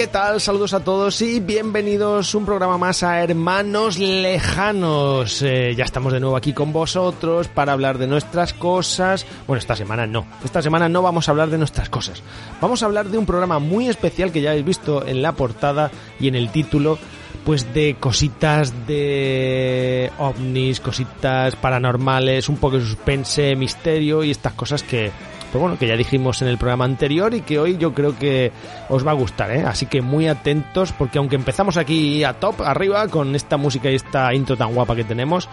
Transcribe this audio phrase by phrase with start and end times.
[0.00, 0.40] ¿qué tal?
[0.40, 5.42] Saludos a todos y bienvenidos un programa más a Hermanos Lejanos.
[5.42, 9.26] Eh, ya estamos de nuevo aquí con vosotros para hablar de nuestras cosas.
[9.46, 10.26] Bueno, esta semana no.
[10.42, 12.22] Esta semana no vamos a hablar de nuestras cosas.
[12.62, 15.90] Vamos a hablar de un programa muy especial que ya habéis visto en la portada
[16.18, 16.98] y en el título.
[17.44, 24.82] Pues de cositas de ovnis, cositas paranormales, un poco de suspense, misterio y estas cosas
[24.82, 25.10] que,
[25.50, 28.52] pues bueno, que ya dijimos en el programa anterior y que hoy yo creo que
[28.88, 29.64] os va a gustar, ¿eh?
[29.66, 33.96] Así que muy atentos porque aunque empezamos aquí a top, arriba, con esta música y
[33.96, 35.48] esta intro tan guapa que tenemos,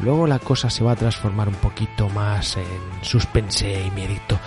[0.00, 2.64] luego la cosa se va a transformar un poquito más en
[3.02, 4.38] suspense y miedito.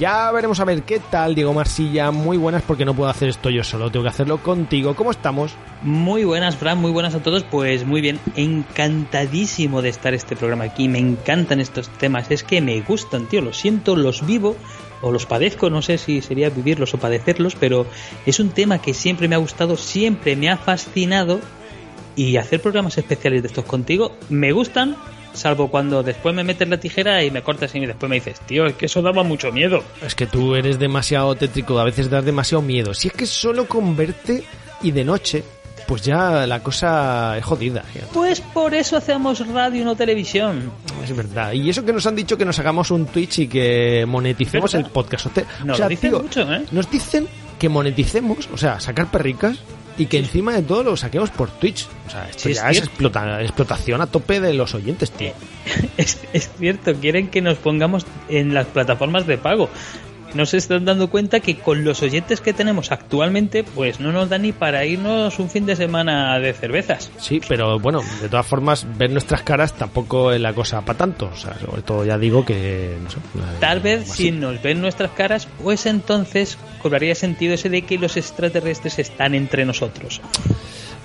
[0.00, 2.10] Ya veremos a ver qué tal, Diego Marsilla.
[2.10, 4.96] Muy buenas porque no puedo hacer esto yo solo, tengo que hacerlo contigo.
[4.96, 5.52] ¿Cómo estamos?
[5.82, 7.42] Muy buenas, Fran, muy buenas a todos.
[7.44, 10.88] Pues muy bien, encantadísimo de estar este programa aquí.
[10.88, 13.42] Me encantan estos temas, es que me gustan, tío.
[13.42, 14.56] Los siento, los vivo
[15.02, 17.84] o los padezco, no sé si sería vivirlos o padecerlos, pero
[18.24, 21.40] es un tema que siempre me ha gustado, siempre me ha fascinado.
[22.16, 24.96] Y hacer programas especiales de estos contigo me gustan,
[25.32, 28.66] salvo cuando después me metes la tijera y me cortas y después me dices, tío,
[28.66, 29.82] es que eso daba mucho miedo.
[30.04, 32.94] Es que tú eres demasiado tétrico, a veces das demasiado miedo.
[32.94, 34.44] Si es que solo con verte
[34.82, 35.44] y de noche,
[35.86, 37.84] pues ya la cosa es jodida.
[38.12, 40.70] Pues por eso hacemos radio y no televisión.
[41.02, 41.52] Es verdad.
[41.52, 44.84] Y eso que nos han dicho que nos hagamos un Twitch y que moneticemos el
[44.86, 45.26] podcast.
[45.26, 46.64] O Nos dicen tío, mucho, ¿eh?
[46.70, 47.26] Nos dicen
[47.58, 49.58] que moneticemos, o sea, sacar perricas
[50.00, 51.86] y que encima de todo lo saquemos por Twitch.
[52.06, 52.90] O sea, esto Sí, es ya es, cierto.
[52.92, 55.32] explota- explotación a tope de los oyentes, tío.
[55.96, 59.68] Es, es cierto, quieren que nos pongamos en las plataformas de pago.
[60.34, 64.28] No se están dando cuenta que con los oyentes que tenemos actualmente, pues no nos
[64.28, 67.10] da ni para irnos un fin de semana de cervezas.
[67.18, 71.30] Sí, pero bueno, de todas formas, ver nuestras caras tampoco es la cosa para tanto.
[71.32, 72.96] O sea, sobre todo ya digo que.
[73.02, 73.16] No sé,
[73.60, 74.24] Tal vez así.
[74.24, 79.34] si nos ven nuestras caras, pues entonces cobraría sentido ese de que los extraterrestres están
[79.34, 80.20] entre nosotros.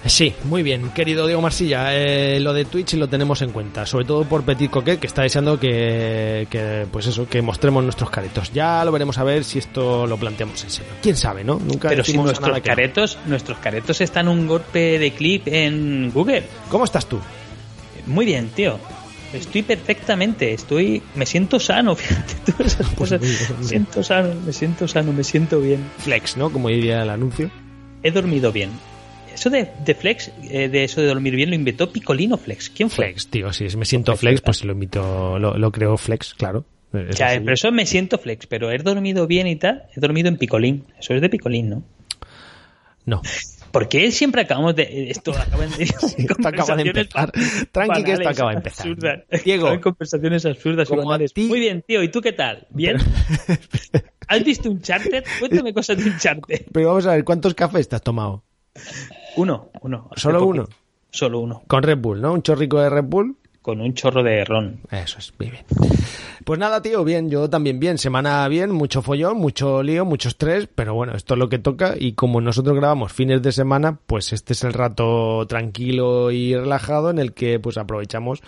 [0.06, 4.06] Sí, muy bien, querido Diego Marsilla, eh, lo de Twitch lo tenemos en cuenta, sobre
[4.06, 8.54] todo por Petit Coquet, que está deseando que, que, pues eso, que mostremos nuestros caretos.
[8.54, 10.92] Ya lo veremos a ver si esto lo planteamos en serio.
[11.02, 11.60] ¿Quién sabe, no?
[11.60, 12.62] Nunca Pero si nuestros no.
[12.62, 16.44] caretos, nuestros caretos están un golpe de clip en Google.
[16.70, 17.20] ¿Cómo estás tú?
[18.06, 18.78] Muy bien, tío.
[19.34, 23.22] Estoy perfectamente, estoy, me siento sano, fíjate tú esas cosas.
[23.22, 25.84] muy bien, muy Me siento sano, me siento sano, me siento bien.
[25.98, 26.52] Flex, ¿no?
[26.52, 27.50] Como diría el anuncio.
[28.04, 28.70] He dormido bien.
[29.36, 32.70] Eso de, de flex, eh, de eso de dormir bien, lo inventó Picolino Flex.
[32.72, 33.06] ¿Quién fue?
[33.08, 36.66] Flex, tío, si me siento flex, pues lo invito, lo, lo creo flex, claro.
[36.94, 37.40] Es Ya, así.
[37.42, 40.86] pero eso me siento flex, pero he dormido bien y tal, he dormido en Picolín.
[41.00, 41.84] Eso es de Picolín, ¿no?
[43.06, 43.22] No,
[43.72, 45.10] Porque siempre acabamos de.
[45.12, 45.84] Esto acaba de.
[45.84, 46.08] esto
[46.48, 47.32] acaba de empezar.
[47.74, 48.88] Tranqui que esto acaba de empezar.
[48.88, 49.20] Absurdas.
[49.44, 51.34] Diego, Son conversaciones absurdas como a banales.
[51.34, 52.02] ti- Muy bien, tío.
[52.02, 52.66] ¿Y tú qué tal?
[52.70, 52.96] ¿Bien?
[54.30, 55.26] ¿Has visto un charter?
[55.42, 56.66] Cuéntame cosas de un charter.
[56.72, 58.46] pero vamos a ver, ¿cuántos cafés te has tomado?
[59.38, 60.10] Uno, uno.
[60.16, 60.68] ¿Solo uno?
[61.10, 61.64] Solo uno.
[61.68, 62.34] Con Red Bull, ¿no?
[62.34, 63.38] Un chorrico de Red Bull.
[63.62, 64.82] Con un chorro de ron.
[64.92, 65.66] Eso es, muy bien.
[66.44, 67.98] Pues nada, tío, bien, yo también bien.
[67.98, 71.96] Semana bien, mucho follón, mucho lío, mucho estrés, pero bueno, esto es lo que toca
[71.98, 77.10] y como nosotros grabamos fines de semana, pues este es el rato tranquilo y relajado
[77.10, 78.44] en el que pues aprovechamos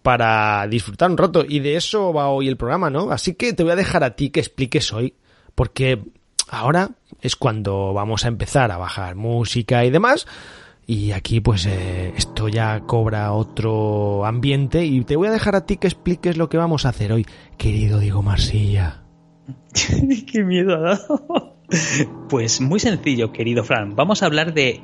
[0.00, 3.10] para disfrutar un rato y de eso va hoy el programa, ¿no?
[3.10, 5.12] Así que te voy a dejar a ti que expliques hoy,
[5.54, 6.00] porque
[6.48, 6.90] ahora
[7.20, 10.26] es cuando vamos a empezar a bajar música y demás.
[10.88, 15.66] Y aquí pues eh, esto ya cobra otro ambiente y te voy a dejar a
[15.66, 17.26] ti que expliques lo que vamos a hacer hoy,
[17.58, 19.02] querido Diego Marsilla.
[20.32, 21.56] Qué miedo ha dado.
[22.28, 23.96] Pues muy sencillo, querido Fran.
[23.96, 24.80] Vamos a hablar de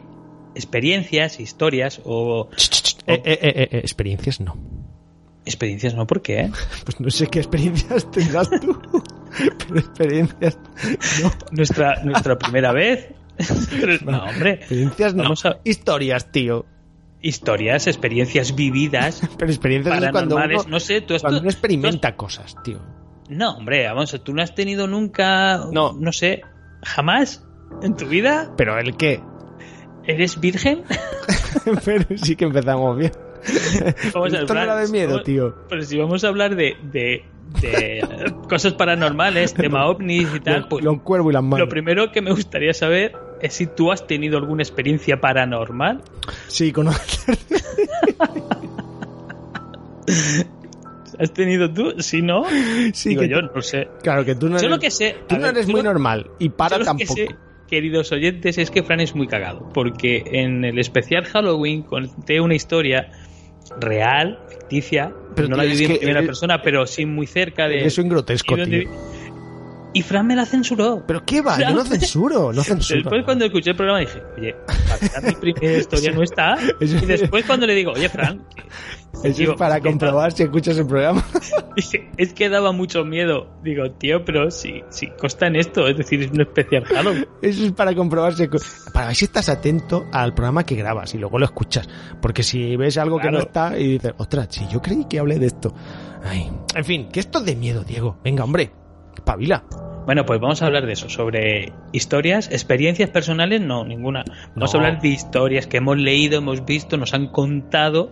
[0.54, 2.48] experiencias, historias o...
[2.56, 4.56] Ch, ch, ch, eh, eh, eh, eh, experiencias no.
[5.44, 6.50] Experiencias no, ¿por qué?
[6.84, 8.78] Pues no sé qué experiencias tendrás tú,
[9.68, 10.58] pero experiencias
[11.22, 11.30] no.
[11.52, 13.08] Nuestra, nuestra primera vez.
[14.04, 14.52] No, hombre.
[14.54, 15.22] Experiencias no.
[15.24, 16.66] Vamos a- Historias, tío.
[17.20, 20.66] Historias, experiencias vividas, Pero experiencias es cuando uno, paranormales.
[20.68, 22.80] No sé, tú has, cuando uno experimenta cosas, tío.
[23.28, 25.64] No, hombre, vamos, tú no has tenido nunca.
[25.72, 25.92] No.
[25.92, 26.42] No sé,
[26.82, 27.44] jamás
[27.82, 28.52] en tu vida.
[28.56, 29.22] Pero el qué.
[30.04, 30.82] ¿Eres virgen?
[31.84, 33.12] pero sí que empezamos bien.
[34.14, 35.54] Vamos a Esto no hablar- era de miedo, vamos- tío.
[35.68, 37.24] Pero si vamos a hablar de, de,
[37.60, 41.60] de cosas paranormales, tema ovnis y tal, pues los cuervos y las manos.
[41.60, 46.02] lo primero que me gustaría saber es si tú has tenido alguna experiencia paranormal.
[46.48, 47.36] Sí, conocer.
[51.18, 51.94] ¿Has tenido tú?
[52.00, 52.44] Si no,
[52.94, 53.88] Sí, digo que yo, no sé.
[54.02, 55.16] Claro, que tú no Yo eres, lo que sé.
[55.28, 56.30] tú a no ver, eres muy lo- normal.
[56.38, 57.14] Y para yo lo que tampoco.
[57.14, 57.28] sé,
[57.68, 59.68] queridos oyentes, es que Fran es muy cagado.
[59.74, 63.10] Porque en el especial Halloween conté una historia
[63.78, 65.12] real, ficticia.
[65.34, 67.86] Pero, no la viví en primera persona, pero sí muy cerca de.
[67.86, 68.88] Eso en grotesco, tío.
[69.94, 71.04] Y Fran me la censuró.
[71.06, 73.00] Pero qué va, yo no censuro, no censuro.
[73.00, 74.54] Después cuando escuché el programa dije, oye,
[75.12, 76.56] para mi primera historia no está.
[76.80, 78.44] Y después cuando le digo, oye, Fran,
[79.22, 81.24] Eso digo, es para comprobar si escuchas el programa.
[81.76, 83.48] Dije, es que daba mucho miedo.
[83.62, 87.26] Digo, tío, pero si, si consta en esto, es decir, es un especial Halloween.
[87.40, 88.46] Eso es para comprobar si,
[88.92, 91.88] para ver si estás atento al programa que grabas y luego lo escuchas.
[92.20, 95.38] Porque si ves algo que no está y dices, ostras, si yo creí que hablé
[95.38, 95.74] de esto.
[96.24, 96.50] Ay.
[96.74, 98.18] En fin, que esto es de miedo, Diego.
[98.22, 98.70] Venga, hombre,
[99.24, 99.64] pavila.
[100.04, 104.24] Bueno, pues vamos a hablar de eso, sobre historias, experiencias personales, no, ninguna.
[104.56, 104.80] Vamos No.
[104.80, 108.10] a hablar de historias que hemos leído, hemos visto, nos han contado,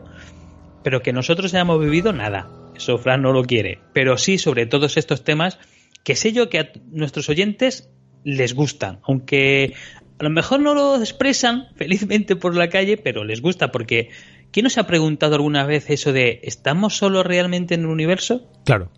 [0.85, 2.49] pero que nosotros hayamos vivido nada.
[2.77, 3.81] Eso Fran no lo quiere.
[3.93, 5.59] Pero sí sobre todos estos temas
[6.05, 7.91] que sé yo que a nuestros oyentes
[8.25, 9.75] les gustan, aunque
[10.19, 14.11] a lo mejor no lo expresan felizmente por la calle, pero les gusta porque
[14.53, 18.49] ¿quién nos ha preguntado alguna vez eso de ¿estamos solo realmente en el universo?
[18.65, 18.91] Claro.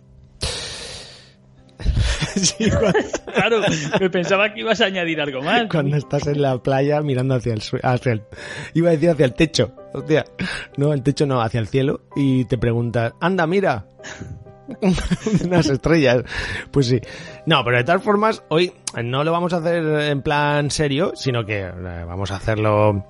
[2.35, 2.99] sí, cuando,
[3.33, 3.61] Claro,
[3.99, 5.67] me pensaba que ibas a añadir algo más.
[5.69, 8.23] cuando estás en la playa mirando hacia el, hacia el...
[8.73, 9.73] Iba a decir hacia el techo.
[9.93, 10.25] Hostia.
[10.77, 12.01] No, el techo no, hacia el cielo.
[12.15, 13.85] Y te preguntas, anda, mira.
[15.45, 16.23] unas estrellas.
[16.71, 17.01] Pues sí.
[17.45, 21.45] No, pero de todas formas, hoy no lo vamos a hacer en plan serio, sino
[21.45, 21.71] que eh,
[22.07, 23.05] vamos a hacerlo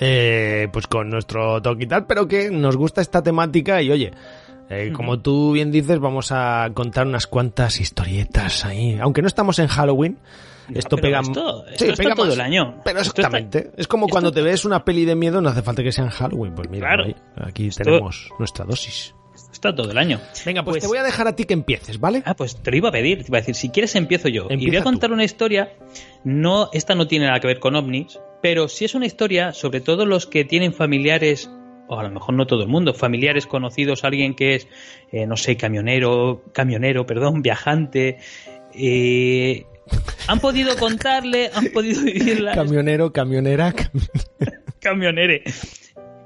[0.00, 4.12] eh, pues con nuestro toque y tal, pero que nos gusta esta temática y oye,
[4.70, 8.98] eh, como tú bien dices, vamos a contar unas cuantas historietas ahí.
[9.00, 10.18] Aunque no estamos en Halloween,
[10.74, 12.34] esto pega, esto- sí, esto está pega todo más.
[12.34, 12.76] el año.
[12.84, 13.70] Pero está- exactamente.
[13.76, 16.10] es como cuando te ves una peli de miedo, no hace falta que sea en
[16.10, 16.54] Halloween.
[16.54, 17.04] Pues mira, Claro.
[17.04, 19.14] ahí, aquí Esto- tenemos nuestra dosis.
[19.52, 20.18] Está todo el año.
[20.46, 22.22] Venga, pues, te voy a dejar a ti que empieces, ¿vale?
[22.24, 24.46] Ah, pues te lo iba a pedir, te iba a decir, si quieres empiezo yo.
[24.50, 25.14] y voy a contar tú.
[25.14, 25.74] una historia,
[26.24, 29.80] no, esta no tiene nada que ver con ovnis, pero sí es una historia, sobre
[29.80, 31.50] todo los que tienen familiares,
[31.88, 34.68] o a lo mejor no todo el mundo, familiares conocidos, alguien que es,
[35.10, 38.18] eh, no sé, camionero, camionero, perdón, viajante,
[38.74, 39.66] eh,
[40.26, 42.54] han podido contarle, han podido vivirla.
[42.54, 44.08] Camionero, camionera, cami-
[44.80, 45.42] camionere.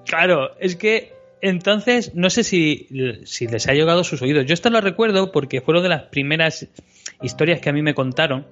[0.04, 2.88] Claro, es que entonces no sé si,
[3.24, 4.46] si les ha llegado a sus oídos.
[4.46, 6.68] Yo esto lo recuerdo porque fueron de las primeras
[7.22, 8.46] historias que a mí me contaron.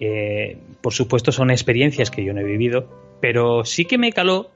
[0.00, 2.88] Eh, por supuesto son experiencias que yo no he vivido,
[3.20, 4.50] pero sí que me caló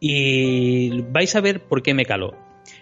[0.00, 2.34] y vais a ver por qué me caló.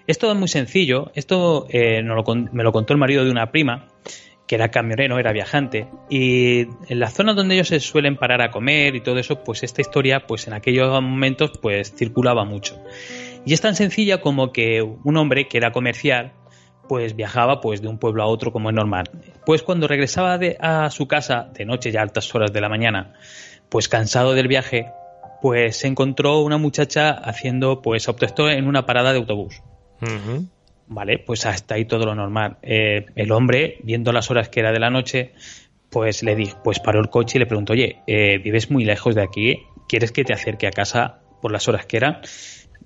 [0.06, 1.11] Esto es muy sencillo.
[1.15, 3.89] Esto eh, me lo contó el marido de una prima
[4.48, 8.51] que era camionero, era viajante, y en la zona donde ellos se suelen parar a
[8.51, 12.82] comer y todo eso, pues esta historia, pues en aquellos momentos, pues circulaba mucho.
[13.44, 16.32] Y es tan sencilla como que un hombre que era comercial,
[16.89, 19.10] pues viajaba pues de un pueblo a otro como es normal.
[19.44, 23.13] Pues cuando regresaba a su casa de noche, ya a altas horas de la mañana,
[23.69, 24.87] pues cansado del viaje,
[25.41, 29.63] pues se encontró una muchacha haciendo pues autostop en una parada de autobús.
[30.87, 32.57] Vale, pues hasta ahí todo lo normal.
[32.63, 35.33] Eh, el hombre, viendo las horas que era de la noche,
[35.91, 39.15] pues le dijo, pues paró el coche y le preguntó, oye, eh, vives muy lejos
[39.15, 42.21] de aquí, ¿quieres que te acerque a casa por las horas que eran?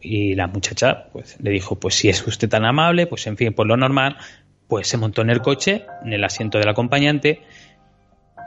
[0.01, 3.53] Y la muchacha, pues le dijo, pues si es usted tan amable, pues en fin,
[3.53, 4.17] por lo normal,
[4.67, 7.43] pues se montó en el coche, en el asiento del acompañante,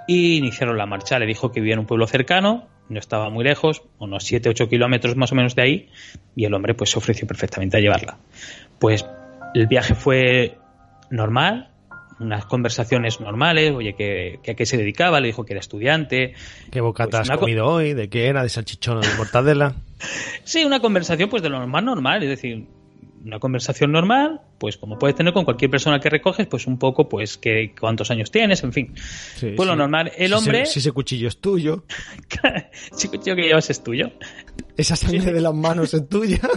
[0.08, 1.18] y iniciaron la marcha.
[1.18, 5.16] Le dijo que vivía en un pueblo cercano, no estaba muy lejos, unos 7-8 kilómetros
[5.16, 5.90] más o menos de ahí,
[6.36, 8.18] y el hombre pues se ofreció perfectamente a llevarla.
[8.80, 9.06] Pues
[9.54, 10.58] el viaje fue
[11.10, 11.70] normal,
[12.20, 16.34] unas conversaciones normales, oye, que, que a qué se dedicaba, le dijo que era estudiante.
[16.72, 17.94] ¿Qué bocata Pues has una comido hoy?
[17.94, 18.44] ¿De qué era?
[18.44, 19.76] ¿De salchichón o de mortadela?
[20.44, 22.68] Sí, una conversación pues de lo normal, normal, es decir,
[23.26, 27.10] una conversación normal, pues como puedes tener con cualquier persona que recoges, pues un poco,
[27.10, 28.94] pues que cuántos años tienes, en fin.
[28.96, 31.86] Sí, pues lo normal, el hombre, Si ese cuchillo es tuyo,
[32.96, 34.12] si cuchillo que llevas es tuyo.
[34.78, 36.42] esa sangre de las manos es tuya.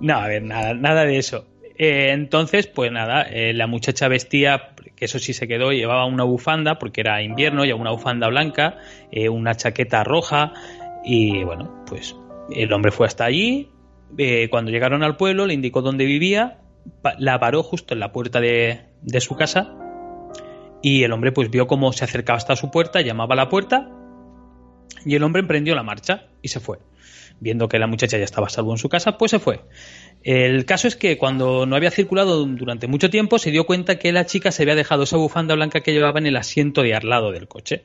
[0.00, 1.46] No, a ver, nada, nada de eso.
[1.78, 6.24] Eh, entonces, pues nada, eh, la muchacha vestía, que eso sí se quedó, llevaba una
[6.24, 8.78] bufanda, porque era invierno, llevaba una bufanda blanca,
[9.10, 10.52] eh, una chaqueta roja,
[11.04, 12.14] y bueno, pues
[12.50, 13.70] el hombre fue hasta allí.
[14.18, 16.58] Eh, cuando llegaron al pueblo, le indicó dónde vivía,
[17.18, 19.76] la paró justo en la puerta de, de su casa,
[20.82, 23.90] y el hombre pues vio cómo se acercaba hasta su puerta, llamaba a la puerta,
[25.04, 26.78] y el hombre emprendió la marcha y se fue.
[27.40, 29.62] Viendo que la muchacha ya estaba a salvo en su casa, pues se fue.
[30.22, 34.12] El caso es que cuando no había circulado durante mucho tiempo, se dio cuenta que
[34.12, 37.08] la chica se había dejado esa bufanda blanca que llevaba en el asiento de al
[37.08, 37.84] lado del coche.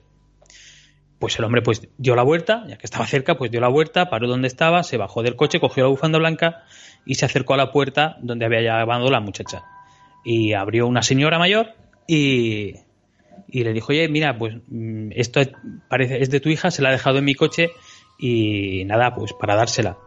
[1.20, 4.10] Pues el hombre pues dio la vuelta, ya que estaba cerca, pues dio la vuelta,
[4.10, 6.64] paró donde estaba, se bajó del coche, cogió la bufanda blanca
[7.06, 9.64] y se acercó a la puerta donde había llamado la muchacha.
[10.24, 11.74] Y abrió una señora mayor
[12.08, 12.76] y,
[13.48, 15.42] y le dijo, oye, mira, pues mm, esto
[15.90, 17.72] parece, es de tu hija, se la ha dejado en mi coche
[18.18, 19.98] y nada, pues para dársela.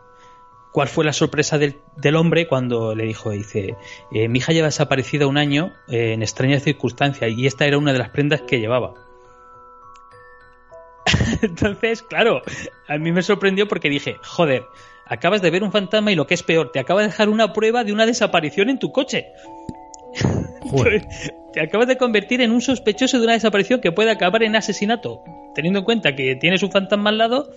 [0.72, 3.76] ¿Cuál fue la sorpresa del, del hombre cuando le dijo, dice,
[4.10, 7.92] eh, mi hija lleva desaparecida un año eh, en extrañas circunstancias y esta era una
[7.92, 8.94] de las prendas que llevaba?
[11.42, 12.42] Entonces, claro,
[12.88, 14.64] a mí me sorprendió porque dije, joder,
[15.06, 17.52] acabas de ver un fantasma y lo que es peor, te acaba de dejar una
[17.52, 19.26] prueba de una desaparición en tu coche.
[20.62, 21.06] Joder.
[21.52, 25.22] Te acabas de convertir en un sospechoso de una desaparición que puede acabar en asesinato.
[25.54, 27.50] Teniendo en cuenta que tienes un fantasma al lado,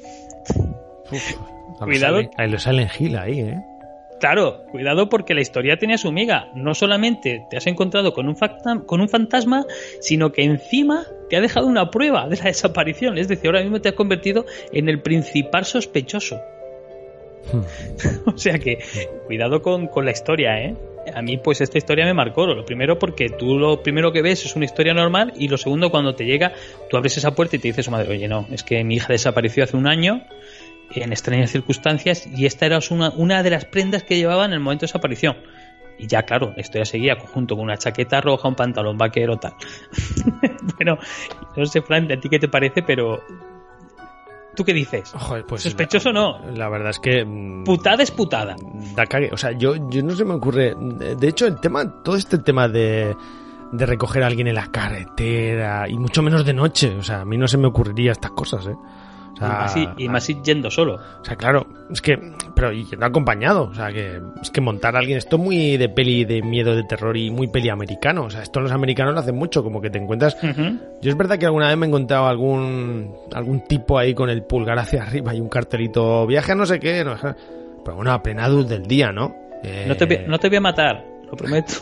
[1.80, 2.20] A Cuidado.
[2.22, 3.62] Silent- Ahí lo salen Gil ahí, ¿eh?
[4.26, 6.50] Claro, cuidado porque la historia tenía su miga.
[6.56, 8.36] No solamente te has encontrado con un,
[8.88, 9.68] con un fantasma,
[10.00, 13.20] sino que encima te ha dejado una prueba de la desaparición.
[13.20, 16.42] Es decir, ahora mismo te has convertido en el principal sospechoso.
[18.26, 18.80] o sea que,
[19.28, 20.76] cuidado con, con la historia, ¿eh?
[21.14, 22.48] A mí, pues esta historia me marcó.
[22.48, 25.34] Lo primero, porque tú lo primero que ves es una historia normal.
[25.38, 26.52] Y lo segundo, cuando te llega,
[26.90, 29.14] tú abres esa puerta y te dice su madre: Oye, no, es que mi hija
[29.14, 30.24] desapareció hace un año
[31.04, 32.28] en extrañas circunstancias.
[32.28, 35.36] Y esta era una, una de las prendas que llevaba en el momento de desaparición.
[35.98, 39.54] Y ya, claro, la historia seguía junto con una chaqueta roja, un pantalón vaquero, tal.
[40.78, 40.98] bueno,
[41.56, 43.22] no sé, Fran, a ti qué te parece, pero.
[44.56, 45.12] ¿Tú qué dices?
[45.14, 46.52] Joder, pues Sospechoso la- no.
[46.52, 47.26] La verdad es que...
[47.26, 48.56] mm, Putada es putada.
[48.96, 49.30] da cague.
[49.34, 50.74] O sea, yo, yo no se me ocurre.
[50.76, 53.16] De hecho, el tema, todo este tema de,
[53.74, 56.96] de recoger a alguien en la carretera y mucho menos de noche.
[56.98, 58.76] O sea, a mí no se me ocurriría estas cosas, ¿eh?
[59.42, 60.96] O Y más, y más yendo solo.
[61.22, 62.18] O sea, claro, es que,
[62.56, 65.76] pero y no acompañado, o sea, que es que montar a alguien, esto es muy
[65.78, 69.14] de peli de miedo, de terror y muy peli americano, o sea, esto los americanos
[69.14, 71.90] lo hacen mucho, como que te encuentras, yo es verdad que alguna vez me he
[71.90, 76.56] encontrado algún, algún tipo ahí con el pulgar hacia arriba y un cartelito, viaje a
[76.56, 77.16] no sé qué, no,
[77.84, 79.36] pero bueno, a plena luz del día, ¿no?
[79.64, 81.74] Eh, No te, voy- no te voy a matar, lo prometo.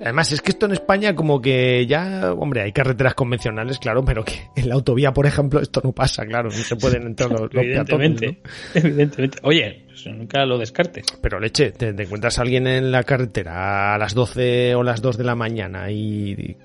[0.00, 4.24] Además, es que esto en España como que ya, hombre, hay carreteras convencionales, claro, pero
[4.24, 7.42] que en la autovía, por ejemplo, esto no pasa, claro, no se pueden entrar los,
[7.42, 8.26] los peatones, ¿no?
[8.26, 8.40] Evidentemente.
[8.74, 9.38] Evidentemente.
[9.42, 11.06] Oye, pues nunca lo descartes.
[11.20, 15.00] Pero leche, te, te encuentras a alguien en la carretera a las 12 o las
[15.00, 16.56] 2 de la mañana y, y,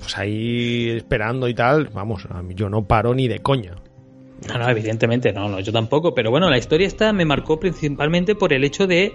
[0.00, 3.74] pues ahí esperando y tal, vamos, a mí yo no paro ni de coña.
[4.48, 6.14] No, no, evidentemente no, no, yo tampoco.
[6.14, 9.14] Pero bueno, la historia esta me marcó principalmente por el hecho de,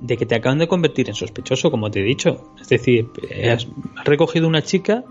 [0.00, 2.52] de que te acaban de convertir en sospechoso, como te he dicho.
[2.60, 3.08] Es decir,
[3.52, 3.68] has,
[4.04, 5.04] recogido una chica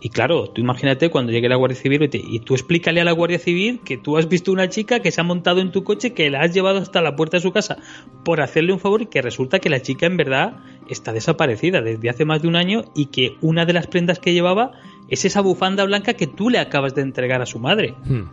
[0.00, 3.04] y claro, tú imagínate cuando llegue la Guardia Civil y, te- y tú explícale a
[3.04, 5.82] la Guardia Civil que tú has visto una chica que se ha montado en tu
[5.82, 7.78] coche, que la has llevado hasta la puerta de su casa
[8.24, 10.58] por hacerle un favor y que resulta que la chica en verdad
[10.90, 14.34] está desaparecida desde hace más de un año y que una de las prendas que
[14.34, 14.72] llevaba
[15.08, 17.94] es esa bufanda blanca que tú le acabas de entregar a su madre.
[18.04, 18.24] Hmm.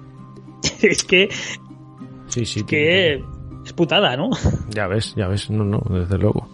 [0.82, 1.30] es que,
[2.28, 2.64] Sí, sí.
[2.64, 3.24] que
[3.66, 4.30] es putada, ¿no?
[4.70, 6.48] Ya ves, ya ves, no, no, desde luego.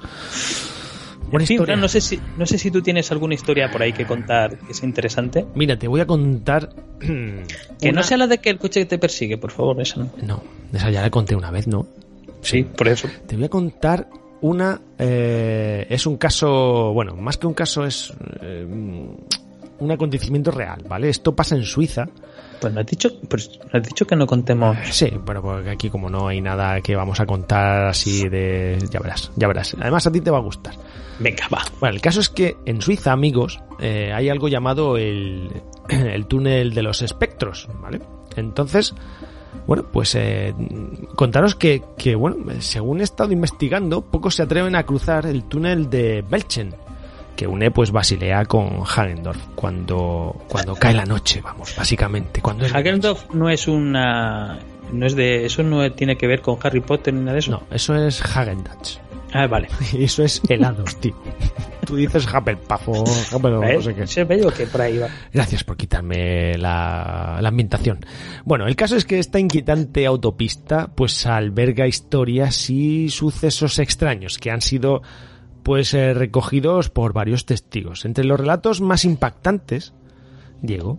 [1.25, 1.65] En Buena historia.
[1.65, 4.57] Fran, no sé si no sé si tú tienes alguna historia por ahí que contar
[4.59, 5.45] que sea interesante.
[5.55, 6.69] Mira, te voy a contar...
[6.99, 10.09] Que una- no sea la de que el coche te persigue, por favor, esa no.
[10.23, 10.41] No,
[10.73, 11.85] esa ya la conté una vez, ¿no?
[12.41, 13.07] Sí, por eso.
[13.27, 14.07] Te voy a contar
[14.41, 14.79] una...
[14.97, 16.93] eh, es un caso...
[16.93, 18.13] Bueno, más que un caso es...
[18.41, 18.65] eh,
[19.79, 21.09] un acontecimiento real, ¿vale?
[21.09, 22.07] Esto pasa en Suiza.
[22.59, 24.77] Pues me has dicho, pues me has dicho que no contemos.
[24.91, 28.77] Sí, bueno, porque aquí como no hay nada que vamos a contar así de...
[28.89, 29.75] Ya verás, ya verás.
[29.79, 30.75] Además a ti te va a gustar.
[31.19, 31.63] Venga, va.
[31.79, 35.49] Bueno, el caso es que en Suiza, amigos, eh, hay algo llamado el,
[35.89, 38.01] el túnel de los espectros, ¿vale?
[38.35, 38.93] Entonces,
[39.65, 40.53] bueno, pues eh,
[41.15, 45.89] contaros que, que, bueno, según he estado investigando, pocos se atreven a cruzar el túnel
[45.89, 46.75] de Belchen,
[47.37, 52.41] que une pues Basilea con Hagendorf, cuando, cuando cae la noche, vamos, básicamente.
[52.41, 52.75] Cuando es.
[52.75, 54.59] Hagendorf no es una
[54.91, 57.51] no es de eso no tiene que ver con Harry Potter ni nada de eso.
[57.51, 58.99] No, eso es Hagendach.
[59.33, 59.67] Ah, vale.
[59.99, 61.13] Eso es helados, tío.
[61.85, 64.03] Tú dices Hufflepuff o Hufflepuff, no sé qué.
[64.03, 65.09] Ese bello que por ahí va.
[65.33, 67.99] Gracias por quitarme la, la ambientación.
[68.45, 74.49] Bueno, el caso es que esta inquietante autopista pues alberga historias y sucesos extraños que
[74.49, 75.01] han sido
[75.67, 78.05] pues eh, recogidos por varios testigos.
[78.05, 79.93] Entre los relatos más impactantes,
[80.61, 80.97] Diego,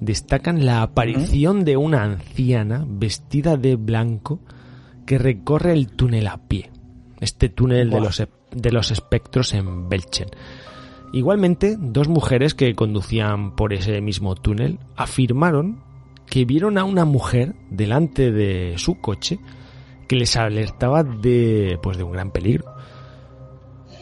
[0.00, 4.40] destacan la aparición de una anciana vestida de blanco
[5.06, 6.72] que recorre el túnel a pie.
[7.20, 8.20] Este túnel de los,
[8.50, 10.30] de los espectros en Belchen.
[11.12, 15.84] Igualmente, dos mujeres que conducían por ese mismo túnel afirmaron
[16.26, 19.38] que vieron a una mujer delante de su coche
[20.08, 22.77] que les alertaba de pues de un gran peligro.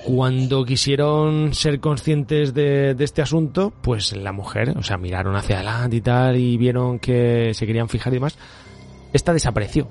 [0.06, 5.56] Cuando quisieron ser conscientes de, de este asunto, pues la mujer, o sea, miraron hacia
[5.56, 8.38] adelante y tal y vieron que se querían fijar y demás,
[9.12, 9.88] esta desapareció.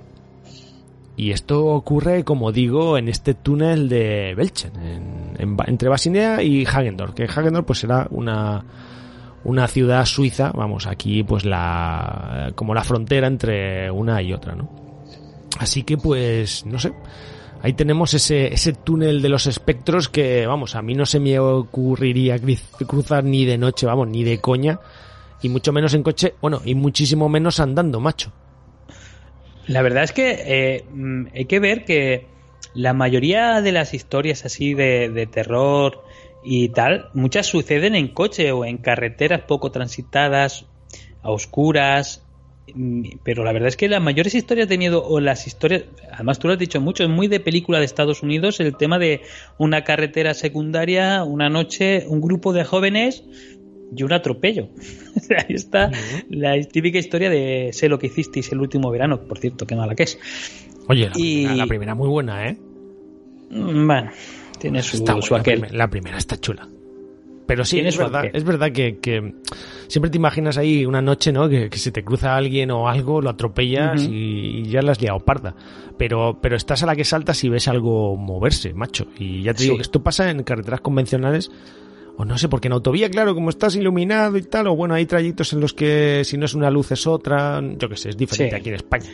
[1.17, 6.65] Y esto ocurre, como digo, en este túnel de Belchen, en- en entre Basinea y
[6.65, 8.63] Hagendorf, que Hagendorf pues será una,
[9.43, 14.69] una ciudad suiza, vamos, aquí pues la como la frontera entre una y otra, ¿no?
[15.59, 16.93] Así que pues, no sé,
[17.65, 21.39] ahí tenemos ese, ese túnel de los espectros que, vamos, a mí no se me
[21.39, 22.37] ocurriría
[22.85, 24.79] cruzar ni de noche, vamos, ni de coña,
[25.41, 28.31] y mucho menos en coche, bueno, y muchísimo menos andando, macho.
[29.65, 32.27] La verdad es que eh, mm, hay que ver que
[32.75, 36.03] la mayoría de las historias así de, de terror
[36.43, 40.67] y tal, muchas suceden en coche o en carreteras poco transitadas,
[41.23, 42.24] a oscuras.
[42.73, 46.39] Mm, Pero la verdad es que las mayores historias de miedo o las historias, además
[46.39, 49.21] tú lo has dicho mucho, es muy de película de Estados Unidos el tema de
[49.57, 53.23] una carretera secundaria, una noche, un grupo de jóvenes
[53.95, 54.69] y un atropello.
[55.29, 55.91] Ahí está
[56.29, 59.95] la típica historia de sé lo que hicisteis el último verano, por cierto, qué mala
[59.95, 60.19] que es.
[60.87, 62.57] Oye, la, Y- primera, la primera muy buena, ¿eh?
[63.49, 64.11] Mm, Bueno,
[64.59, 65.53] tiene su, Está su buena, la, aquel.
[65.59, 66.67] primer- la primera está chula.
[67.47, 68.35] Pero sí, es verdad, aquel.
[68.35, 69.35] es verdad que, que
[69.87, 71.47] siempre te imaginas ahí una noche, ¿no?
[71.47, 75.01] Que, que se te cruza alguien o algo, lo atropellas y, y ya la has
[75.01, 75.55] liado parda.
[75.97, 79.07] Pero, pero estás a la que saltas y ves algo moverse, macho.
[79.19, 81.51] Y ya te digo que esto pasa en carreteras convencionales.
[82.17, 85.05] O no sé, porque en autovía, claro, como estás iluminado y tal, o bueno, hay
[85.05, 88.17] trayectos en los que si no es una luz es otra, yo qué sé, es
[88.17, 88.59] diferente Sí.
[88.61, 89.09] aquí en España.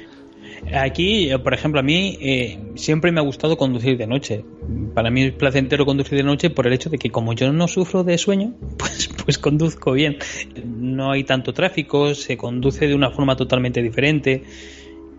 [0.74, 4.45] Aquí, eh, por ejemplo, a mí eh, siempre me ha gustado conducir de noche.
[4.93, 7.67] Para mí es placentero conducir de noche por el hecho de que como yo no
[7.67, 10.17] sufro de sueño, pues, pues conduzco bien.
[10.65, 14.43] No hay tanto tráfico, se conduce de una forma totalmente diferente.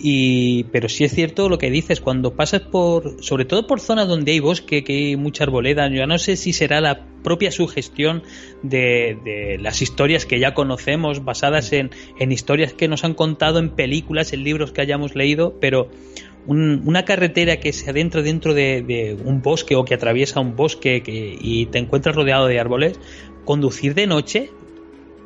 [0.04, 4.08] Y, pero sí es cierto lo que dices, cuando pasas por, sobre todo por zonas
[4.08, 8.24] donde hay bosque, que hay mucha arboleda, yo no sé si será la propia sugestión
[8.64, 13.60] de, de las historias que ya conocemos, basadas en, en historias que nos han contado
[13.60, 15.88] en películas, en libros que hayamos leído, pero
[16.46, 20.56] un- una carretera que se adentra dentro de, de un bosque o que atraviesa un
[20.56, 22.98] bosque que- y te encuentras rodeado de árboles,
[23.44, 24.50] conducir de noche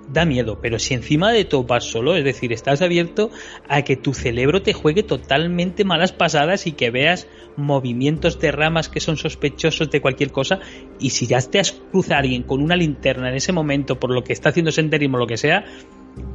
[0.09, 3.31] da miedo, pero si encima de todo vas solo, es decir, estás abierto
[3.69, 8.89] a que tu cerebro te juegue totalmente malas pasadas y que veas movimientos de ramas
[8.89, 10.61] que son sospechosos de cualquier cosa,
[11.01, 14.11] y si ya te has cruzado a alguien con una linterna en ese momento por
[14.11, 15.65] lo que está haciendo senderismo o lo que sea,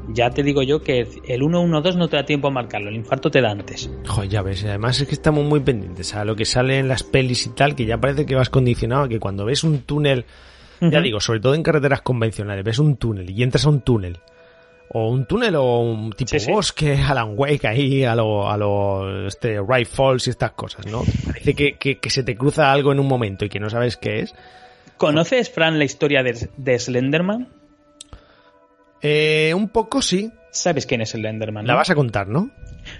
[0.10, 3.32] ya te digo yo que el 112 no te da tiempo a marcarlo, el infarto
[3.32, 3.90] te da antes.
[4.08, 7.04] Joder, ya ves, además es que estamos muy pendientes a lo que sale en las
[7.04, 10.26] pelis y tal, que ya parece que vas condicionado que cuando ves un túnel,
[10.82, 14.18] ya digo, sobre todo en carreteras convencionales, ves un túnel y entras a un túnel,
[14.90, 16.52] o un túnel o un tipo Sí, sí.
[16.52, 21.04] bosque, Alan Wake ahí, a lo, a lo, este, Right Falls y estas cosas, ¿no?
[21.26, 23.96] Parece que, que, que se te cruza algo en un momento y que no sabes
[23.98, 24.34] qué es.
[24.98, 27.48] ¿Conoces, Fran, la historia de, de Slenderman?
[29.02, 31.66] Eh, un poco sí, ¿Sabes quién es Slenderman?
[31.66, 31.78] la no?
[31.78, 32.52] vas a contar, ¿no?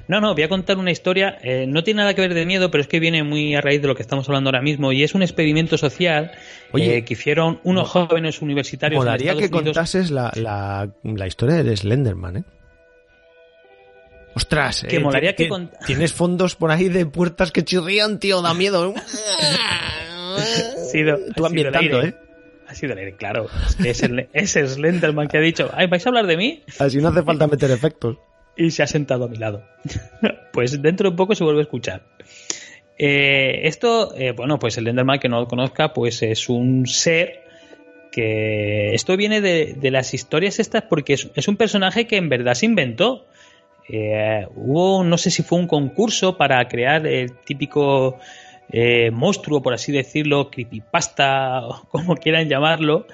[0.08, 1.38] No, no, voy a contar una historia.
[1.44, 3.82] eh, no tiene nada que ver de miedo, pero es que viene muy a raíz
[3.82, 4.92] de lo que estamos hablando ahora mismo.
[4.94, 6.32] Y es un experimento social
[6.72, 9.00] Oye, eh, que hicieron unos jóvenes universitarios.
[9.00, 9.64] en Molaría que Unidos.
[9.64, 12.44] contases la, la, la historia de Slenderman, ¿eh?
[14.34, 18.42] Ostras, Que eh, molaría que cont- tienes fondos por ahí de puertas que chirrían, tío,
[18.42, 18.94] da miedo.
[20.34, 20.38] Ha
[20.90, 22.10] sido- Tú el ambientando, aire.
[22.10, 22.16] ¿eh?
[22.72, 23.48] Ha sido el aire, claro.
[23.84, 26.64] Es el, es Slenderman que ha dicho, Ay, ¿vais a hablar de mí?
[26.80, 28.16] Así no hace falta meter efectos.
[28.56, 29.62] y se ha sentado a mi lado.
[30.54, 32.04] pues dentro de poco se vuelve a escuchar.
[32.98, 37.42] Eh, esto, eh, bueno, pues el Enderman que no lo conozca, pues es un ser
[38.10, 42.30] que esto viene de, de las historias estas porque es, es un personaje que en
[42.30, 43.26] verdad se inventó.
[43.90, 48.18] Eh, hubo, no sé si fue un concurso para crear el típico
[48.72, 53.08] eh, monstruo, por así decirlo, creepypasta, o como quieran llamarlo,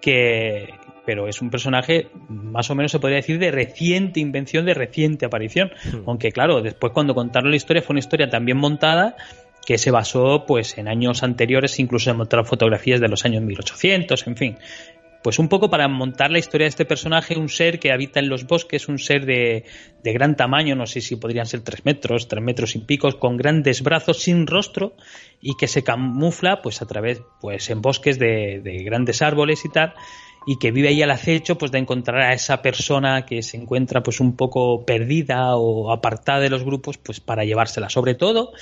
[0.00, 0.74] que
[1.04, 5.24] pero es un personaje más o menos se podría decir de reciente invención, de reciente
[5.24, 5.70] aparición.
[6.04, 9.16] Aunque claro, después cuando contaron la historia fue una historia tan bien montada
[9.64, 14.26] que se basó pues en años anteriores, incluso en mostrar fotografías de los años 1800,
[14.26, 14.58] en fin.
[15.22, 18.28] Pues un poco para montar la historia de este personaje, un ser que habita en
[18.28, 19.64] los bosques, un ser de,
[20.02, 23.36] de gran tamaño, no sé si podrían ser tres metros, tres metros y picos, con
[23.36, 24.94] grandes brazos, sin rostro,
[25.40, 29.70] y que se camufla pues a través, pues en bosques de, de grandes árboles y
[29.70, 29.94] tal,
[30.46, 34.02] y que vive ahí al acecho pues de encontrar a esa persona que se encuentra
[34.02, 37.90] pues un poco perdida o apartada de los grupos pues para llevársela.
[37.90, 38.52] Sobre todo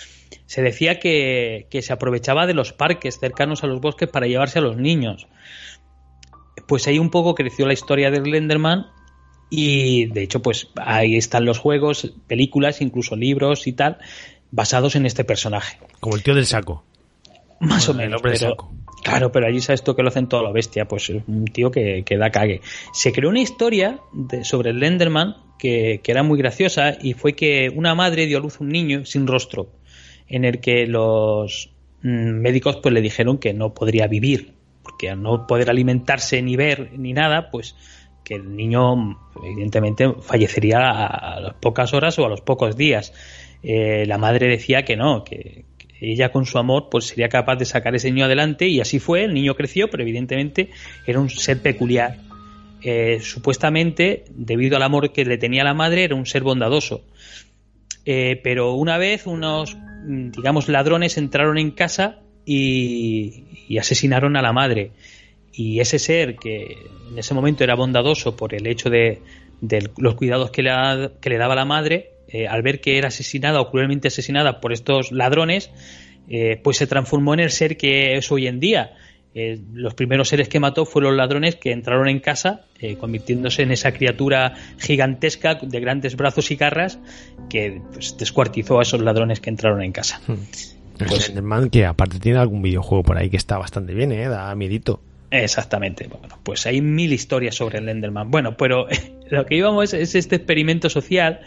[0.46, 4.58] se decía que, que se aprovechaba de los parques cercanos a los bosques para llevarse
[4.58, 5.28] a los niños.
[6.66, 8.86] Pues ahí un poco creció la historia del Slenderman
[9.50, 13.98] y de hecho pues ahí están los juegos, películas, incluso libros y tal
[14.50, 15.78] basados en este personaje.
[16.00, 16.84] Como el tío del saco.
[17.60, 18.18] Más o Bueno, el menos.
[18.20, 18.72] hombre de pero- saco.
[19.02, 21.70] Claro, pero allí sabes tú que lo hacen todo lo bestia, pues es un tío
[21.70, 22.60] que, que da cague.
[22.92, 27.34] Se creó una historia de- sobre el Lenderman que, que era muy graciosa y fue
[27.34, 29.68] que una madre dio a luz un niño sin rostro,
[30.28, 31.70] en el que los
[32.02, 34.54] mm, médicos pues le dijeron que no podría vivir,
[34.86, 37.74] porque al no poder alimentarse ni ver ni nada, pues
[38.22, 43.12] que el niño evidentemente fallecería a, las pocas horas o a los pocos días.
[43.64, 47.56] Eh, la madre decía que no, que, que ella con su amor pues sería capaz
[47.56, 50.70] de sacar ese niño adelante y así fue, el niño creció, pero evidentemente
[51.04, 52.18] era un ser peculiar.
[52.82, 57.02] Eh, supuestamente, debido al amor que le tenía la madre, era un ser bondadoso.
[58.04, 64.52] Eh, pero una vez unos, mm, digamos, ladrones entraron en casa y, asesinaron a la
[64.52, 64.92] madre.
[65.52, 66.76] Y ese ser que
[67.10, 69.20] en ese momento era bondadoso por el hecho de,
[69.98, 70.70] los cuidados que le,
[71.20, 74.72] que le daba la madre, eh, al ver que era asesinada o cruelmente asesinada por
[74.72, 75.70] estos ladrones,
[76.28, 78.96] eh, pues se transformó en el ser que es hoy en día.
[79.34, 82.62] Eh, los primeros seres que mató fueron los ladrones que entraron en casa,
[82.98, 86.98] convirtiéndose en esa criatura gigantesca de grandes brazos y garras
[87.50, 90.20] que pues, descuartizó a esos ladrones que entraron en casa.
[90.28, 94.28] El Pues- Slenderman, que aparte tiene algún videojuego por ahí que está bastante bien, ¿eh?
[94.28, 95.00] Da miedito.
[95.30, 96.08] Exactamente.
[96.08, 98.30] Bueno, pues hay mil historias sobre el Enderman.
[98.30, 98.86] Bueno, pero
[99.30, 101.40] lo que íbamos es, es este experimento social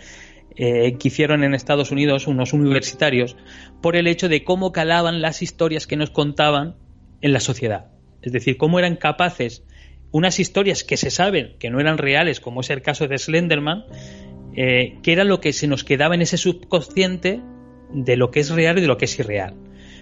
[0.56, 3.38] eh, que hicieron en Estados Unidos unos universitarios
[3.82, 6.76] por el hecho de cómo calaban las historias que nos contaban
[7.22, 7.88] en la sociedad.
[8.22, 9.64] Es decir, cómo eran capaces
[10.12, 13.86] unas historias que se saben que no eran reales, como es el caso de Slenderman,
[14.56, 17.42] eh, que era lo que se nos quedaba en ese subconsciente
[17.94, 19.56] de lo que es real y de lo que es irreal.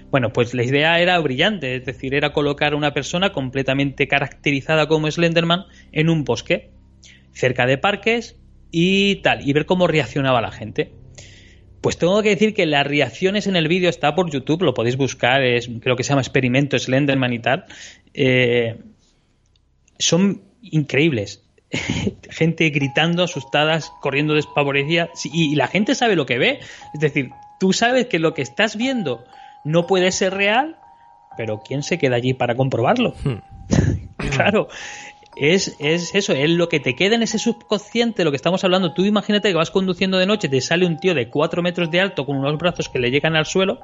[0.09, 4.87] Bueno, pues la idea era brillante, es decir, era colocar a una persona completamente caracterizada
[4.87, 6.71] como Slenderman en un bosque,
[7.33, 8.37] cerca de parques
[8.71, 10.93] y tal, y ver cómo reaccionaba la gente.
[11.81, 14.97] Pues tengo que decir que las reacciones en el vídeo está por YouTube, lo podéis
[14.97, 17.65] buscar, es, creo que se llama Experimento Slenderman y tal.
[18.13, 18.77] eh,
[19.99, 21.43] son increíbles.
[22.29, 26.59] gente gritando, asustadas, corriendo despavorecida, y, y la gente sabe lo que ve.
[26.93, 29.23] Es decir, tú sabes que lo que estás viendo
[29.63, 30.77] no puede ser real,
[31.35, 33.13] pero ¿quién se queda allí para comprobarlo?
[34.17, 34.67] claro.
[35.39, 38.93] Es, es eso, es lo que te queda en ese subconsciente, lo que estamos hablando.
[38.93, 42.01] Tú imagínate que vas conduciendo de noche, te sale un tío de 4 metros de
[42.01, 43.79] alto con unos brazos que le llegan al suelo.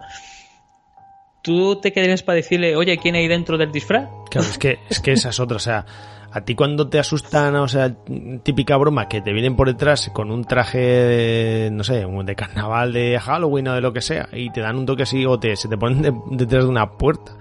[1.43, 4.09] Tú te quedarías para decirle, oye, ¿quién hay dentro del disfraz?
[4.31, 5.57] Claro, es que, es que esa es otra.
[5.57, 5.85] O sea,
[6.33, 7.95] a ti cuando te asustan, o sea,
[8.41, 12.91] típica broma que te vienen por detrás con un traje, de, no sé, de carnaval
[12.91, 15.55] de Halloween o de lo que sea, y te dan un toque así o te,
[15.55, 17.33] se te ponen de- detrás de una puerta.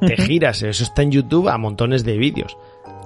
[0.00, 2.56] Te giras, eso está en YouTube a montones de vídeos.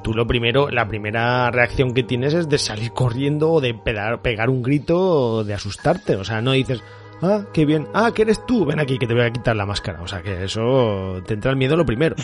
[0.04, 4.20] Tú lo primero, la primera reacción que tienes es de salir corriendo o de pegar,
[4.22, 6.14] pegar un grito o de asustarte.
[6.16, 6.84] O sea, no dices,
[7.22, 9.64] ah, qué bien, ah, que eres tú, ven aquí que te voy a quitar la
[9.66, 10.02] máscara.
[10.02, 12.14] O sea, que eso te entra el miedo lo primero.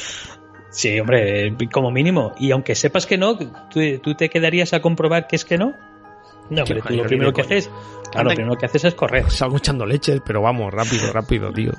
[0.71, 2.35] Sí, hombre, como mínimo.
[2.39, 5.75] Y aunque sepas que no, ¿tú, tú te quedarías a comprobar que es que no?
[6.49, 7.71] No, hombre, tú lo primero que haces,
[8.11, 9.31] claro, lo primero que haces es correr.
[9.31, 11.73] Salgo echando leches, pero vamos, rápido, rápido, tío.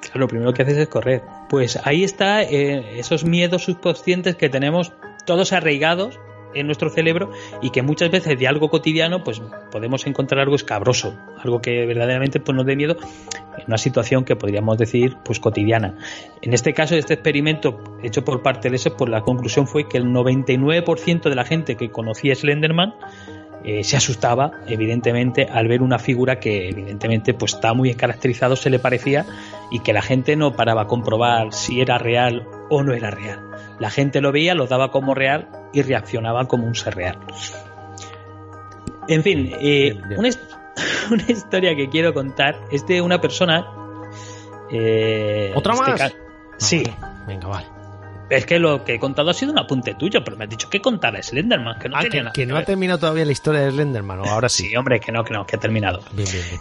[0.00, 1.22] Claro, lo primero que haces es correr.
[1.48, 4.92] Pues ahí está eh, esos miedos subconscientes que tenemos
[5.26, 6.18] todos arraigados
[6.54, 7.30] en nuestro cerebro
[7.62, 12.40] y que muchas veces de algo cotidiano pues podemos encontrar algo escabroso, algo que verdaderamente
[12.40, 12.96] pues nos dé miedo
[13.58, 15.96] en una situación que podríamos decir pues cotidiana.
[16.42, 19.98] En este caso, este experimento hecho por parte de ese, pues la conclusión fue que
[19.98, 22.94] el 99% de la gente que conocía Slenderman
[23.64, 28.70] eh, se asustaba, evidentemente, al ver una figura que, evidentemente, pues está muy caracterizado, se
[28.70, 29.26] le parecía,
[29.70, 33.47] y que la gente no paraba a comprobar si era real o no era real.
[33.80, 37.18] La gente lo veía, lo daba como real y reaccionaba como un ser real.
[39.08, 40.18] En fin, eh, Bien, bien.
[40.20, 40.40] Una, his-
[41.10, 43.66] una historia que quiero contar es de una persona.
[44.70, 46.14] eh, ¿Otra este más?
[46.58, 46.82] Sí,
[47.26, 47.66] Venga, vale.
[48.30, 50.68] es que lo que he contado ha sido un apunte tuyo, pero me has dicho
[50.68, 53.24] que contar a Slenderman, que no Ah, tenía que, nada que no ha terminado todavía
[53.24, 54.68] la historia de Slenderman, o ahora sí.
[54.68, 56.00] Sí, hombre, que no, que no, que ha terminado.
[56.12, 56.60] Bien, bien, bien.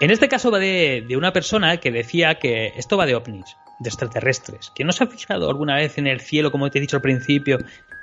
[0.00, 3.56] En este caso va de, de una persona que decía que esto va de ovnis,
[3.78, 4.70] de extraterrestres.
[4.74, 7.02] ¿Que no se ha fijado alguna vez en el cielo, como te he dicho al
[7.02, 7.58] principio,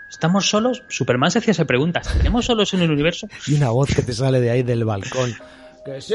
[0.10, 0.84] ¿Estamos solos?
[0.90, 2.02] Superman se hacía esa pregunta.
[2.02, 3.28] ¿Estaremos solos en el universo?
[3.48, 5.34] Y una voz que te sale de ahí del balcón.
[5.86, 6.14] ¡Que sí!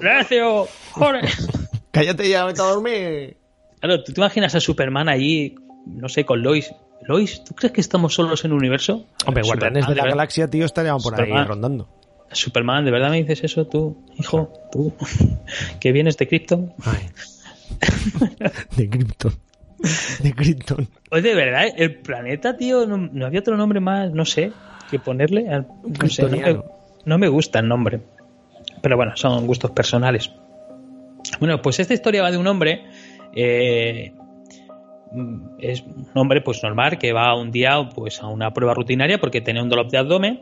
[0.00, 0.68] ¡Gracias!
[0.90, 1.24] ¡Joder!
[1.90, 3.36] ¡Cállate ya, vete a dormir!
[3.80, 5.54] Claro, ¿tú te imaginas a Superman allí,
[5.86, 6.70] no sé, con Lois?
[7.02, 9.06] Lois, ¿tú crees que estamos solos en el universo?
[9.26, 11.88] Hombre, guardianes de la verdad- galaxia, tío, estarían por ahí rondando.
[12.30, 14.52] Superman, ¿de verdad me dices eso tú, hijo?
[14.70, 14.92] ¿Tú?
[15.80, 16.74] ¿Que vienes de Krypton?
[16.84, 17.08] Ay.
[18.76, 19.32] de Krypton.
[20.22, 20.88] De Krypton.
[21.10, 24.52] Pues de verdad, el planeta, tío, no, no había otro nombre más, no sé,
[24.90, 25.48] que ponerle.
[25.48, 25.66] al-
[26.00, 26.64] No, sé, no, me, kryptoniano.
[27.04, 28.00] no me gusta el nombre.
[28.80, 30.30] Pero bueno, son gustos personales.
[31.40, 32.84] Bueno, pues esta historia va de un hombre.
[33.34, 34.12] eh,
[35.58, 39.42] es un hombre pues normal que va un día pues a una prueba rutinaria porque
[39.42, 40.40] tenía un dolor de abdomen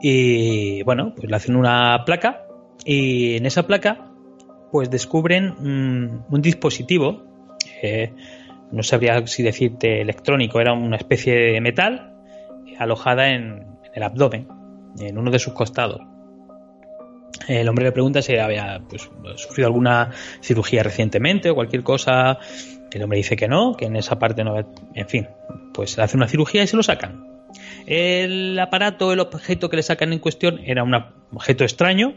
[0.00, 2.44] y bueno pues le hacen una placa
[2.84, 4.11] y en esa placa
[4.72, 7.22] pues descubren mm, un dispositivo
[7.80, 8.12] eh,
[8.72, 12.16] no sabría si decirte electrónico era una especie de metal
[12.78, 14.48] alojada en, en el abdomen
[14.98, 16.00] en uno de sus costados
[17.48, 22.38] el hombre le pregunta si había pues, sufrido alguna cirugía recientemente o cualquier cosa.
[22.92, 24.56] El hombre dice que no, que en esa parte no.
[24.94, 25.28] En fin,
[25.72, 27.26] pues le hace una cirugía y se lo sacan.
[27.86, 30.94] El aparato, el objeto que le sacan en cuestión era un
[31.32, 32.14] objeto extraño.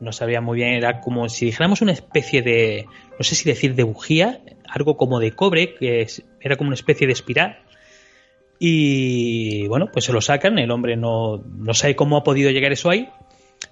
[0.00, 2.86] No sabía muy bien, era como si dijéramos una especie de,
[3.18, 6.06] no sé si decir de bujía, algo como de cobre, que
[6.40, 7.58] era como una especie de espiral.
[8.58, 12.72] Y bueno, pues se lo sacan, el hombre no, no sabe cómo ha podido llegar
[12.72, 13.08] eso ahí,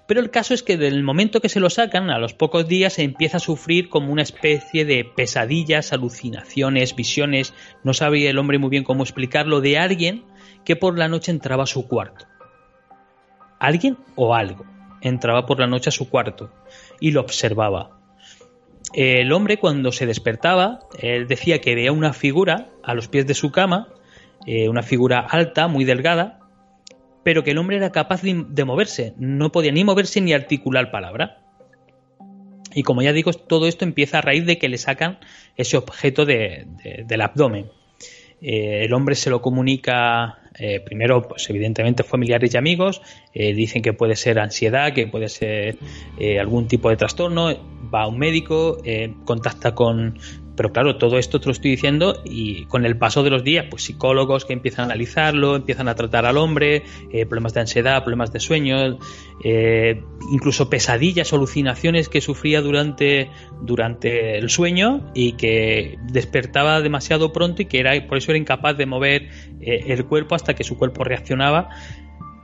[0.07, 2.93] pero el caso es que del momento que se lo sacan, a los pocos días
[2.93, 8.57] se empieza a sufrir como una especie de pesadillas, alucinaciones, visiones, no sabía el hombre
[8.57, 10.25] muy bien cómo explicarlo, de alguien
[10.65, 12.25] que por la noche entraba a su cuarto.
[13.59, 14.65] Alguien o algo
[15.03, 16.51] entraba por la noche a su cuarto
[16.99, 17.99] y lo observaba.
[18.93, 23.33] El hombre cuando se despertaba, él decía que veía una figura a los pies de
[23.33, 23.87] su cama,
[24.45, 26.39] eh, una figura alta, muy delgada,
[27.23, 31.39] pero que el hombre era capaz de, moverse, no podía ni moverse ni articular palabra.
[32.73, 35.19] Y como ya digo, todo esto empieza a raíz de que le sacan
[35.55, 37.71] ese objeto de- de- del abdomen.
[38.41, 43.01] Eh, el hombre se lo comunica eh, primero, pues evidentemente familiares y amigos,
[43.33, 45.77] eh, dicen que puede ser ansiedad, que puede ser
[46.19, 47.49] eh, algún tipo de trastorno,
[47.93, 50.17] va a un médico, eh, contacta con...
[50.55, 53.65] Pero claro, todo esto te lo estoy diciendo y con el paso de los días,
[53.69, 58.03] pues psicólogos que empiezan a analizarlo, empiezan a tratar al hombre, eh, problemas de ansiedad,
[58.03, 58.99] problemas de sueño,
[59.43, 63.29] eh, incluso pesadillas, alucinaciones que sufría durante,
[63.61, 68.77] durante el sueño y que despertaba demasiado pronto y que era por eso era incapaz
[68.77, 71.69] de mover eh, el cuerpo hasta que su cuerpo reaccionaba.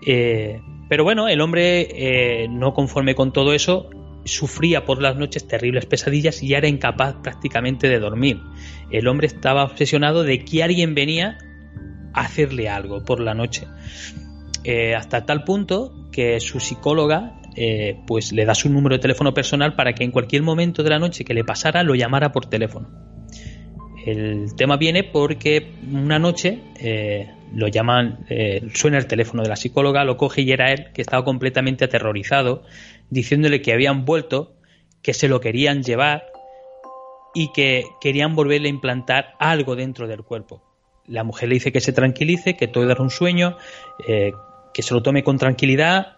[0.02, 3.90] Pero bueno, el hombre, no conforme con todo eso,
[4.26, 8.42] sufría por las noches terribles pesadillas y era incapaz prácticamente de dormir.
[8.92, 11.38] El hombre estaba obsesionado de que alguien venía
[12.14, 13.68] a hacerle algo por la noche.
[14.64, 19.34] Eh, hasta tal punto que su psicóloga eh, pues le da su número de teléfono
[19.34, 22.46] personal para que en cualquier momento de la noche que le pasara lo llamara por
[22.48, 22.90] teléfono.
[24.06, 28.26] El tema viene porque una noche eh, lo llaman,
[28.74, 32.64] suena el teléfono de la psicóloga, lo coge y era él que estaba completamente aterrorizado,
[33.10, 34.56] diciéndole que habían vuelto,
[35.02, 36.32] que se lo querían llevar
[37.34, 40.64] y que querían volverle a implantar algo dentro del cuerpo.
[41.06, 43.58] La mujer le dice que se tranquilice, que todo era un sueño,
[44.08, 44.32] eh,
[44.74, 46.18] que se lo tome con tranquilidad,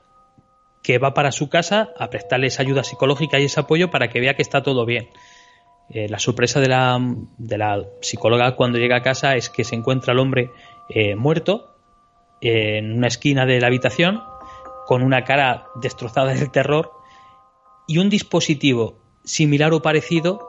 [0.83, 4.19] que va para su casa a prestarle esa ayuda psicológica y ese apoyo para que
[4.19, 5.09] vea que está todo bien.
[5.89, 10.19] Eh, la sorpresa de la, psicóloga cuando llega a casa es que se encuentra el
[10.19, 10.49] hombre
[10.89, 11.75] eh, muerto
[12.39, 14.21] en una esquina de la habitación
[14.85, 16.91] con una cara destrozada del terror
[17.87, 20.39] y un dispositivo similar o parecido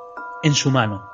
[0.42, 1.08] en su mano.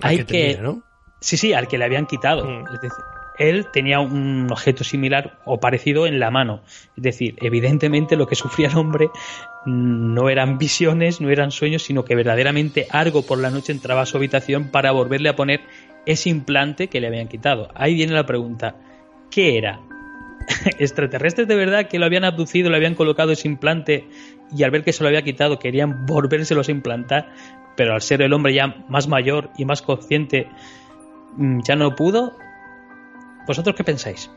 [0.00, 0.82] Al Hay que que, tenía, ¿no?
[1.20, 2.44] Sí, sí, al que le habían quitado.
[2.44, 2.66] Mm.
[2.66, 3.04] Es decir,
[3.38, 6.62] él tenía un objeto similar o parecido en la mano.
[6.96, 9.10] Es decir, evidentemente lo que sufría el hombre
[9.66, 14.06] no eran visiones, no eran sueños, sino que verdaderamente algo por la noche entraba a
[14.06, 15.60] su habitación para volverle a poner
[16.06, 17.68] ese implante que le habían quitado.
[17.74, 18.76] Ahí viene la pregunta,
[19.30, 19.80] ¿qué era?
[20.78, 24.08] ¿Extraterrestres de verdad que lo habían abducido, le habían colocado ese implante
[24.56, 27.32] y al ver que se lo había quitado querían volvérselos a implantar?
[27.76, 30.48] Pero al ser el hombre ya más mayor y más consciente,
[31.36, 32.36] mm, ya no pudo.
[33.46, 34.30] ¿Vosotros qué pensáis?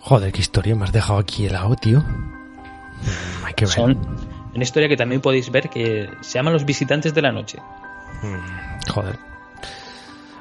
[0.00, 2.00] Joder, qué historia me has dejado aquí helado, tío.
[2.00, 3.74] Mm, Hay que ver.
[3.74, 3.98] Son
[4.54, 7.58] una historia que también podéis ver que se llaman Los Visitantes de la Noche.
[8.88, 9.18] Joder.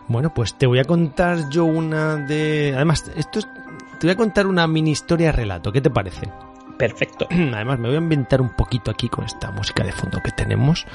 [0.08, 2.74] Bueno, pues te voy a contar yo una de...
[2.76, 3.48] Además, esto es...
[4.04, 5.72] Te voy a contar una mini historia relato.
[5.72, 6.30] ¿Qué te parece?
[6.78, 7.26] Perfecto.
[7.32, 10.86] Además, me voy a inventar un poquito aquí con esta música de fondo que tenemos.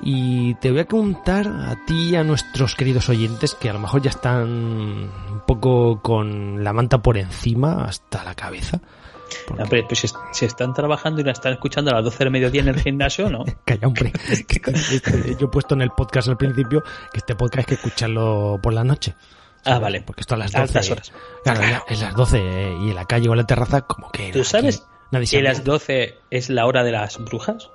[0.00, 3.80] Y te voy a contar a ti y a nuestros queridos oyentes que a lo
[3.80, 8.80] mejor ya están un poco con la manta por encima hasta la cabeza.
[9.46, 12.62] Porque- Hombre, pues si, están trabajando y la están escuchando a las 12 del mediodía
[12.62, 13.44] en el gimnasio, ¿no?
[13.66, 14.10] Calla, hombre.
[15.38, 16.82] Yo he puesto en el podcast al principio
[17.12, 19.14] que este podcast hay que escucharlo por la noche.
[19.64, 20.00] Ah, vale.
[20.02, 20.78] Porque esto a las A 12.
[20.78, 21.12] altas horas.
[21.44, 24.10] Claro, ya es las 12 eh, y en la calle o en la terraza, como
[24.10, 24.30] que.
[24.32, 25.72] ¿Tú sabes nadie que las acuerda.
[25.72, 27.70] 12 es la hora de las brujas?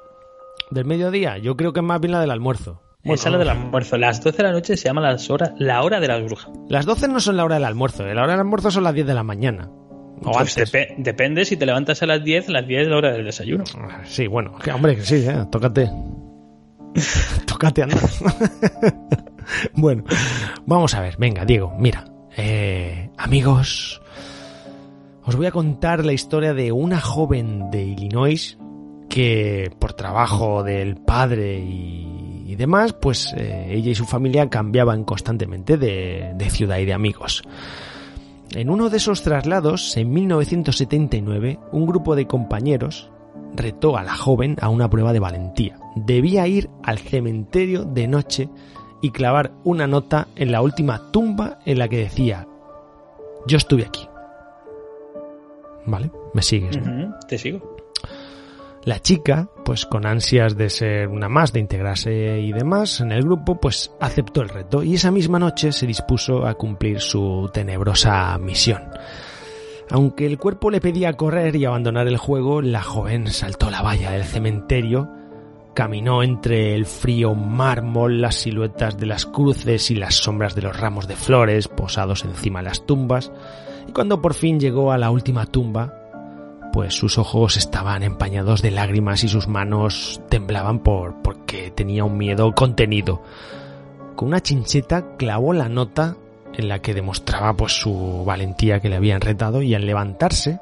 [0.72, 2.82] Del mediodía, yo creo que es más bien la del almuerzo.
[3.04, 3.98] Bueno, Esa es la del almuerzo.
[3.98, 6.50] Las 12 de la noche se llama las horas, la hora de las brujas.
[6.70, 8.96] Las 12 no son la hora del almuerzo, eh, la hora del almuerzo son las
[8.96, 9.70] 10 de la mañana.
[9.70, 10.74] O Pues antes.
[10.74, 13.64] depe- depende, si te levantas a las 10, las 10 es la hora del desayuno.
[14.06, 15.88] Sí, bueno, que, hombre, que sí, eh, tócate.
[17.46, 18.00] tócate andar.
[19.74, 20.04] bueno,
[20.66, 22.06] vamos a ver, venga, Diego, mira.
[22.38, 24.02] eh, amigos,
[25.24, 28.58] os voy a contar la historia de una joven de Illinois
[29.10, 35.04] que por trabajo del padre y, y demás, pues eh, ella y su familia cambiaban
[35.04, 37.44] constantemente de, de ciudad y de amigos.
[38.54, 43.10] En uno de esos traslados, en 1979, un grupo de compañeros
[43.56, 45.78] retó a la joven a una prueba de valentía.
[45.96, 48.50] Debía ir al cementerio de noche
[49.06, 52.48] y clavar una nota en la última tumba en la que decía,
[53.46, 54.10] yo estuve aquí.
[55.86, 56.10] ¿Vale?
[56.34, 56.76] ¿Me sigues?
[56.82, 57.14] no?
[57.28, 57.78] Te sigo.
[58.84, 63.22] La chica, pues con ansias de ser una más, de integrarse y demás en el
[63.22, 68.36] grupo, pues aceptó el reto y esa misma noche se dispuso a cumplir su tenebrosa
[68.40, 68.90] misión.
[69.92, 74.14] Aunque el cuerpo le pedía correr y abandonar el juego, la joven saltó la valla
[74.14, 75.12] del cementerio,
[75.76, 80.80] caminó entre el frío mármol, las siluetas de las cruces y las sombras de los
[80.80, 83.32] ramos de flores posados encima de las tumbas,
[83.88, 85.94] y cuando por fin llegó a la última tumba,
[86.74, 92.18] pues sus ojos estaban empañados de lágrimas y sus manos temblaban por porque tenía un
[92.18, 93.22] miedo contenido.
[94.16, 96.18] Con una chincheta clavó la nota
[96.54, 100.60] en la que demostraba pues su valentía que le habían retado y al levantarse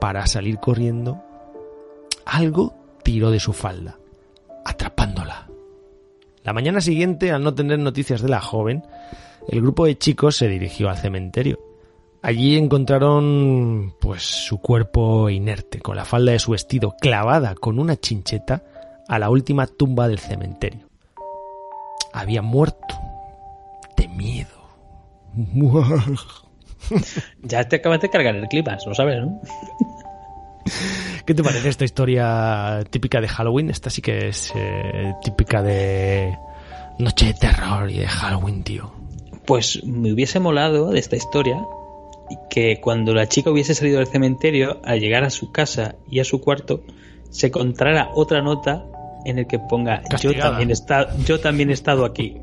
[0.00, 1.22] para salir corriendo
[2.24, 3.98] algo tiró de su falda,
[4.64, 5.48] atrapándola.
[6.42, 8.84] La mañana siguiente, al no tener noticias de la joven,
[9.48, 11.58] el grupo de chicos se dirigió al cementerio.
[12.22, 17.96] Allí encontraron pues su cuerpo inerte, con la falda de su vestido clavada con una
[17.96, 18.62] chincheta
[19.08, 20.88] a la última tumba del cementerio.
[22.12, 22.94] Había muerto
[23.96, 24.48] de miedo.
[27.42, 29.40] Ya te acabas de cargar el clima, lo sabes, ¿no?
[31.24, 33.70] ¿Qué te parece esta historia típica de Halloween?
[33.70, 36.36] Esta sí que es eh, típica de
[36.98, 38.92] Noche de Terror y de Halloween, tío.
[39.46, 41.62] Pues me hubiese molado de esta historia
[42.48, 46.24] que cuando la chica hubiese salido del cementerio, al llegar a su casa y a
[46.24, 46.82] su cuarto,
[47.30, 48.84] se encontrara otra nota
[49.24, 52.36] en el que ponga yo también, está, yo también he estado aquí.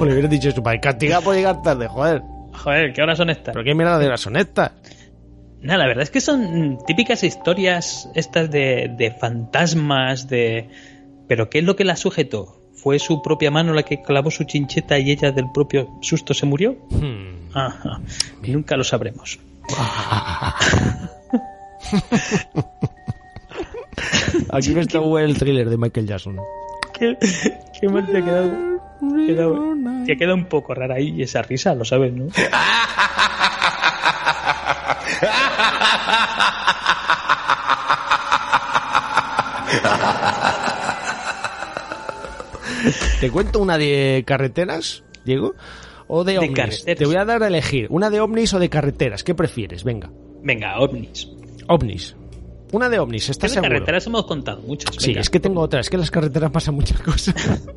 [0.00, 2.22] O le hubieras dicho su padre, castigada por llegar tarde, joder.
[2.52, 3.52] Joder, ¿qué horas son estas?
[3.52, 4.72] ¿Pero qué mierda de horas son estas?
[5.60, 10.68] Nada, la verdad es que son típicas historias estas de, de fantasmas, de...
[11.26, 12.54] Pero ¿qué es lo que la sujetó?
[12.74, 16.46] ¿Fue su propia mano la que clavó su chincheta y ella del propio susto se
[16.46, 16.76] murió?
[16.90, 17.50] Hmm.
[17.56, 18.00] Ajá.
[18.46, 19.38] Nunca lo sabremos.
[24.50, 26.36] Aquí me está el thriller de Michael Jackson.
[26.98, 27.16] Qué,
[27.80, 28.50] qué mal te ha quedado.
[29.26, 29.74] quedado-
[30.06, 32.26] Te ha quedado un poco rara ahí esa risa, lo sabes, ¿no?
[43.20, 45.54] ¿Te cuento una de carreteras, Diego?
[46.06, 46.54] ¿O de, De ovnis?
[46.54, 46.98] carreteras.
[46.98, 47.86] Te voy a dar a elegir.
[47.90, 49.24] ¿Una de ovnis o de carreteras?
[49.24, 49.84] ¿Qué prefieres?
[49.84, 50.10] Venga.
[50.42, 51.28] Venga, ovnis.
[51.68, 52.16] Ovnis.
[52.72, 53.72] Una de ovnis, ¿estás de seguro?
[53.72, 54.94] carreteras hemos contado muchas.
[54.96, 55.80] Sí, es que tengo otra.
[55.80, 57.34] Es que en las carreteras pasan muchas cosas.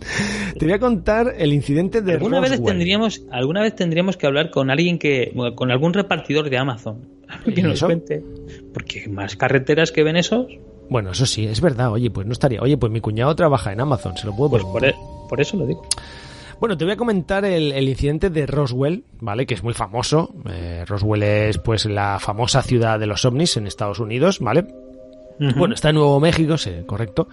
[0.58, 2.66] Te voy a contar el incidente de ¿Alguna vez, Roswell.
[2.66, 5.32] tendríamos, alguna vez tendríamos que hablar con alguien que.
[5.54, 7.06] con algún repartidor de Amazon.
[7.44, 8.24] Que ¿Y nos cuente.
[8.74, 10.46] Porque más carreteras que ven esos.
[10.88, 11.92] Bueno, eso sí, es verdad.
[11.92, 12.60] Oye, pues no estaría.
[12.60, 14.94] Oye, pues mi cuñado trabaja en Amazon, se lo puedo Pues por, e-
[15.28, 15.86] por eso lo digo.
[16.58, 19.46] Bueno, te voy a comentar el, el incidente de Roswell, ¿vale?
[19.46, 20.34] Que es muy famoso.
[20.50, 24.66] Eh, Roswell es pues la famosa ciudad de los ovnis en Estados Unidos, ¿vale?
[25.56, 27.28] Bueno, está en Nuevo México, sí, correcto.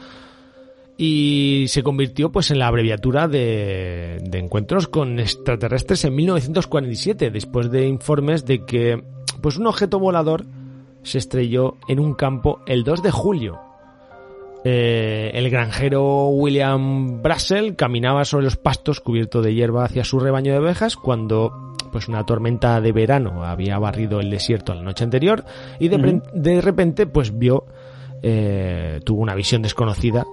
[0.98, 7.70] Y se convirtió pues en la abreviatura de, de encuentros con extraterrestres en 1947, después
[7.70, 9.04] de informes de que
[9.42, 10.46] pues un objeto volador
[11.04, 13.60] se estrelló en un campo el 2 de julio.
[14.64, 20.52] Eh, el granjero William Brassel caminaba sobre los pastos cubierto de hierba hacia su rebaño
[20.52, 25.46] de ovejas cuando pues una tormenta de verano había barrido el desierto la noche anterior
[25.80, 27.66] y de, pre- de repente pues vio
[28.24, 30.26] eh, tuvo una visión desconocida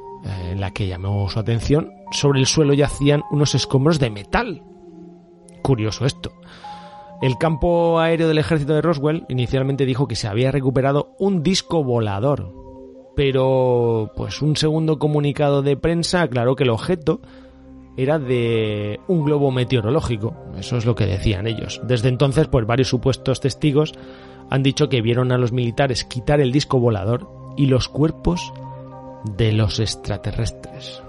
[0.50, 1.92] en la que llamó su atención.
[2.12, 4.62] Sobre el suelo yacían unos escombros de metal.
[5.62, 6.32] Curioso esto.
[7.22, 11.82] El campo aéreo del ejército de Roswell inicialmente dijo que se había recuperado un disco
[11.82, 12.52] volador,
[13.16, 17.20] pero pues un segundo comunicado de prensa aclaró que el objeto
[17.96, 21.80] era de un globo meteorológico, eso es lo que decían ellos.
[21.84, 23.94] Desde entonces, pues varios supuestos testigos
[24.50, 28.52] han dicho que vieron a los militares quitar el disco volador y los cuerpos
[29.24, 31.02] de los extraterrestres.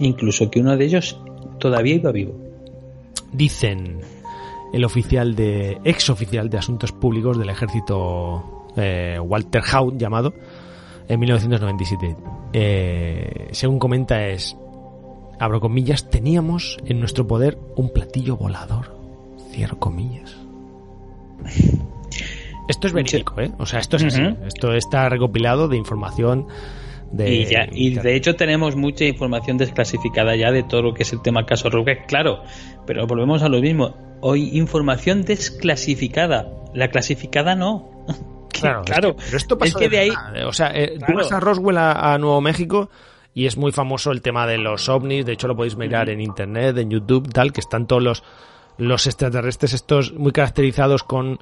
[0.00, 1.18] Incluso que uno de ellos
[1.58, 2.34] todavía iba vivo.
[3.32, 4.00] Dicen
[4.72, 10.34] el oficial de ex oficial de asuntos públicos del ejército eh, Walter Haut llamado
[11.08, 12.16] en 1997.
[12.52, 14.56] Eh, según comenta es
[15.38, 18.96] abro comillas teníamos en nuestro poder un platillo volador
[19.50, 20.36] cierro comillas.
[22.68, 23.52] Esto es verídico, ¿eh?
[23.58, 24.22] O sea, esto es así.
[24.46, 26.46] Esto está recopilado de información
[27.16, 31.02] de y, ya, y de hecho tenemos mucha información desclasificada ya de todo lo que
[31.04, 32.42] es el tema caso Rubik, claro,
[32.86, 33.96] pero volvemos a lo mismo.
[34.20, 37.90] Hoy información desclasificada, la clasificada no.
[38.54, 39.16] Claro, es claro.
[39.16, 40.44] que- pero esto pasó es que de ahí, ¿eh?
[40.44, 42.88] O sea, eh, tú vas a Roswell a, a Nuevo México
[43.34, 45.26] y es muy famoso el tema de los ovnis.
[45.26, 48.22] De hecho, lo podéis mirar en internet, en YouTube, tal, que están todos los,
[48.78, 51.40] los extraterrestres estos muy caracterizados con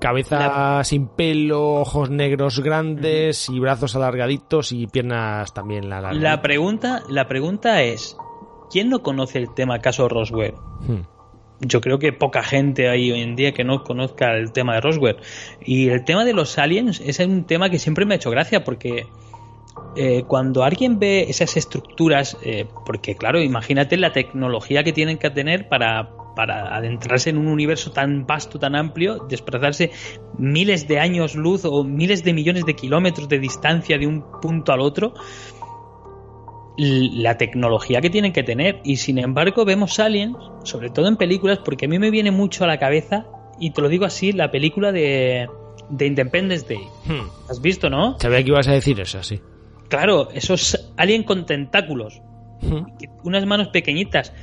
[0.00, 6.16] cabeza sin pelo, ojos negros grandes y brazos alargaditos y piernas también largas.
[6.16, 8.16] la pregunta, la pregunta es,
[8.70, 10.54] ¿quién no conoce el tema caso Roswell?
[10.80, 11.02] Hmm.
[11.60, 14.80] yo creo que poca gente hay hoy en día que no conozca el tema de
[14.80, 15.16] Roswell.
[15.60, 18.64] Y el tema de los aliens es un tema que siempre me ha hecho gracia
[18.64, 19.06] porque
[19.96, 25.30] eh, cuando alguien ve esas estructuras, eh, porque claro, imagínate la tecnología que tienen que
[25.30, 29.90] tener para, para adentrarse en un universo tan vasto, tan amplio, desplazarse
[30.38, 34.72] miles de años luz o miles de millones de kilómetros de distancia de un punto
[34.72, 35.14] al otro
[36.76, 41.58] la tecnología que tienen que tener y sin embargo vemos aliens, sobre todo en películas,
[41.58, 43.26] porque a mí me viene mucho a la cabeza,
[43.58, 45.46] y te lo digo así, la película de,
[45.90, 46.82] de Independence Day.
[47.04, 47.28] Hmm.
[47.50, 48.18] ¿Has visto, no?
[48.18, 49.40] Sabía que ibas a decir eso, sí.
[49.88, 52.22] Claro, esos aliens con tentáculos,
[52.62, 52.84] Hmm.
[53.24, 54.34] unas manos pequeñitas.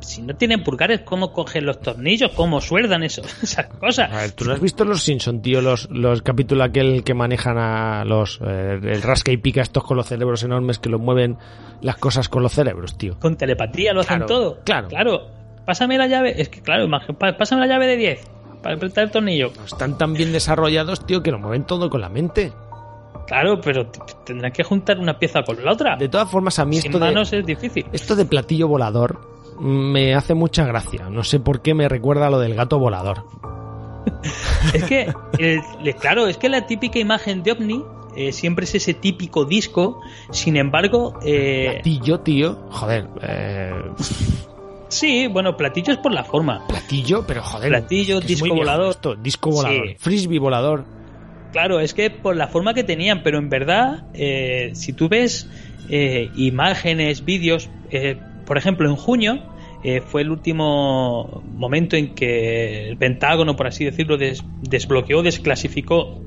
[0.00, 2.32] Si no tienen pulgares, ¿cómo cogen los tornillos?
[2.32, 3.22] ¿Cómo sueldan eso?
[3.42, 4.12] esas cosas?
[4.12, 5.60] A ver, ¿tú no has visto los Simpson, tío?
[5.60, 8.40] Los, los capítulos aquel que manejan a los...
[8.42, 11.36] eh, el rasca y pica estos con los cerebros enormes que los mueven
[11.80, 13.18] las cosas con los cerebros, tío.
[13.18, 14.58] Con telepatía lo hacen todo.
[14.64, 14.88] claro.
[14.88, 15.40] Claro.
[15.64, 16.40] Pásame la llave.
[16.40, 16.88] Es que, claro,
[17.38, 18.24] pásame la llave de 10
[18.62, 19.52] para apretar el tornillo.
[19.64, 22.52] Están tan bien desarrollados, tío, que lo mueven todo con la mente.
[23.26, 23.86] Claro, pero
[24.26, 25.96] tendrán que juntar una pieza con la otra.
[25.96, 27.86] De todas formas, a mí Sin esto de, manos es difícil.
[27.92, 29.20] esto de platillo volador
[29.60, 31.08] me hace mucha gracia.
[31.10, 33.24] No sé por qué me recuerda a lo del gato volador.
[34.74, 35.12] Es que,
[36.00, 37.82] claro, es que la típica imagen de ovni
[38.16, 40.00] eh, siempre es ese típico disco.
[40.30, 42.58] Sin embargo, eh, Platillo, tío.
[42.70, 43.72] Joder, eh,
[44.88, 46.66] sí, bueno, platillo es por la forma.
[46.66, 47.68] platillo, pero joder.
[47.68, 48.90] Platillo, es que es muy disco volador.
[48.90, 49.88] esto, disco volador.
[49.88, 49.94] Sí.
[49.98, 50.84] Frisbee volador.
[51.52, 55.48] Claro, es que por la forma que tenían, pero en verdad, eh, si tú ves
[56.36, 57.68] imágenes, vídeos,
[58.50, 59.38] por ejemplo, en junio
[59.84, 66.20] eh, fue el último momento en que el Pentágono, por así decirlo, des- desbloqueó, desclasificó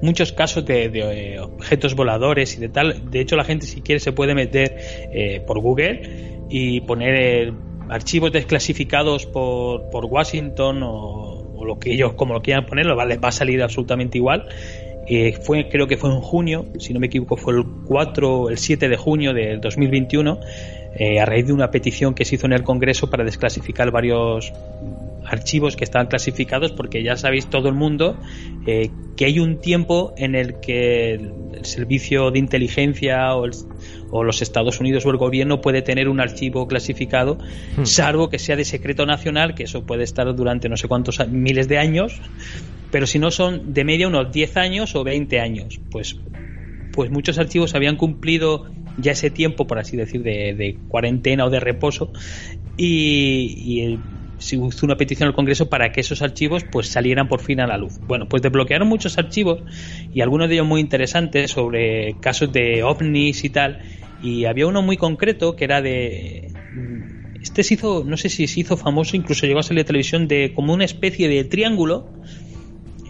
[0.00, 1.00] muchos casos de, de,
[1.34, 3.10] eh, objetos voladores y de tal.
[3.10, 4.76] De hecho, la gente, si quiere, se puede meter
[5.12, 7.52] eh, por Google y poner eh,
[7.88, 13.16] archivos desclasificados por, por Washington o, o lo que ellos, como lo quieran ponerlo, ¿vale?
[13.16, 14.44] va a salir absolutamente igual.
[15.10, 18.58] Eh, fue, creo que fue en junio, si no me equivoco, fue el 4, el
[18.58, 20.38] 7 de junio del 2021,
[20.94, 24.52] eh, a raíz de una petición que se hizo en el Congreso para desclasificar varios
[25.26, 28.18] archivos que estaban clasificados porque ya sabéis todo el mundo
[28.66, 31.32] eh, que hay un tiempo en el que el,
[31.62, 33.52] servicio de inteligencia o, el-
[34.10, 37.38] o los Estados Unidos o el gobierno puede tener un archivo clasificado
[37.84, 41.68] salvo que sea de secreto nacional que eso puede estar durante no sé cuántos miles
[41.68, 42.20] de años
[42.90, 46.16] pero si no son de media unos 10 años o 20 años pues
[46.92, 48.66] pues muchos archivos habían cumplido
[48.98, 52.12] ya ese tiempo, por así decir, de, cuarentena o de reposo
[52.76, 53.98] y, y
[54.38, 57.66] se hizo una petición al Congreso para que esos archivos pues salieran por fin a
[57.66, 57.98] la luz.
[58.06, 59.62] Bueno, pues desbloquearon muchos archivos
[60.12, 63.80] y algunos de ellos muy interesantes sobre casos de ovnis y tal
[64.22, 66.52] y había uno muy concreto que era de
[67.40, 70.26] este se hizo, no sé si se hizo famoso, incluso llegó a salir de televisión
[70.26, 72.08] de como una especie de triángulo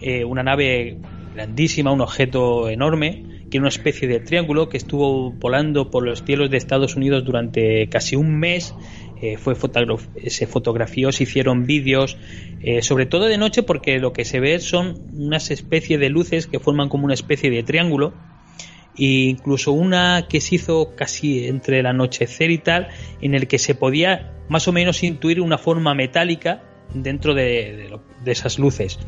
[0.01, 0.97] eh, una nave
[1.33, 6.49] grandísima, un objeto enorme, que una especie de triángulo que estuvo volando por los cielos
[6.49, 8.73] de Estados Unidos durante casi un mes.
[9.21, 9.97] Eh, fue fotogra-
[10.27, 12.17] se fotografió, se hicieron vídeos,
[12.61, 16.47] eh, sobre todo de noche porque lo que se ve son unas especies de luces
[16.47, 18.13] que forman como una especie de triángulo
[18.97, 22.87] e incluso una que se hizo casi entre el anochecer y tal,
[23.21, 27.89] en el que se podía más o menos intuir una forma metálica dentro de,
[28.23, 28.99] de esas luces.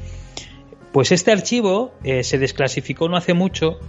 [0.92, 3.80] Pues este archivo eh, se desclasificó no hace mucho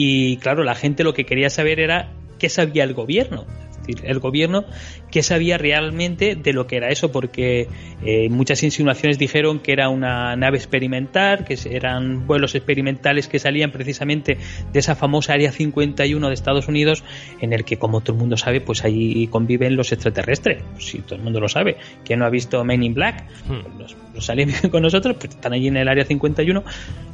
[0.00, 3.46] y claro, la gente lo que quería saber era qué sabía el gobierno.
[3.88, 4.64] Decir, el gobierno
[5.10, 7.68] qué sabía realmente de lo que era eso, porque
[8.04, 13.70] eh, muchas insinuaciones dijeron que era una nave experimental, que eran vuelos experimentales que salían
[13.70, 14.38] precisamente
[14.72, 17.04] de esa famosa Área 51 de Estados Unidos,
[17.40, 20.62] en el que, como todo el mundo sabe, pues ahí conviven los extraterrestres.
[20.78, 21.76] Si todo el mundo lo sabe.
[22.04, 23.24] ¿Quién no ha visto Men in Black?
[23.46, 23.78] Hmm.
[23.78, 23.96] Los,
[24.36, 26.62] viven con nosotros, pues están allí en el Área 51.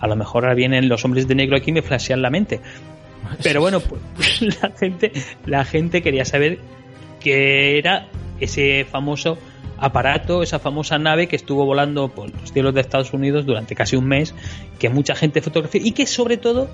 [0.01, 2.61] A lo mejor ahora vienen los hombres de negro aquí y me flashean la mente.
[3.43, 5.12] Pero bueno, pues la gente,
[5.47, 6.59] la gente quería saber
[7.20, 8.09] qué era
[8.41, 9.39] ese famoso
[9.79, 13.97] aparato, esa famosa nave que estuvo volando por los cielos de Estados Unidos durante casi
[13.97, 14.35] un mes,
[14.79, 16.70] que mucha gente fotografió y que sobre todo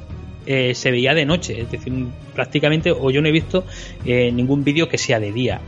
[0.46, 1.92] eh, se veía de noche, es decir,
[2.34, 3.64] prácticamente, o yo no he visto
[4.04, 5.60] eh, ningún vídeo que sea de día.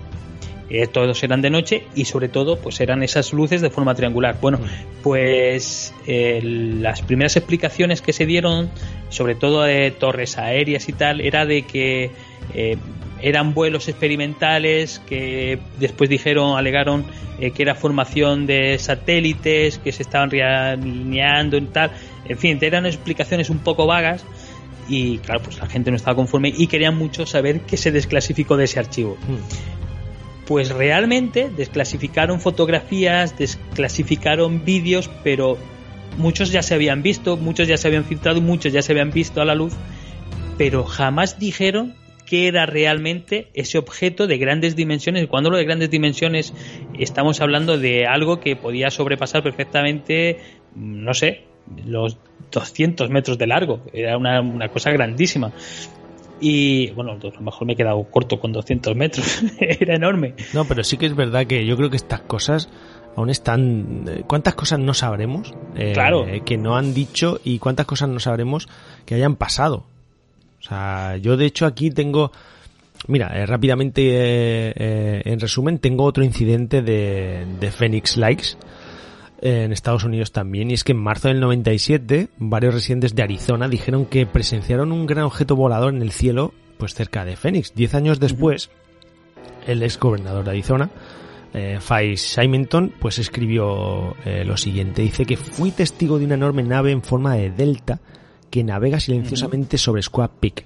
[0.70, 4.36] Eh, todos eran de noche y sobre todo pues eran esas luces de forma triangular.
[4.40, 4.58] Bueno,
[5.02, 8.70] pues eh, las primeras explicaciones que se dieron,
[9.10, 12.10] sobre todo de torres aéreas y tal, era de que
[12.54, 12.76] eh,
[13.22, 17.04] eran vuelos experimentales que después dijeron, alegaron
[17.38, 21.92] eh, que era formación de satélites que se estaban realineando y tal.
[22.28, 24.24] En fin, eran explicaciones un poco vagas
[24.88, 28.56] y claro, pues la gente no estaba conforme y querían mucho saber qué se desclasificó
[28.56, 29.16] de ese archivo.
[30.46, 35.56] Pues realmente desclasificaron fotografías, desclasificaron vídeos, pero
[36.18, 39.40] muchos ya se habían visto, muchos ya se habían filtrado, muchos ya se habían visto
[39.40, 39.74] a la luz,
[40.58, 41.94] pero jamás dijeron
[42.26, 45.26] qué era realmente ese objeto de grandes dimensiones.
[45.26, 46.54] Cuando hablo de grandes dimensiones,
[46.98, 50.38] estamos hablando de algo que podía sobrepasar perfectamente,
[50.74, 51.42] no sé,
[51.86, 52.18] los
[52.50, 53.82] 200 metros de largo.
[53.92, 55.52] Era una, una cosa grandísima.
[56.42, 59.42] Y bueno, a lo mejor me he quedado corto con 200 metros.
[59.60, 60.34] Era enorme.
[60.52, 62.68] No, pero sí que es verdad que yo creo que estas cosas
[63.16, 64.04] aún están...
[64.08, 66.26] eh, ¿Cuántas cosas no sabremos eh, Claro.
[66.44, 68.68] que no han dicho y cuántas cosas no sabremos
[69.06, 69.84] que hayan pasado?
[70.60, 72.32] O sea, yo de hecho aquí tengo...
[73.06, 78.56] Mira, eh, rápidamente, eh, en resumen, tengo otro incidente de, de Phoenix Likes
[79.42, 83.68] en Estados Unidos también, y es que en marzo del 97 varios residentes de Arizona
[83.68, 87.74] dijeron que presenciaron un gran objeto volador en el cielo, pues cerca de Phoenix.
[87.74, 88.70] Diez años después,
[89.66, 90.90] el ex gobernador de Arizona,
[91.54, 95.02] eh, Fay Symington, pues escribió eh, lo siguiente.
[95.02, 98.00] Dice que fui testigo de una enorme nave en forma de delta
[98.48, 100.64] que navega silenciosamente sobre Squaw Peak,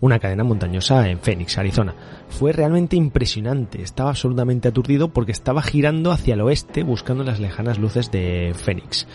[0.00, 1.94] una cadena montañosa en Phoenix, Arizona.
[2.28, 3.82] Fue realmente impresionante.
[3.82, 9.06] Estaba absolutamente aturdido porque estaba girando hacia el oeste buscando las lejanas luces de Phoenix.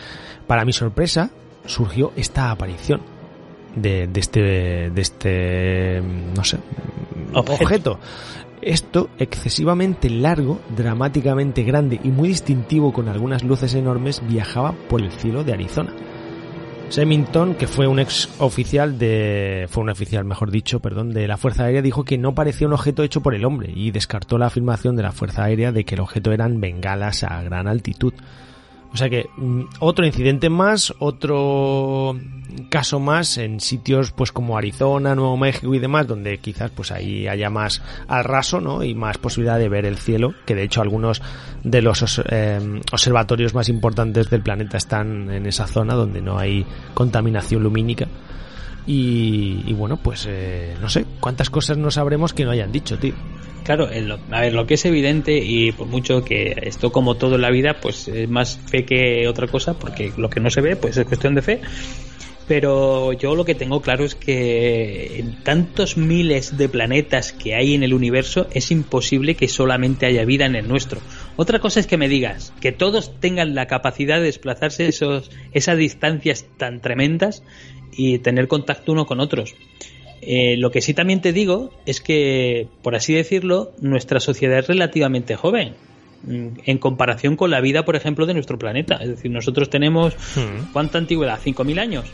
[0.47, 1.29] Para mi sorpresa,
[1.65, 3.01] surgió esta aparición
[3.75, 6.01] de, de este, de este,
[6.35, 6.57] no sé,
[7.33, 7.63] Objeto.
[7.63, 7.99] objeto.
[8.61, 15.11] Esto excesivamente largo, dramáticamente grande y muy distintivo con algunas luces enormes viajaba por el
[15.11, 15.93] cielo de Arizona.
[16.89, 21.37] Semington, que fue un ex oficial de, fue un oficial, mejor dicho, perdón, de la
[21.37, 24.45] Fuerza Aérea, dijo que no parecía un objeto hecho por el hombre y descartó la
[24.45, 28.13] afirmación de la Fuerza Aérea de que el objeto eran bengalas a gran altitud.
[28.93, 32.15] O sea que mm, otro incidente más, otro
[32.69, 37.27] caso más en sitios pues como Arizona, Nuevo México y demás, donde quizás pues ahí
[37.27, 38.83] haya más al raso, ¿no?
[38.83, 41.21] Y más posibilidad de ver el cielo, que de hecho algunos
[41.63, 42.59] de los os- eh,
[42.91, 46.63] observatorios más importantes del planeta están en esa zona donde no hay
[46.93, 48.07] contaminación lumínica.
[48.85, 52.97] Y, y bueno, pues eh, no sé, cuántas cosas no sabremos que no hayan dicho,
[52.99, 53.13] tío.
[53.63, 57.15] Claro, en lo- a ver, lo que es evidente y por mucho que esto como
[57.15, 60.49] todo en la vida, pues es más fe que otra cosa, porque lo que no
[60.49, 61.61] se ve, pues es cuestión de fe.
[62.45, 67.73] Pero yo lo que tengo claro es que en tantos miles de planetas que hay
[67.73, 70.99] en el universo es imposible que solamente haya vida en el nuestro.
[71.37, 75.77] Otra cosa es que me digas que todos tengan la capacidad de desplazarse esos, esas
[75.77, 77.43] distancias tan tremendas
[77.95, 79.55] y tener contacto uno con otros.
[80.27, 84.67] Eh, lo que sí también te digo es que, por así decirlo, nuestra sociedad es
[84.67, 85.73] relativamente joven
[86.23, 88.95] mm, en comparación con la vida, por ejemplo, de nuestro planeta.
[89.01, 90.15] Es decir, nosotros tenemos
[90.71, 91.39] ¿cuánta antigüedad?
[91.43, 92.05] ¿5.000 años?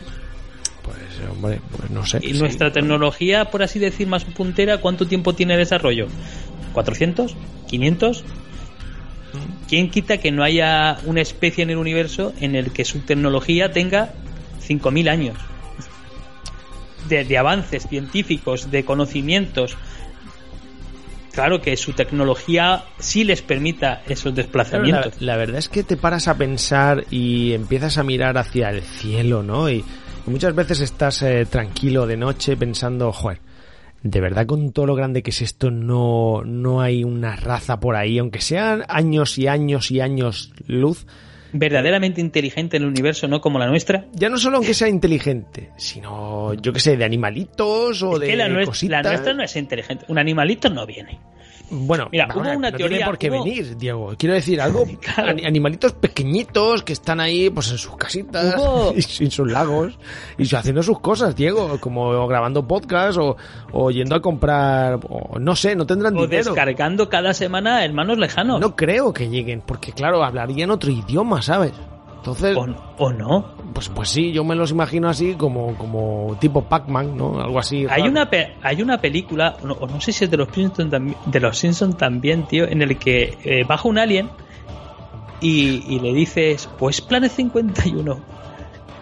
[0.82, 2.18] Pues hombre, pues no sé.
[2.22, 2.40] Y Sí.
[2.40, 6.06] nuestra tecnología, por así decir, más puntera, ¿cuánto tiempo tiene de desarrollo?
[6.74, 7.34] ¿400?
[7.70, 8.22] ¿500?
[9.68, 13.70] ¿Quién quita que no haya una especie en el universo en el que su tecnología
[13.72, 14.12] tenga
[14.66, 15.36] 5.000 años?
[17.10, 19.76] De, de avances científicos, de conocimientos,
[21.32, 25.20] claro que su tecnología sí les permita esos Claro, desplazamientos.
[25.20, 28.82] La, la verdad es que te paras a pensar y empiezas a mirar hacia el
[28.82, 29.68] cielo, ¿no?
[29.70, 29.84] Y,
[30.26, 33.40] y muchas veces estás eh, tranquilo de noche pensando, joder,
[34.02, 37.96] de verdad con todo lo grande que es esto no, no hay una raza por
[37.96, 41.06] ahí, aunque sean años y años y años luz.
[41.52, 44.06] Verdaderamente inteligente en el universo, no como la nuestra.
[44.12, 48.26] Ya no solo aunque sea inteligente, sino, yo qué sé, de animalitos o Es de
[48.26, 49.02] que la, cositas.
[49.04, 50.04] la nuestra no es inteligente.
[50.08, 51.18] Un animalito no viene.
[51.70, 54.14] Bueno, Mira, vamos hubo a ver, una no teoría, tiene por qué hubo- venir, Diego.
[54.18, 55.36] Quiero decir algo, Claro.
[55.46, 59.98] animalitos pequeñitos que están ahí, pues en sus casitas Hubo- y en sus lagos
[60.38, 63.36] y haciendo sus cosas, Diego, como grabando podcast o,
[63.72, 66.44] o yendo a comprar, o no sé, no tendrán O dinero.
[66.44, 68.60] descargando cada semana hermanos lejanos.
[68.60, 71.72] No creo que lleguen, porque claro, hablarían otro idioma, ¿sabes?
[72.20, 72.66] Entonces, O,
[72.98, 73.46] o no.
[73.72, 77.40] pues, pues sí, yo me los imagino así como, como tipo Pac-Man, ¿no?
[77.40, 77.86] Algo así.
[77.88, 78.10] Hay raro.
[78.10, 80.90] una, pe- hay una película, o no, o no sé si es de los Simpsons
[80.90, 84.28] también, de los Simpsons también, tío, en el que eh, baja un alien
[85.40, 88.20] y, y le dices, pues Planet 51.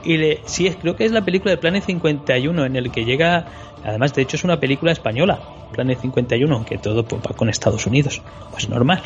[0.04, 3.04] Y le, sí, es, creo que es la película de Planet 51 en el que
[3.04, 3.46] llega,
[3.84, 5.40] además de hecho es una película española,
[5.72, 9.02] Planet 51, aunque todo pues, va con Estados Unidos, pues normal.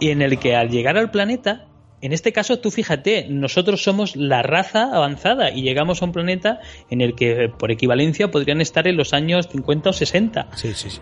[0.00, 1.66] Y en el que al llegar al planeta,
[2.06, 6.60] en este caso tú fíjate, nosotros somos la raza avanzada y llegamos a un planeta
[6.90, 10.48] en el que por equivalencia podrían estar en los años 50 o 60.
[10.54, 11.00] Sí, sí, sí.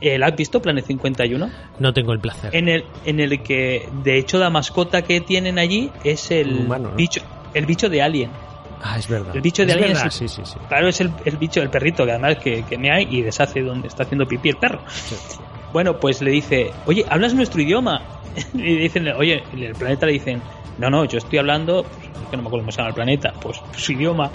[0.00, 1.50] Eh, ¿La has visto, Planet 51?
[1.78, 2.54] No tengo el placer.
[2.54, 6.58] En el, en el que, de hecho, la mascota que tienen allí es el Un
[6.66, 6.96] humano, ¿no?
[6.96, 7.22] bicho,
[7.54, 8.30] el bicho de Alien.
[8.82, 9.34] Ah, es verdad.
[9.34, 10.56] El bicho de es alien verdad, es- sí, sí, sí.
[10.68, 13.62] Claro, es el, el bicho, el perrito, que además que, que me hay y deshace
[13.62, 14.82] donde está haciendo pipí el perro.
[15.72, 18.02] Bueno, pues le dice, oye, ¿hablas nuestro idioma?
[18.54, 20.40] y dicen, oye, en el planeta le dicen,
[20.78, 22.94] no, no, yo estoy hablando, pues, es que no me acuerdo cómo se llama el
[22.94, 24.30] planeta, pues su idioma.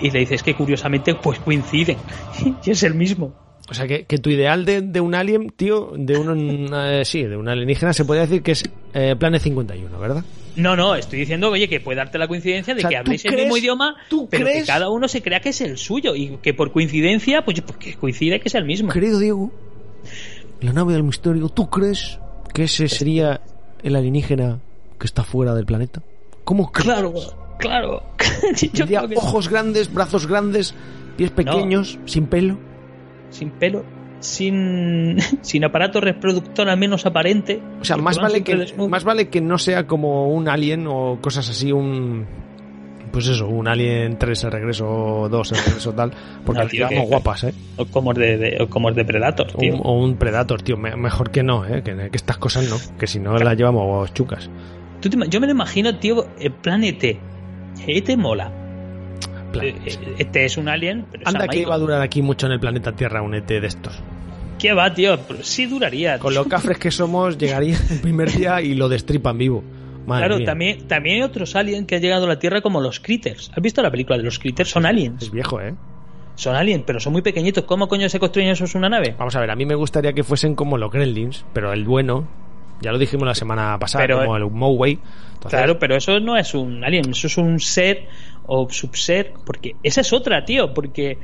[0.00, 1.96] Y le dice, es que curiosamente, pues coinciden.
[2.64, 3.32] y es el mismo.
[3.70, 7.22] O sea, que, que tu ideal de, de un alien, tío, de un, eh, sí,
[7.22, 8.62] de un alienígena, se podría decir que es
[8.92, 10.22] eh, Planet 51, ¿verdad?
[10.56, 13.00] No, no, estoy diciendo, oye, que puede darte la coincidencia de O sea, que ¿tú
[13.00, 15.78] habléis el mismo idioma, tú pero crees- que cada uno se crea que es el
[15.78, 18.90] suyo y que por coincidencia, pues, pues que coincide que es el mismo.
[18.92, 19.50] Querido Diego,
[20.60, 22.18] la nave del misterio, ¿tú crees
[22.52, 23.40] que ese sería
[23.82, 24.60] el alienígena
[24.98, 26.02] que está fuera del planeta?
[26.44, 26.86] ¿Cómo crees?
[26.86, 27.14] Claro,
[27.58, 28.02] claro.
[28.56, 30.74] Yo Tendría creo que ojos grandes, brazos grandes,
[31.16, 32.58] pies pequeños, sin pelo.
[33.30, 33.84] sin pelo,
[34.20, 37.62] sin, sin aparato reproductor al menos aparente.
[37.80, 41.48] O sea, más vale, que, más vale que no sea como un alien o cosas
[41.48, 42.26] así, un...
[43.14, 46.10] Pues eso, un Alien 3 el regreso, 2 el regreso tal,
[46.44, 47.54] porque No, tío, que- guapas, ¿eh?
[47.76, 49.74] O como es de, de- o como es de Predator, O tío.
[49.74, 50.76] un, o un Predator, tío.
[50.76, 51.82] Me- mejor que no, ¿eh?
[51.84, 52.76] Que, que estas cosas no.
[52.98, 54.50] Que si no las llevamos chucas.
[55.00, 57.18] Tú te ima- yo me lo imagino, tío, el plan ET.
[57.86, 58.50] ET mola.
[59.52, 59.74] Plan-
[60.18, 62.92] Este es un alien, pero Anda que iba a durar aquí mucho en el planeta
[62.92, 63.96] Tierra un ET de estos.
[64.58, 65.18] ¿Qué va, tío?
[65.28, 66.18] Pero sí duraría.
[66.18, 69.62] Con lo cafres que somos, llegaría el primer día y lo destripan vivo.
[70.06, 70.46] Madre Claro, mía.
[70.46, 73.50] también, también hay otros aliens que han llegado a la Tierra como los Critters.
[73.54, 74.70] ¿Has visto la película de los Critters?
[74.70, 75.22] Son aliens.
[75.22, 75.74] Es viejo, ¿eh?
[76.36, 77.64] Son aliens, pero son muy pequeñitos.
[77.64, 79.14] ¿Cómo coño se construyen esos una nave?
[79.18, 82.26] Vamos a ver, a mí me gustaría que fuesen como los Gremlins, pero el bueno,
[82.80, 84.98] ya lo dijimos la semana pasada, Pero, como el Moway.
[85.48, 88.08] Claro, pero eso no es un alien, eso es un ser
[88.46, 91.18] o subser, porque esa es otra, tío, porque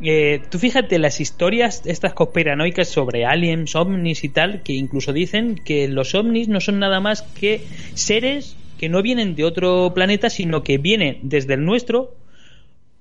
[0.00, 5.56] eh, tú fíjate las historias estas conspiranoicas sobre aliens, ovnis y tal, que incluso dicen
[5.56, 7.64] que los ovnis no son nada más que
[7.94, 12.16] seres que no vienen de otro planeta, sino que vienen desde el nuestro,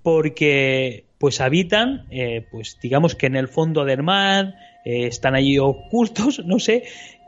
[0.04, 5.58] porque pues habitan, eh, pues digamos que en el fondo del mar, eh, están allí
[5.60, 6.84] ocultos, no sé.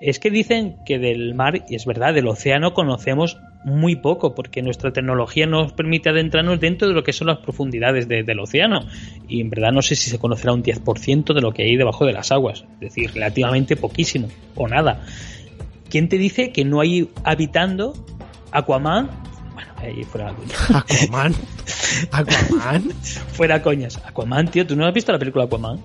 [0.05, 4.61] Es que dicen que del mar, y es verdad, del océano conocemos muy poco, porque
[4.61, 8.41] nuestra tecnología no nos permite adentrarnos dentro de lo que son las profundidades de- del
[8.41, 8.81] océano.
[9.29, 12.05] Y en verdad no sé si se conocerá un 10% de lo que hay debajo
[12.05, 15.05] de las aguas, es decir, relativamente poquísimo, o nada.
[15.89, 17.93] ¿Quién te dice que no hay habitando
[18.51, 19.09] Aquaman?
[19.77, 20.53] Ahí fuera la coña.
[20.79, 21.35] Aquaman.
[22.11, 22.91] Aquaman.
[23.33, 23.99] Fuera coñas.
[24.05, 25.81] Aquaman, tío, ¿tú no has visto la película Aquaman?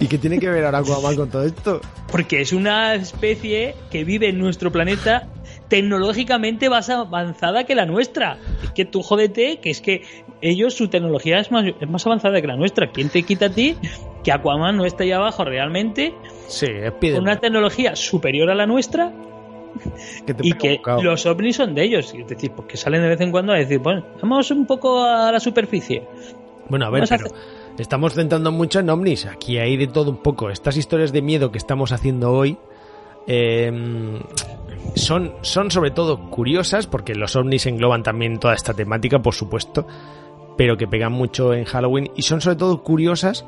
[0.00, 1.80] ¿Y qué tiene que ver ahora Aquaman con todo esto?
[2.10, 5.28] Porque es una especie que vive en nuestro planeta
[5.68, 8.38] tecnológicamente más avanzada que la nuestra.
[8.64, 10.02] Es que tú jódete, que es que
[10.40, 12.90] ellos, su tecnología es más, es más avanzada que la nuestra.
[12.90, 13.76] ¿Quién te quita a ti
[14.24, 16.14] que Aquaman no está ahí abajo realmente
[16.48, 19.12] Sí, es con una tecnología superior a la nuestra
[20.26, 22.14] que te y que los ovnis son de ellos?
[22.14, 25.32] Es decir, porque salen de vez en cuando a decir, bueno, vamos un poco a
[25.32, 26.06] la superficie.
[26.68, 27.30] Bueno, a ver, a pero
[27.78, 29.26] estamos centrando mucho en ovnis.
[29.26, 30.50] Aquí hay de todo un poco.
[30.50, 32.58] Estas historias de miedo que estamos haciendo hoy
[33.26, 34.20] eh,
[34.94, 39.86] son, son sobre todo curiosas, porque los ovnis engloban también toda esta temática, por supuesto.
[40.56, 43.46] pero que pegan mucho en Halloween y son sobre todo curiosas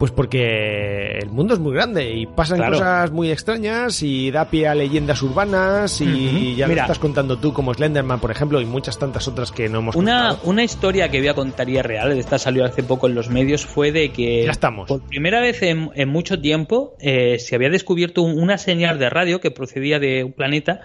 [0.00, 2.72] pues porque el mundo es muy grande y pasan Claro.
[2.72, 6.82] cosas muy extrañas y da pie a leyendas urbanas y ya lo Mira.
[6.84, 10.30] estás contando tú como Slenderman, por ejemplo, y muchas tantas otras que no hemos Una,
[10.30, 10.50] contado.
[10.50, 13.28] una historia que voy a contar y es real, esta salió hace poco en los
[13.28, 14.88] medios, fue de que Ya estamos.
[14.88, 19.10] por primera vez en, en mucho tiempo eh, se había descubierto un- una señal de
[19.10, 20.80] radio que procedía de un planeta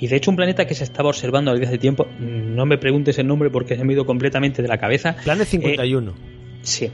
[0.00, 3.18] y de hecho un planeta que se estaba observando desde hace tiempo, no me preguntes
[3.18, 5.16] el nombre porque se me ha ido completamente de la cabeza.
[5.22, 6.14] Planet 51.
[6.62, 6.90] Sí.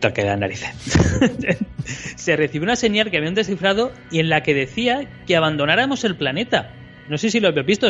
[0.00, 0.70] Toque de la narices.
[2.16, 6.16] se recibió una señal que habían descifrado y en la que decía que abandonáramos el
[6.16, 6.72] planeta.
[7.08, 7.88] No sé si lo habéis visto.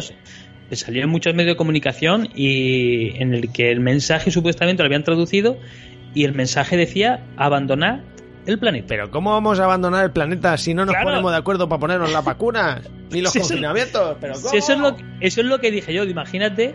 [0.73, 5.05] Salió en muchos medios de comunicación y en el que el mensaje supuestamente lo habían
[5.05, 5.59] traducido
[6.15, 8.03] y el mensaje decía abandonar
[8.47, 8.87] el planeta.
[8.89, 11.11] Pero ¿cómo vamos a abandonar el planeta si no nos Claro.
[11.11, 12.81] ponemos de acuerdo para ponernos las vacunas?
[13.11, 14.17] Ni los Si eso- confinamientos.
[14.21, 14.49] ¿Pero cómo?
[14.49, 16.75] Si eso, es lo, eso es lo que dije yo, imagínate,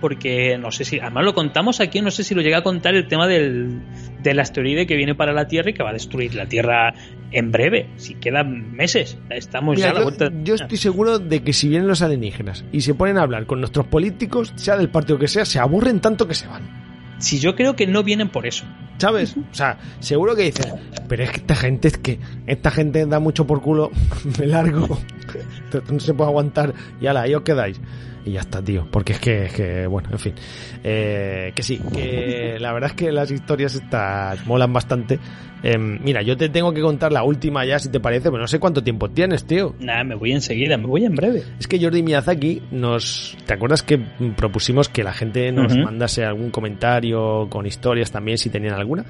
[0.00, 2.94] porque no sé si, además lo contamos aquí, no sé si lo llega a contar
[2.94, 3.80] el tema del,
[4.22, 6.94] del asteroide que viene para la Tierra y que va a destruir la Tierra
[7.32, 10.30] en breve, si quedan meses, estamos Mira, ya a la yo, vuelta.
[10.42, 13.60] yo estoy seguro de que si vienen los alienígenas y se ponen a hablar con
[13.60, 16.86] nuestros políticos, sea del partido que sea, se aburren tanto que se van.
[17.18, 18.66] Si yo creo que no vienen por eso.
[18.98, 19.36] ¿Sabes?
[19.36, 20.72] O sea, seguro que dicen,
[21.08, 23.90] pero es que esta gente es que esta gente da mucho por culo,
[24.38, 24.98] me largo,
[25.90, 27.80] no se puede aguantar y ala, ahí os quedáis.
[28.26, 30.34] Y ya está, tío, porque es que, es que bueno, en fin.
[30.82, 35.20] Eh, que sí, que la verdad es que las historias estas molan bastante.
[35.62, 38.48] Em, mira, yo te tengo que contar la última ya, si te parece, pero no
[38.48, 39.76] sé cuánto tiempo tienes, tío.
[39.78, 41.44] Nada, me voy enseguida, me voy en breve.
[41.60, 43.36] Es que Jordi Miyazaki nos...
[43.46, 43.98] ¿Te acuerdas que
[44.36, 49.04] propusimos que la gente nos mandase algún comentario con historias también si tenían alguna?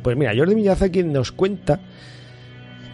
[0.00, 1.80] Pues mira, Jordi Miyazaki nos cuenta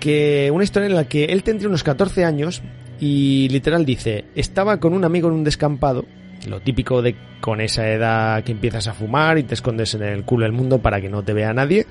[0.00, 2.62] que una historia en la que él tendría unos 14 años
[3.00, 6.04] y literal dice, estaba con un amigo en un descampado,
[6.48, 10.24] lo típico de con esa edad que empiezas a fumar y te escondes en el
[10.24, 11.86] culo del mundo para que no te vea nadie.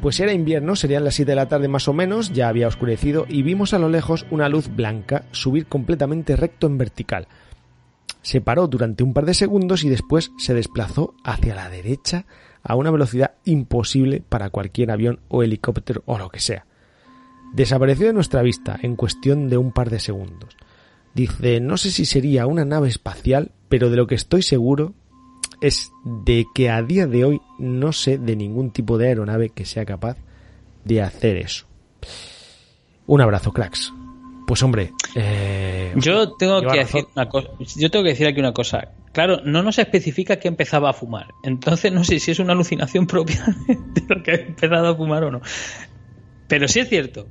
[0.00, 3.26] Pues era invierno, serían las 7 de la tarde más o menos, ya había oscurecido
[3.28, 7.28] y vimos a lo lejos una luz blanca subir completamente recto en vertical.
[8.22, 12.24] Se paró durante un par de segundos y después se desplazó hacia la derecha
[12.62, 16.66] a una velocidad imposible para cualquier avión o helicóptero o lo que sea.
[17.52, 20.56] Desapareció de nuestra vista en cuestión de un par de segundos.
[21.14, 24.94] Dice, no sé si sería una nave espacial, pero de lo que estoy seguro
[25.60, 29.64] es de que a día de hoy no sé de ningún tipo de aeronave que
[29.64, 30.16] sea capaz
[30.84, 31.66] de hacer eso.
[33.06, 33.92] Un abrazo, cracks.
[34.46, 37.50] Pues hombre, eh, Yo tengo que decir una cosa.
[37.76, 38.88] Yo tengo que decir aquí una cosa.
[39.12, 41.28] Claro, no nos especifica que empezaba a fumar.
[41.44, 45.24] Entonces no sé si es una alucinación propia de lo que ha empezado a fumar
[45.24, 45.40] o no.
[46.48, 47.28] Pero sí es cierto.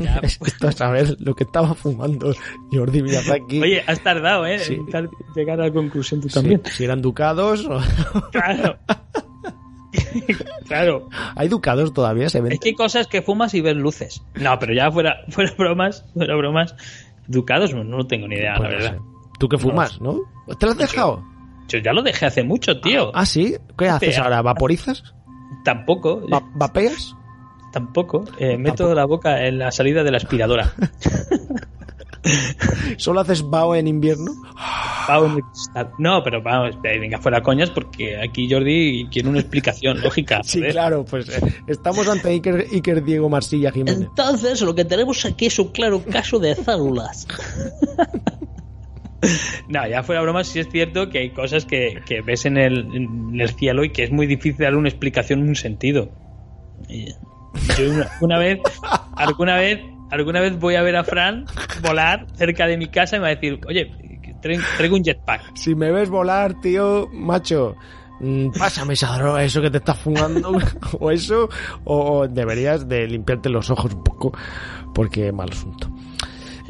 [0.00, 2.32] Ya, pues, Esto a saber lo que estaba fumando
[2.72, 3.60] Jordi Miyazaki.
[3.62, 4.58] oye, has tardado, ¿eh?
[4.58, 4.78] Sí.
[4.92, 6.62] En llegar a la conclusión tú Sí, también.
[6.66, 7.80] si eran ducados o...
[8.32, 8.76] Claro.
[10.66, 11.08] claro.
[11.36, 12.28] ¿Hay ducados todavía?
[12.28, 12.52] ¿Se ven?
[12.52, 14.22] Es que hay cosas que fumas y ves luces.
[14.34, 16.74] No, pero ya fuera, fuera bromas, fuera bromas.
[17.26, 18.98] Ducados no, no tengo ni idea, Pues la no verdad.
[18.98, 19.04] sé.
[19.38, 20.20] ¿Tú que fumas, no?
[20.58, 21.24] ¿Te lo has dejado?
[21.68, 23.10] Yo ya lo dejé hace mucho, tío.
[23.14, 23.56] ¿Ah, sí?
[23.78, 24.42] ¿Qué haces ahora?
[24.42, 25.02] ¿Vaporizas?
[25.64, 26.26] Tampoco.
[26.28, 27.14] Va- ¿Vapeas?
[27.72, 28.24] Tampoco.
[28.38, 28.94] Eh, meto Tampoco.
[28.94, 30.72] la boca en la salida de la aspiradora.
[32.96, 34.32] ¿Solo haces bao en invierno?
[35.06, 35.90] Pau en cristal.
[35.98, 40.40] No, pero vamos, eh, venga, fuera coñas, porque aquí Jordi quiere una explicación lógica.
[40.42, 40.72] Sí, joder.
[40.72, 44.08] claro, pues eh, estamos ante Iker, Iker Diego Marsilla Jiménez.
[44.08, 47.26] Entonces, lo que tenemos aquí es un claro caso de células.
[49.68, 52.94] no, ya fuera broma, sí es cierto que hay cosas que, que ves en el,
[52.94, 56.10] en el cielo y que es muy difícil darle una explicación, un sentido.
[57.78, 58.60] Yo vez,
[59.16, 59.80] alguna vez,
[60.10, 61.46] alguna vez voy a ver a Fran
[61.82, 63.90] volar cerca de mi casa y me va a decir, oye,
[64.40, 65.56] traigo, traigo un jetpack.
[65.56, 67.76] Si me ves volar, tío, macho,
[68.20, 70.52] mm, pásame esa droga, eso que te estás fumando,
[71.00, 71.48] o eso,
[71.84, 74.32] o deberías de limpiarte los ojos un poco,
[74.94, 75.90] porque mal asunto.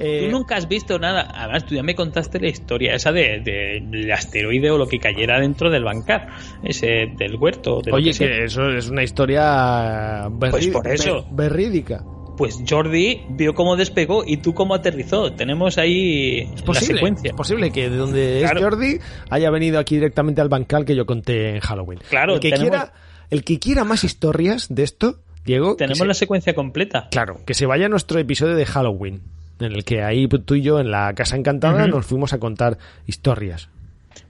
[0.03, 1.29] Eh, Tú nunca has visto nada.
[1.35, 4.99] Además, tú ya me contaste la historia esa de, de- del asteroide o lo que
[4.99, 6.29] cayera dentro del bancar,
[6.65, 7.83] ese del huerto.
[7.83, 8.27] de Oye, que sea.
[8.29, 11.27] que eso es una historia Pues por eso.
[11.33, 12.03] verídica.
[12.37, 15.33] Pues Jordi vio cómo despegó y tú cómo aterrizó.
[15.35, 17.31] Tenemos ahí Es la posible, secuencia.
[17.33, 18.59] es posible que de donde Claro.
[18.59, 18.99] es Jordi
[19.29, 21.99] haya venido aquí directamente al bancal que yo conté en Halloween.
[22.09, 22.93] Claro, el que, tenemos- quiera,
[23.29, 27.09] el que quiera más historias de esto, Diego, Tenemos se- la secuencia completa.
[27.11, 29.21] claro, que se vaya a nuestro episodio de Halloween,
[29.61, 32.79] en el que ahí tú y yo en la Casa Encantada nos fuimos a contar
[33.07, 33.69] historias.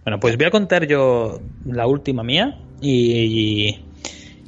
[0.05, 3.78] Bueno, pues voy a contar yo la última mía y,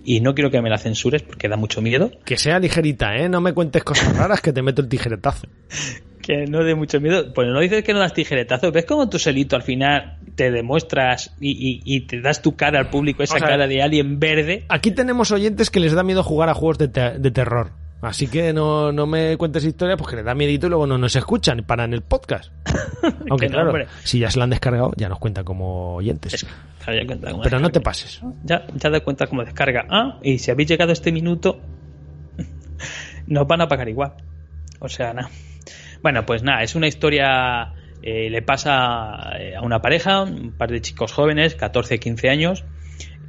[0.04, 2.10] y, y no quiero que me la censures porque da mucho miedo.
[2.24, 3.28] Que sea ligerita, ¿eh?
[3.28, 5.46] No me cuentes cosas raras que te meto el tijeretazo.
[6.22, 7.32] que no dé mucho miedo.
[7.34, 8.72] Pues no dices que no das tijeretazos.
[8.72, 12.78] ¿Ves cómo tú solito al final te demuestras y, y- y te das tu cara
[12.78, 14.64] al público, esa O sea, cara de alien verde?
[14.68, 17.72] Aquí tenemos oyentes que les da miedo jugar a juegos de, te- de terror.
[18.02, 21.14] Así que no, no me cuentes historias porque les da miedito y luego no nos
[21.16, 22.52] escuchan y paran el podcast.
[23.30, 23.86] Aunque no, claro, hombre.
[24.02, 26.34] si ya se lo han descargado, ya nos cuentan como oyentes.
[26.34, 26.46] Es-
[26.84, 28.20] claro, ya cuenta como Pero no te pases.
[28.42, 29.86] Ya, ya da cuenta cómo descarga.
[29.88, 31.60] Ah, y si habéis llegado a este minuto,
[33.26, 34.14] nos van a pagar igual.
[34.80, 35.30] O sea, nada.
[36.02, 37.72] Bueno, pues nada, es una historia.
[38.02, 42.64] eh, le pasa eh, a una pareja, un par de chicos jóvenes, 14, 15 años.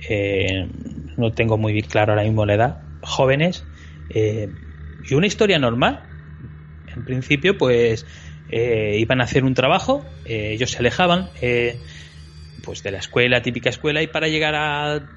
[0.10, 0.68] eh,
[1.16, 2.78] no tengo muy claro ahora mismo la edad.
[3.04, 3.64] Jóvenes.
[4.10, 4.54] Eh,
[5.02, 6.10] y una historia normal.
[6.88, 8.06] En principio, pues
[8.48, 11.32] eh, iban a hacer un trabajo, eh, ellos se alejaban.
[12.62, 15.10] pues de la escuela, típica escuela, y para llegar a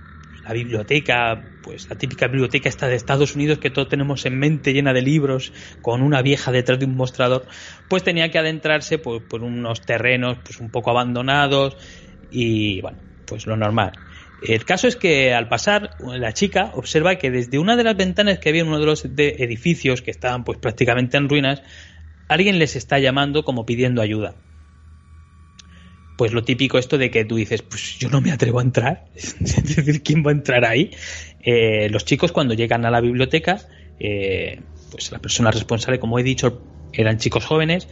[0.47, 4.73] la biblioteca, pues la típica biblioteca esta de Estados Unidos que todos tenemos en mente
[4.73, 7.47] llena de libros, con una vieja detrás de un mostrador,
[7.89, 11.77] pues tenía que adentrarse pues, por unos terrenos pues un poco abandonados
[12.31, 13.93] y bueno, pues lo normal.
[14.43, 18.39] El caso es que al pasar, la chica observa que desde una de las ventanas
[18.39, 21.63] que había en uno de los edificios que estaban pues prácticamente en ruinas,
[22.29, 24.35] alguien les está llamando como pidiendo ayuda
[26.17, 29.07] pues lo típico esto de que tú dices, pues yo no me atrevo a entrar.
[29.15, 30.91] Es decir, ¿quién va a entrar ahí?
[31.41, 33.61] Eh, los chicos cuando llegan a la biblioteca,
[34.01, 34.61] eh,
[34.91, 36.63] pues la persona responsable, como he dicho,
[36.93, 37.89] eran chicos jóvenes,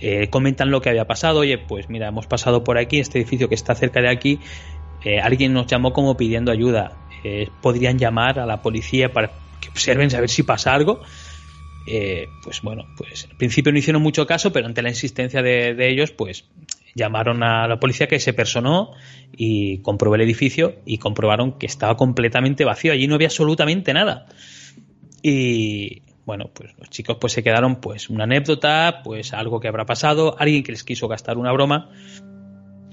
[0.00, 1.40] eh, comentan lo que había pasado.
[1.40, 4.40] Oye, pues mira, hemos pasado por aquí, este edificio que está cerca de aquí,
[5.04, 6.92] eh, alguien nos llamó como pidiendo ayuda.
[7.24, 9.30] Eh, podrían llamar a la policía para
[9.60, 11.00] que observen, saber si pasa algo.
[11.86, 15.74] Eh, pues bueno, pues al principio no hicieron mucho caso, pero ante la insistencia de,
[15.74, 16.44] de ellos, pues
[16.94, 18.92] llamaron a la policía que se personó
[19.36, 22.92] y comprobó el edificio y comprobaron que estaba completamente vacío.
[22.92, 24.26] Allí no había absolutamente nada.
[25.22, 29.86] Y bueno, pues los chicos pues se quedaron pues una anécdota, pues algo que habrá
[29.86, 31.90] pasado, alguien que les quiso gastar una broma.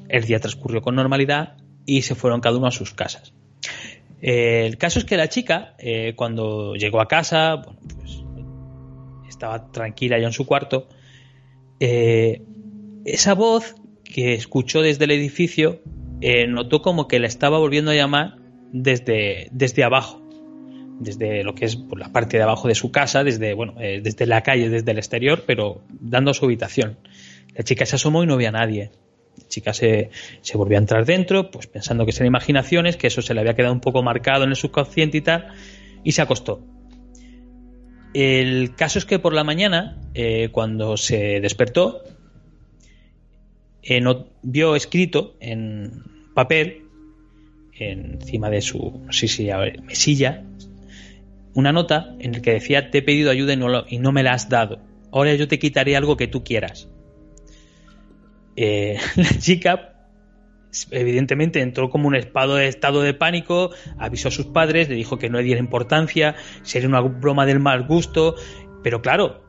[0.08, 3.34] El día transcurrió con normalidad y se fueron cada uno a sus casas.
[4.22, 8.24] Eh, el caso es que la chica, eh, cuando llegó a casa, pues
[9.30, 10.88] estaba tranquila ya en su cuarto.
[11.80, 12.42] eh,
[13.06, 15.82] esa voz que escuchó desde el edificio
[16.48, 18.38] notó como que la estaba volviendo a llamar
[18.72, 20.24] desde, desde abajo,
[21.00, 24.26] desde lo que es pues, la parte de abajo de su casa, desde, bueno, desde
[24.26, 26.98] la calle, desde el exterior, pero dando a su habitación.
[27.54, 28.92] La chica se asomó y no había nadie.
[29.48, 30.10] Chica se,
[30.54, 33.74] volvió a entrar dentro, pues pensando que eran imaginaciones, que eso se le había quedado
[33.74, 35.48] un poco marcado en el subconsciente y tal,
[36.04, 36.62] y se acostó.
[38.14, 42.02] El caso es que por la mañana, eh, cuando se despertó,
[43.84, 46.84] eh, no- vio escrito en papel,
[47.78, 49.50] encima de su no sé si,
[49.84, 50.44] mesilla,
[51.54, 53.54] una nota en la que decía: Te he pedido ayuda
[53.90, 54.80] y no me la has dado.
[55.12, 56.88] Ahora yo te quitaré algo que tú quieras.
[58.56, 59.92] Eh, la chica
[60.92, 65.18] evidentemente entró como un espado de estado de pánico, avisó a sus padres, le dijo
[65.18, 68.36] que no le diera importancia, sería una broma del mal gusto,
[68.84, 69.44] pero claro,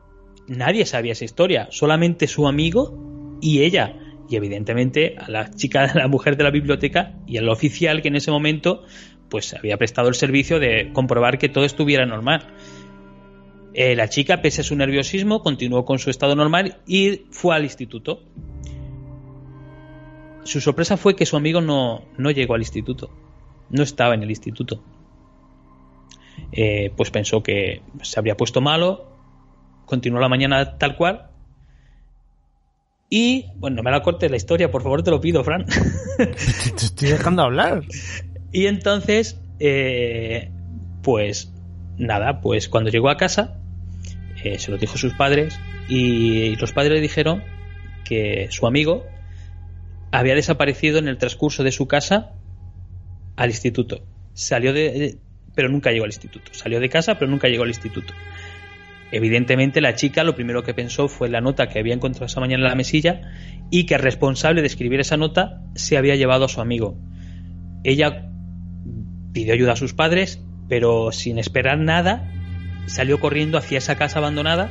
[0.47, 3.95] nadie sabía esa historia, solamente su amigo y ella,
[4.29, 8.07] y evidentemente a la chica, a la mujer de la biblioteca y al oficial que
[8.07, 8.83] en ese momento
[9.29, 12.47] pues había prestado el servicio de comprobar que todo estuviera normal.
[13.73, 17.63] Eh, la chica, pese a su nerviosismo, continuó con su estado normal y fue al
[17.63, 18.23] instituto.
[20.47, 23.09] Su sorpresa fue que su amigo no, no llegó al instituto.
[23.69, 24.81] No estaba en el instituto.
[26.53, 29.11] Eh, pues pensó que se habría puesto malo.
[29.85, 31.31] Continuó la mañana tal cual.
[33.09, 35.65] Y, bueno, no me la cortes la historia, por favor, te lo pido, Fran.
[36.17, 37.83] Te estoy dejando hablar.
[38.53, 40.49] y entonces, eh,
[41.03, 41.51] pues
[41.97, 43.59] nada, pues cuando llegó a casa,
[44.45, 45.59] eh, se lo dijo a sus padres.
[45.89, 47.43] Y los padres le dijeron
[48.05, 49.03] que su amigo
[50.11, 52.33] había desaparecido en el transcurso de su casa
[53.35, 54.03] al instituto.
[54.33, 55.17] Salió de.
[55.55, 56.53] pero nunca llegó al instituto.
[56.53, 58.13] Salió de casa, pero nunca llegó al instituto.
[59.11, 62.63] Evidentemente, la chica lo primero que pensó fue la nota que había encontrado esa mañana
[62.63, 63.21] en la mesilla
[63.71, 66.97] y que el responsable de escribir esa nota se había llevado a su amigo.
[67.83, 68.29] Ella
[69.31, 72.29] pidió ayuda a sus padres, pero sin esperar nada,
[72.87, 74.69] salió corriendo hacia esa casa abandonada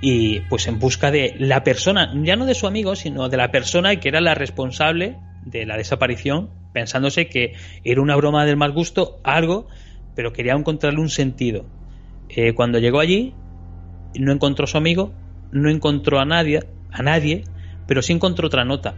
[0.00, 3.50] y pues en busca de la persona, ya no de su amigo, sino de la
[3.50, 8.72] persona que era la responsable de la desaparición, pensándose que era una broma del mal
[8.72, 9.66] gusto, algo,
[10.14, 11.66] pero quería encontrarle un sentido.
[12.28, 13.34] Eh, cuando llegó allí,
[14.14, 15.12] no encontró a su amigo,
[15.50, 16.60] no encontró a nadie,
[16.92, 17.44] a nadie,
[17.86, 18.94] pero sí encontró otra nota.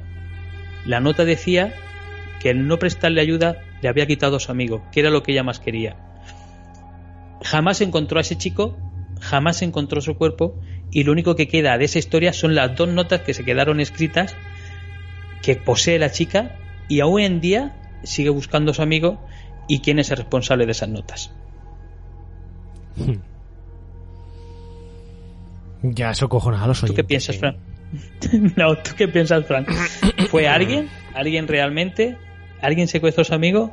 [0.84, 1.74] La nota decía
[2.40, 5.32] que el no prestarle ayuda le había quitado a su amigo, que era lo que
[5.32, 5.96] ella más quería.
[7.42, 8.76] Jamás encontró a ese chico,
[9.20, 10.58] jamás encontró su cuerpo
[10.92, 13.80] y lo único que queda de esa historia son las dos notas que se quedaron
[13.80, 14.34] escritas
[15.42, 16.56] que posee la chica
[16.88, 19.20] y aún en día sigue buscando a su amigo
[19.68, 21.32] y quién es el responsable de esas notas.
[25.82, 27.38] Ya, eso cojonada a los ¿Tú qué piensas, eh.
[27.38, 27.56] Fran?
[28.56, 29.66] no, ¿tú qué piensas, Fran?
[30.28, 30.88] ¿Fue alguien?
[31.14, 32.16] ¿Alguien realmente?
[32.60, 33.70] ¿Alguien secuestró a su amigo?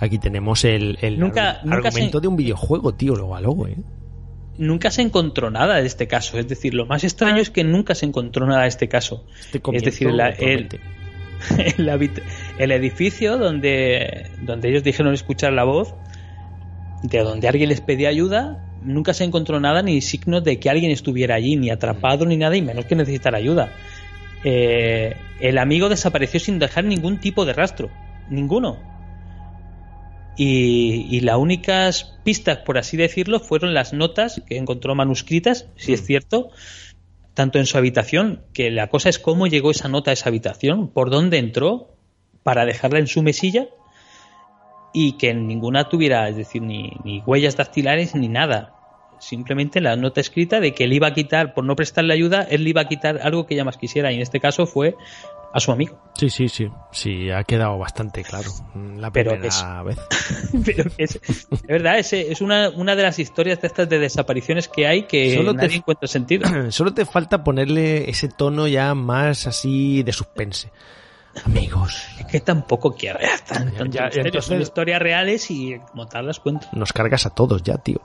[0.00, 3.40] Aquí tenemos el, el Nunca- argu- nunca argumento se- de un videojuego, tío, luego a
[3.40, 3.76] luego, ¿eh?
[4.58, 6.38] Nunca se encontró nada de este caso.
[6.38, 9.24] Es decir, lo más extraño es que nunca se encontró nada de este caso.
[9.76, 10.80] Este es decir, la- el, promete.
[11.78, 12.22] el, habit-
[12.58, 15.94] el edificio donde, donde ellos dijeron escuchar la voz,
[17.04, 20.90] de donde alguien les pedía ayuda, nunca se encontró nada ni signos de que alguien
[20.90, 23.70] estuviera allí, ni atrapado ni nada, y menos que necesitara ayuda.
[24.44, 27.90] Eh, el amigo desapareció sin dejar ningún tipo de rastro,
[28.28, 28.78] ninguno.
[30.38, 35.92] Y, y las únicas pistas, por así decirlo, fueron las notas que encontró manuscritas, si
[35.92, 36.50] es cierto,
[37.34, 40.88] tanto en su habitación, que la cosa es cómo llegó esa nota a esa habitación,
[40.88, 41.94] por dónde entró
[42.44, 43.68] para dejarla en su mesilla
[44.92, 48.74] y que ninguna tuviera, es decir, ni, ni huellas dactilares ni nada.
[49.20, 52.66] Simplemente la nota escrita de que él iba a quitar, por no prestarle ayuda, él
[52.66, 54.94] iba a quitar algo que ella más quisiera, y en este caso fue
[55.52, 55.98] a su amigo.
[56.14, 56.68] Sí, sí, sí.
[56.92, 58.50] Sí, ha quedado bastante claro.
[58.74, 59.98] mm, La Pero primera es- vez.
[60.64, 64.68] Pero es, es verdad, es, es una, una de las historias de estas de desapariciones
[64.68, 66.48] que hay que Solo te- nadie encuentra sentido.
[66.70, 70.70] Solo te falta ponerle ese tono ya más así de suspense.
[71.44, 74.26] Amigos, Es que tampoco quiero ya tan, tanto Ya, misterio.
[74.26, 76.66] entonces- Son historias reales y como tal las cuento.
[76.72, 78.00] nos cargas a todos ya, tío.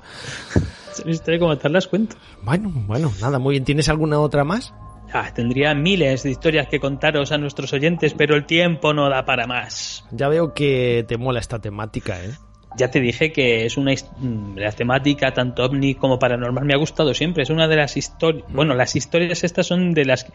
[0.93, 2.15] Son historias como tal las cuento.
[2.43, 3.65] Bueno, bueno, nada, muy bien.
[3.65, 4.71] ¿Tienes alguna otra más?
[5.11, 9.25] Ah, tendría miles de historias que contaros a nuestros oyentes, pero el tiempo no da
[9.25, 10.05] para más.
[10.11, 12.31] Ya veo que te mola esta temática, ¿eh?
[12.75, 16.77] Ya te dije que es una mm, la temática tanto ovni como paranormal me ha
[16.77, 17.43] gustado siempre.
[17.43, 18.45] Es una de las historias.
[18.49, 20.25] Bueno, las historias estas son de las.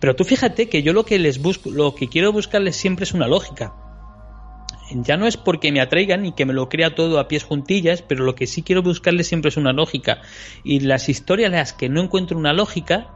[0.00, 3.12] Pero tú fíjate que yo lo que les busco, lo que quiero buscarles siempre es
[3.12, 3.74] una lógica.
[4.90, 8.02] Ya no es porque me atraigan y que me lo crea todo a pies juntillas,
[8.02, 10.22] pero lo que sí quiero buscarles siempre es una lógica.
[10.64, 13.08] Y las historias en las que no encuentro una lógica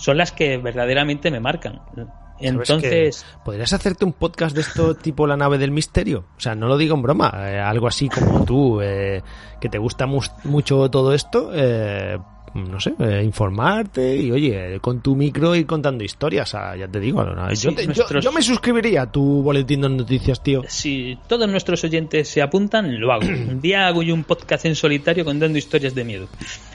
[0.00, 1.80] son las que verdaderamente me marcan.
[1.94, 2.08] ¿Sabes
[2.40, 3.26] Entonces?
[3.44, 6.24] ¿Podrías hacerte un podcast de esto tipo La nave del misterio?
[6.36, 9.22] O sea, no lo digo en broma, eh, algo así como tú, eh,
[9.60, 12.18] que te gusta mus- mucho todo esto, eh,
[12.54, 16.98] no sé, eh, informarte y oye, con tu micro ir contando historias, sea, ya te
[17.00, 20.62] digo, no, yo, te- nuestros- yo me suscribiría a tu boletín de noticias, tío.
[20.68, 23.22] si todos nuestros oyentes se apuntan, lo hago.
[23.50, 26.28] Un día hago yo un podcast en solitario contando historias de miedo.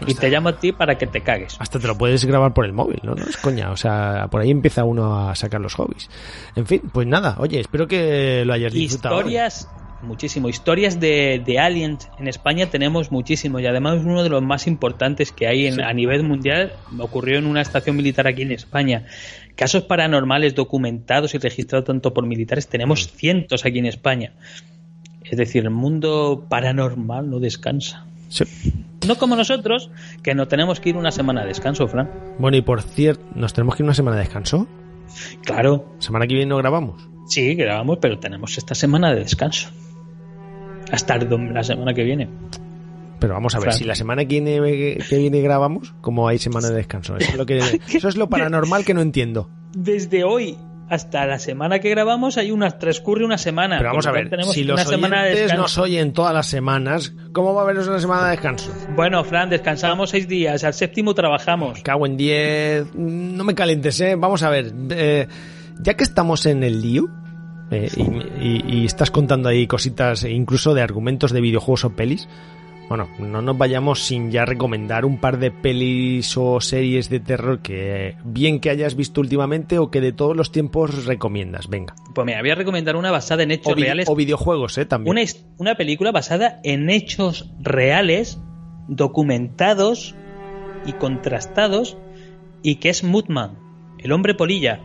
[0.07, 1.55] Y te llamo a ti para que te cagues.
[1.59, 3.15] Hasta te lo puedes grabar por el móvil, ¿no?
[3.15, 6.09] No es coña, o sea, por ahí empieza uno a sacar los hobbies.
[6.55, 9.15] En fin, pues nada, oye, espero que lo hayas disfrutado.
[9.17, 9.67] Historias,
[10.01, 10.49] muchísimo.
[10.49, 13.59] Historias de, de aliens en España tenemos muchísimo.
[13.59, 17.45] Y además uno de los más importantes que hay en- a nivel mundial ocurrió en
[17.45, 19.05] una estación militar aquí en España.
[19.55, 24.33] Casos paranormales documentados y registrados tanto por militares tenemos cientos aquí en España.
[25.23, 28.05] Es decir, el mundo paranormal no descansa.
[28.29, 28.43] Sí.
[29.07, 29.89] No como nosotros,
[30.23, 32.09] que no tenemos que ir una semana de descanso, Fran.
[32.39, 34.67] Bueno, y por cierto, ¿nos tenemos que ir una semana de descanso?
[35.43, 37.07] Claro, ¿Semana que viene no grabamos?
[37.27, 39.69] sí, grabamos, pero tenemos esta semana de descanso.
[40.91, 42.29] Hasta la semana que viene.
[43.19, 46.69] Pero vamos a ver, si la semana que viene, que viene grabamos, como hay semana
[46.69, 47.15] de descanso?
[47.17, 49.49] Eso es lo, que, eso es lo paranormal que no entiendo.
[49.73, 50.57] Desde hoy
[50.89, 53.77] hasta la semana que grabamos hay una transcurre una semana.
[53.77, 55.61] Pero vamos a ver, tenemos si los de oyentes descanso.
[55.61, 58.71] nos oyen todas las semanas, ¿cómo va a haber una semana de descanso?
[58.95, 61.81] Bueno, Fran, descansamos seis días, al séptimo trabajamos.
[61.81, 62.95] Cago en 10.
[62.95, 64.15] No me calientes, ¿eh?
[64.15, 64.71] Vamos a ver.
[64.91, 65.27] eh,
[65.79, 67.09] ya que estamos en el lío,
[67.71, 71.89] eh, y, y- y estás contando ahí cositas, e incluso de argumentos de videojuegos o
[71.95, 72.27] pelis,
[72.87, 77.59] bueno, no nos vayamos sin ya recomendar un par de pelis o series de terror
[77.63, 81.67] que bien que hayas visto últimamente o que de todos los tiempos recomiendas.
[81.67, 81.95] Venga.
[82.13, 84.07] Pues me voy a recomendar una basada en hechos O, reales.
[84.07, 84.85] o videojuegos, ¿eh?
[84.85, 85.09] También.
[85.17, 85.21] Una,
[85.57, 88.37] una película basada en hechos reales,
[88.87, 90.13] documentados
[90.85, 91.97] y contrastados,
[92.61, 93.57] y que es Mutman,
[93.97, 94.79] el hombre polilla,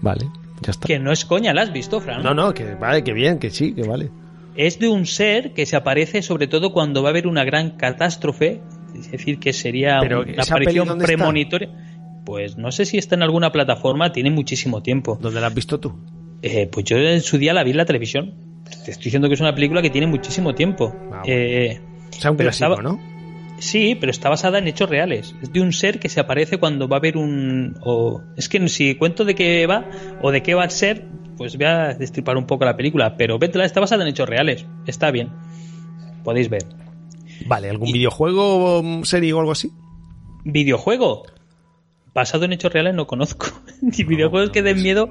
[0.00, 0.26] Vale,
[0.62, 0.86] ya está.
[0.86, 2.22] que no es coña, ¿la has visto, Fran?
[2.22, 4.10] No, no, que vale, que bien, que sí, que vale.
[4.56, 7.70] Es de un ser que se aparece sobre todo cuando va a haber una gran
[7.70, 8.60] catástrofe,
[8.94, 11.16] es decir, que sería Pero, una ¿esa peli aparición dónde está?
[11.16, 11.70] premonitoria.
[12.24, 15.18] Pues no sé si está en alguna plataforma, tiene muchísimo tiempo.
[15.20, 15.92] ¿Dónde la has visto tú?
[16.40, 18.34] Eh, pues yo en su día la vi en la televisión.
[18.84, 20.94] Te estoy diciendo que es una película que tiene muchísimo tiempo.
[20.94, 21.22] Ah, bueno.
[21.26, 21.80] Eh,
[22.10, 23.00] O sea, un Pero clásico, estaba- ¿no?
[23.64, 25.34] Sí, pero está basada en hechos reales.
[25.42, 27.76] Es de un ser que se aparece cuando va a haber un...
[27.80, 29.86] O, es que si cuento de qué va
[30.22, 31.06] o de qué va a ser,
[31.36, 33.16] pues voy a destripar un poco la película.
[33.16, 34.66] Pero vétela, está basada en hechos reales.
[34.86, 35.30] Está bien.
[36.22, 36.64] podéis ver.
[37.46, 39.70] Vale, ¿algún videojuego, mm, serie o algo así?
[40.44, 41.24] Videojuego.
[42.14, 43.46] Basado en hechos reales no conozco.
[43.82, 45.10] Y videojuegos que den miedo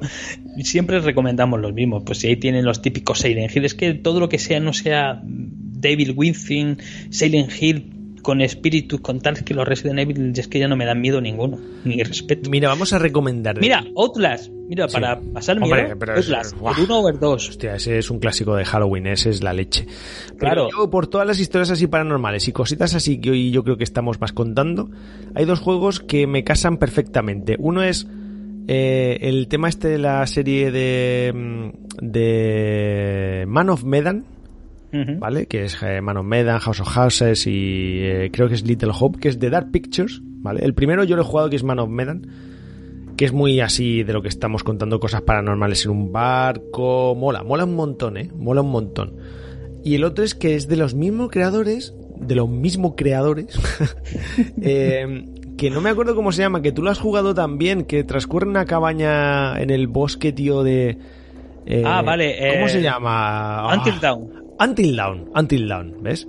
[0.64, 2.04] siempre recomendamos los mismos.
[2.06, 3.66] Pues si ahí tienen los típicos Silent Hill.
[3.66, 6.80] Es que todo lo que sea no sea David Within,
[7.12, 10.86] Silent Hill con espíritus, con tal que los Resident Evil es que ya no me
[10.86, 11.60] dan miedo ninguno.
[11.84, 12.50] Ni respeto.
[12.50, 13.60] Mira, vamos a recomendar.
[13.60, 14.50] Mira, Outlast.
[14.68, 14.94] Mira, Sí.
[14.96, 16.58] para pasar miedo, Hombre, pero es- Outlast.
[16.58, 16.74] guau.
[16.76, 17.50] El 1 o el 2.
[17.50, 19.86] Hostia, ese es un clásico de Halloween, ese es la leche.
[20.30, 20.68] Pero Claro.
[20.72, 23.84] yo, por todas las historias así paranormales y cositas así que hoy yo creo que
[23.84, 24.90] estamos más contando,
[25.36, 27.56] hay dos juegos que me casan perfectamente.
[27.60, 28.08] Uno es
[28.70, 31.70] eh, el tema este de la serie de, mm,
[32.02, 34.24] de Man of Medan,
[35.20, 35.46] ¿vale?
[35.48, 38.92] Que es eh, Man of Medan, House of Houses y eh, creo que es Little
[39.00, 40.64] Hope, que es de Dark Pictures, ¿vale?
[40.64, 42.28] El primero yo lo he jugado que es Man of Medan,
[43.18, 47.44] que es muy así de lo que estamos contando cosas paranormales en un barco, mola,
[47.44, 48.30] mola un montón, ¿eh?
[48.36, 49.14] Mola un montón.
[49.84, 53.60] Y el otro es que es de los mismos creadores, de los mismos creadores,
[54.62, 55.26] eh,
[55.58, 58.46] que no me acuerdo cómo se llama, que tú lo has jugado también, que transcurre
[58.46, 60.98] en una cabaña en el bosque, tío, de...
[61.66, 63.74] eh, Ah, vale, ¿Cómo eh, se llama?
[63.76, 64.00] Until Ah.
[64.02, 64.43] Dawn.
[64.60, 66.28] Until Dawn, Until Dawn, ¿ves?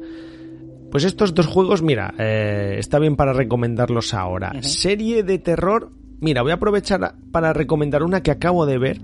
[0.90, 4.52] Pues estos dos juegos, mira, eh, está bien para recomendarlos ahora.
[4.62, 9.00] Serie de terror, mira, voy a aprovechar para recomendar una que acabo de ver,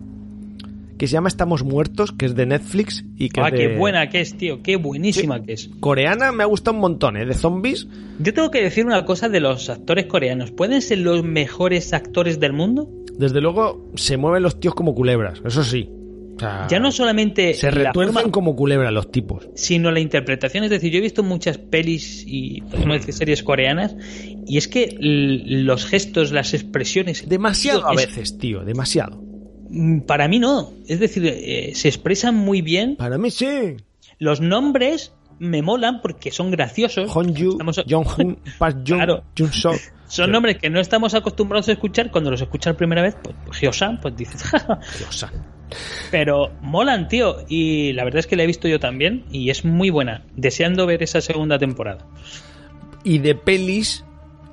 [0.99, 4.09] que se llama Estamos Muertos, que es de Netflix y que Ah, de- qué buena
[4.09, 4.62] que es, tío.
[4.62, 5.68] Qué buenísima que es.
[5.81, 7.25] Coreana, me ha gustado un montón, ¿eh?
[7.27, 7.89] De zombies.
[8.21, 10.53] Yo tengo que decir una cosa de los actores coreanos.
[10.53, 12.89] ¿Pueden ser los mejores actores del mundo?
[13.18, 15.91] Desde luego, se mueven los tíos como culebras, eso sí.
[16.41, 19.49] O sea, Ya no solamente Se la forma, como culebras los tipos.
[19.55, 20.64] sino la interpretación.
[20.64, 23.95] Es decir, yo he visto muchas pelis y podemos decir series coreanas
[24.47, 27.28] y es que los gestos, las expresiones...
[27.28, 29.22] Demasiado a es- veces, tío, demasiado.
[29.68, 30.72] Mm, Para mí no.
[30.88, 32.97] Es decir, eh, se expresan muy bien.
[32.97, 33.76] Para mí sí.
[34.18, 37.14] Los nombres me molan porque son graciosos.
[37.14, 38.36] Honju, Estamos- Jung,
[38.84, 39.24] Claro.
[39.38, 39.72] Junso.
[40.09, 42.11] Son nombres que no estamos acostumbrados a escuchar.
[42.11, 44.43] Cuando los escuchas primera vez, pues, pues Hyo-san, pues dices,
[44.99, 45.30] Diosa.
[46.11, 47.37] Pero molan, tío.
[47.49, 49.25] Y la verdad es que la he visto yo también.
[49.31, 50.23] Y es muy buena.
[50.37, 52.07] Deseando ver esa segunda temporada.
[53.05, 54.05] Y de pelis,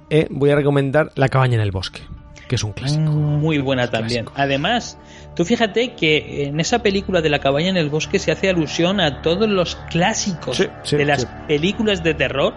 [0.10, 2.02] eh, voy a recomendar La cabaña en el bosque,
[2.48, 3.02] que es un clásico.
[3.12, 4.24] Muy buena también.
[4.26, 4.42] clásico.
[4.42, 4.98] Además,
[5.36, 9.02] tú fíjate que en esa película de la cabaña en el bosque se hace alusión
[9.02, 11.28] a todos los clásicos Sí, sí, de las sí.
[11.48, 12.54] películas de terror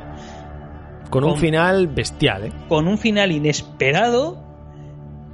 [1.10, 2.52] Con un con- final bestial, ¿eh?
[2.68, 4.49] con un final inesperado.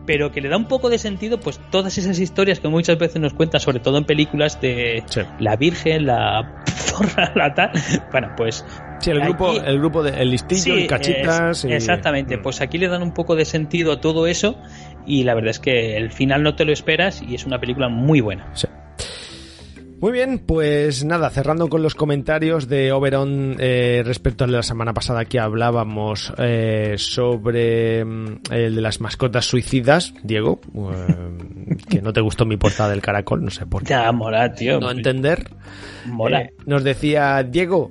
[0.07, 3.21] Pero que le da un poco de sentido, pues todas esas historias que muchas veces
[3.21, 5.21] nos cuentan, sobre todo en películas de Sí.
[5.41, 7.71] la Virgen, la zorra, la tal.
[8.13, 8.65] Bueno, pues
[9.01, 11.59] Sí, el grupo, el grupo de El Listillo, Sí, el Cachitas.
[11.59, 12.43] es- y- Exactamente, Mm.
[12.43, 14.57] pues aquí le dan un poco de sentido a todo eso
[15.07, 17.89] y la verdad es que el final no te lo esperas y es una película
[17.89, 18.49] muy buena.
[18.55, 18.67] Sí.
[19.99, 24.63] Muy bien, pues nada, cerrando con los comentarios de Oberon eh, respecto al de la
[24.63, 32.03] semana pasada que hablábamos eh, sobre mm, el de las mascotas suicidas, Diego, eh, que
[32.03, 33.91] no te gustó mi portada del caracol, no sé por qué.
[33.91, 34.79] Ya, mola, tío.
[34.81, 35.49] No entender.
[36.05, 36.43] Mola.
[36.43, 37.91] Eh, nos decía Diego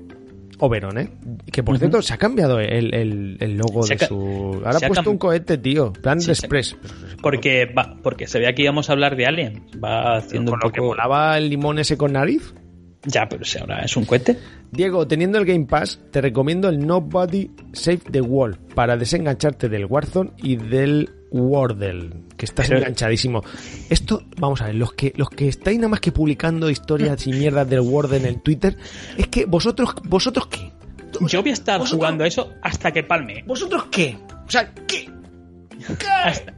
[0.59, 1.09] Oberon, ¿eh?
[1.51, 4.61] Que por cierto se ha cambiado el, el- el logo Se de su.
[4.65, 5.91] Ahora ha puesto un cohete, tío.
[5.93, 6.77] Plan Sí, de se- Express.
[7.21, 9.63] Porque, va, porque se veía que íbamos a hablar de Alien.
[9.83, 10.87] Va haciendo Con un lo que poco.
[10.89, 12.53] volaba el limón ese con nariz.
[13.05, 14.37] Ya, pero si ahora es un cohete.
[14.71, 19.85] Diego, teniendo el Game Pass, te recomiendo el Nobody Save the Wall para desengancharte del
[19.85, 23.43] Warzone y del Wordle, que estás Pero- enganchadísimo.
[23.89, 27.31] Esto, vamos a ver, los que los que estáis nada más que publicando historias y
[27.31, 28.75] mierdas del Wordle en el Twitter,
[29.17, 30.71] es que vosotros vosotros qué?
[31.27, 31.97] Yo voy a estar ¿Vosotros?
[31.97, 33.43] jugando a eso hasta que palme.
[33.45, 34.17] ¿Vosotros qué?
[34.47, 35.09] O sea, ¿qué?
[36.23, 36.53] Hasta,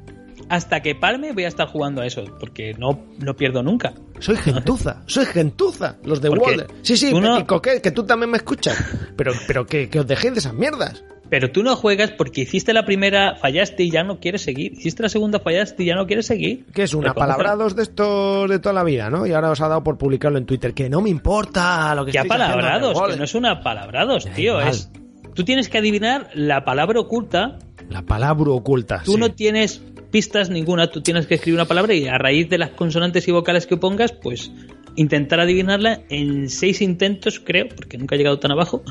[0.50, 2.24] hasta que palme voy a estar jugando a eso.
[2.39, 3.93] Porque no, no pierdo nunca.
[4.20, 6.68] Soy gentuza, soy gentuza, los de Wordle.
[6.82, 8.78] Sí, sí, no- que tú también me escuchas.
[9.16, 11.04] Pero, pero que, que os dejéis de esas mierdas.
[11.30, 14.74] Pero tú no juegas porque hiciste la primera, fallaste y ya no quieres seguir.
[14.74, 16.65] Hiciste la segunda, fallaste y ya no quieres seguir.
[16.74, 19.26] Que es una palabrados de estos de toda la vida, ¿no?
[19.26, 20.74] Y ahora os ha dado por publicarlo en Twitter.
[20.74, 24.61] Que no me importa lo que en apalabrados, el que no es una palabrados, tío.
[24.61, 24.90] Es,
[25.34, 27.60] tú tienes que adivinar la palabra oculta.
[27.89, 29.01] La palabra oculta.
[29.03, 29.19] Tú sí.
[29.19, 29.81] no tienes
[30.11, 30.88] pistas ninguna.
[30.88, 33.77] Tú tienes que escribir una palabra y a raíz de las consonantes y vocales que
[33.77, 34.51] pongas, pues
[34.95, 38.84] intentar adivinarla en seis intentos, creo, porque nunca he llegado tan abajo.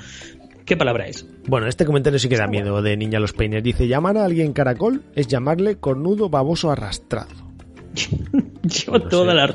[0.64, 1.26] ¿Qué palabra es?
[1.46, 3.62] Bueno, este comentario sí que da miedo de Niña Los Peines.
[3.62, 7.46] Dice, llamar a alguien caracol es llamarle cornudo baboso arrastrado.
[8.62, 9.46] Lleva No toda la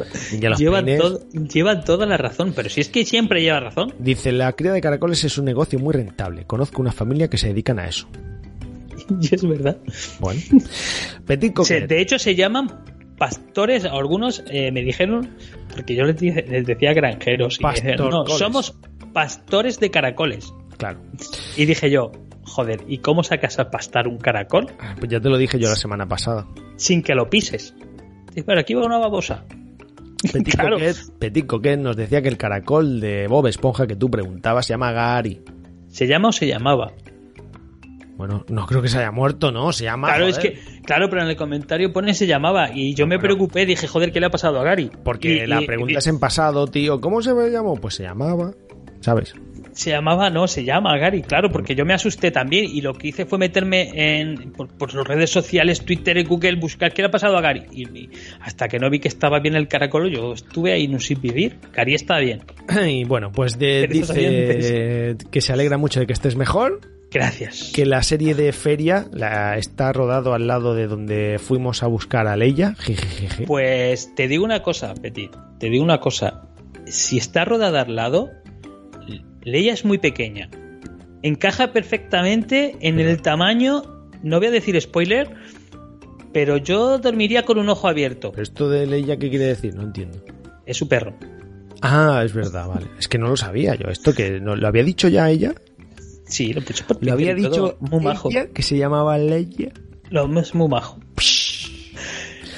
[0.57, 3.93] lleva, lleva toda la razón, pero si es que siempre lleva razón.
[3.99, 6.45] Dice, la cría de caracoles es un negocio muy rentable.
[6.45, 8.07] Conozco una familia que se dedican a eso.
[9.21, 9.77] Y es verdad.
[10.19, 10.41] Bueno.
[11.25, 12.83] Petit Se- de hecho, se llaman
[13.17, 13.85] pastores.
[13.85, 15.29] Algunos eh, me dijeron,
[15.75, 17.59] porque yo les, dije- les decía granjeros.
[17.61, 18.77] Y no, somos
[19.13, 20.53] pastores de caracoles.
[20.77, 20.99] Claro.
[21.57, 22.11] Y dije yo,
[22.43, 24.67] joder, ¿y cómo sacas a pastar un caracol
[24.99, 26.47] Pues ya te lo dije yo la semana pasada.
[26.77, 27.75] sin que lo pises?
[28.29, 29.45] Dice, pero aquí va una babosa.
[30.31, 30.77] Petit, Claro.
[30.77, 34.73] Coquet, Petit Coquet nos decía que el caracol de Bob Esponja que tú preguntabas se
[34.73, 35.41] llama Gary.
[35.89, 36.93] ¿Se llama o se llamaba?
[38.21, 39.73] Bueno, no creo que se haya muerto, ¿no?
[39.73, 40.09] Se llama.
[40.09, 43.23] claro, es que, claro, pero en el comentario pone se llamaba y yo me Bueno.
[43.29, 44.91] preocupé, dije, joder, ¿qué le ha pasado a Gary?
[45.03, 47.01] Porque Y- la y- pregunta y- es en pasado, tío.
[47.01, 47.77] ¿Cómo se me llamó?
[47.77, 48.51] Pues se llamaba.
[48.99, 49.33] ¿Sabes?
[49.71, 53.07] Se llamaba, no, se llama Gary, claro, porque yo me asusté también y lo que
[53.07, 57.07] hice fue meterme en por, por las redes sociales, Twitter y Google, buscar qué le
[57.07, 57.63] ha pasado a Gary.
[57.71, 58.09] Y, y
[58.41, 61.57] hasta que no vi que estaba bien el caracol, yo estuve ahí no sin vivir.
[61.73, 62.43] Gary está bien.
[62.87, 66.81] Y bueno, pues de- dice que se alegra mucho de que estés mejor.
[67.11, 67.71] Gracias.
[67.75, 72.27] Que la serie de Feria la, está rodado al lado de donde fuimos a buscar
[72.27, 72.75] a Leia.
[73.47, 76.47] Pues te digo una cosa, Petit, te digo una cosa.
[76.85, 78.29] Si está rodada al lado,
[79.43, 80.49] Leia es muy pequeña.
[81.21, 83.83] Encaja perfectamente en el tamaño,
[84.23, 85.29] no voy a decir spoiler,
[86.31, 88.31] pero yo dormiría con un ojo abierto.
[88.31, 89.75] ¿Pero ¿Esto de Leia qué quiere decir?
[89.75, 90.23] No entiendo.
[90.65, 91.13] Es su perro.
[91.81, 92.87] Ah, es verdad, vale.
[92.99, 93.89] Es que no lo sabía yo.
[93.89, 95.53] ¿Esto que no, lo había dicho ya ella?
[96.31, 98.29] Sí, lo puso por Lo había dicho muy majo.
[98.53, 99.71] que se llamaba Leia.
[100.09, 100.97] Lo es muy majo.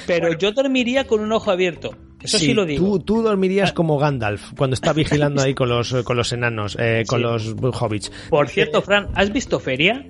[0.06, 1.96] Pero yo dormiría con un ojo abierto.
[2.22, 2.86] Eso sí, lo digo.
[2.86, 7.04] Tú, tú dormirías como Gandalf cuando está vigilando ahí con los, con los enanos, eh,
[7.06, 7.22] con Sí.
[7.22, 8.10] los hobbits.
[8.30, 10.06] Por cierto, Fran, ¿has visto Feria?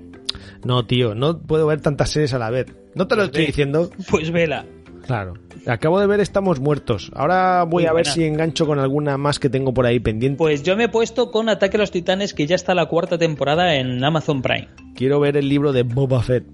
[0.64, 2.66] No, tío, no puedo ver tantas series a la vez.
[2.94, 3.46] No te lo estoy ve.
[3.48, 3.90] diciendo.
[4.10, 4.64] Pues vela.
[5.06, 5.34] Claro.
[5.66, 7.10] Acabo de ver Estamos Muertos.
[7.14, 8.10] Ahora voy Muy a ver buena.
[8.12, 10.38] si engancho con alguna más que tengo por ahí pendiente.
[10.38, 13.18] Pues yo me he puesto con Ataque a los Titanes, que ya está la cuarta
[13.18, 14.68] temporada en Amazon Prime.
[14.94, 16.44] Quiero ver el libro de Boba Fett.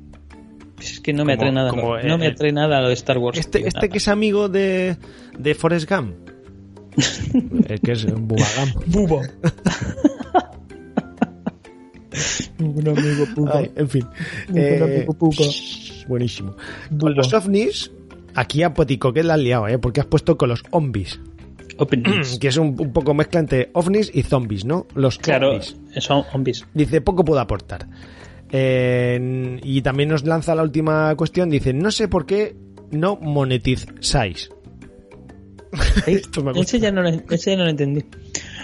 [0.80, 1.70] Es que no me atrae nada.
[1.70, 3.38] como, no, no me eh, atrae nada lo de Star Wars.
[3.38, 4.96] Este, tío, este que es amigo de,
[5.38, 6.14] de Forrest Gump.
[7.68, 8.84] el que es Bubba Gump.
[8.86, 9.20] Bubo.
[12.58, 13.26] Un amigo
[13.76, 14.06] en fin.
[14.48, 15.16] Un Eh, amigo
[16.08, 16.56] buenísimo.
[16.98, 17.90] Con los ovnis,
[18.34, 19.78] aquí a Potico que la has liado, ¿eh?
[19.78, 21.20] Porque has puesto con los zombies.
[22.40, 24.86] Que es un, un poco mezcla entre ovnis y zombies, ¿no?
[24.94, 26.04] Los Claro, zombies.
[26.04, 26.66] son zombies.
[26.74, 27.86] Dice, poco puedo aportar.
[28.52, 31.48] Eh, y también nos lanza la última cuestión.
[31.48, 32.54] Dice, no sé por qué
[32.90, 34.50] no monetizáis.
[36.06, 36.62] Esto me gusta.
[36.62, 38.04] Ese ya no lo, ese ya no lo entendí.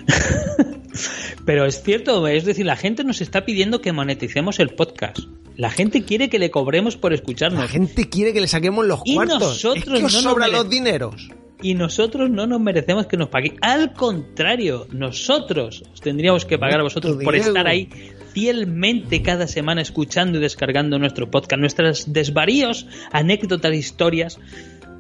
[1.45, 5.19] Pero es cierto, es decir, la gente nos está pidiendo que moneticemos el podcast.
[5.57, 7.71] La gente quiere que le cobremos por La escucharnos.
[7.71, 9.41] gente quiere que le saquemos los Y cuartos.
[9.41, 11.29] nosotros es que os no nos sobran mere- los dineros.
[11.63, 13.57] Y nosotros no nos merecemos que nos paguen.
[13.63, 17.89] Al contrario, nosotros os tendríamos que pagar a vosotros por estar ahí
[18.35, 24.39] fielmente cada semana escuchando y descargando nuestro podcast, nuestros desvaríos, anécdotas, historias.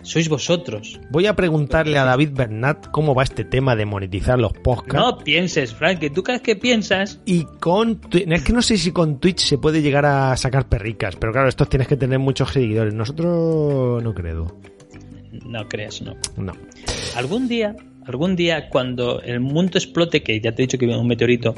[0.06, 1.00] Sois vosotros.
[1.10, 4.94] Voy a preguntarle a David Bernat cómo va este tema de monetizar los podcasts.
[4.94, 8.92] No pienses, Frank, que tú vez que piensas, Y con es que no sé si
[8.92, 12.52] con Twitch se puede llegar a sacar perricas, pero claro, estos tienes que tener muchos
[12.52, 12.94] seguidores.
[12.94, 14.56] Nosotros no creo.
[15.44, 16.14] no creas, no.
[16.36, 16.52] No.
[17.16, 17.74] Algún día,
[18.06, 21.56] algún día, cuando el mundo explote, que ya te he dicho que viene un meteorito,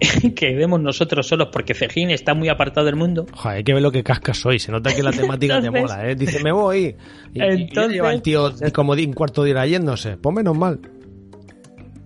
[0.34, 3.82] que vemos nosotros solos porque Fejín está muy apartado del mundo, Joder, hay que ver
[3.82, 4.58] lo que cascas hoy.
[4.58, 6.14] Se nota que la temática te mola, ¿eh?
[6.14, 6.96] Dice, me voy.
[7.34, 10.16] Y, Entonces- lleva el tío como un cuarto de hora yéndose.
[10.16, 10.80] Pues menos mal.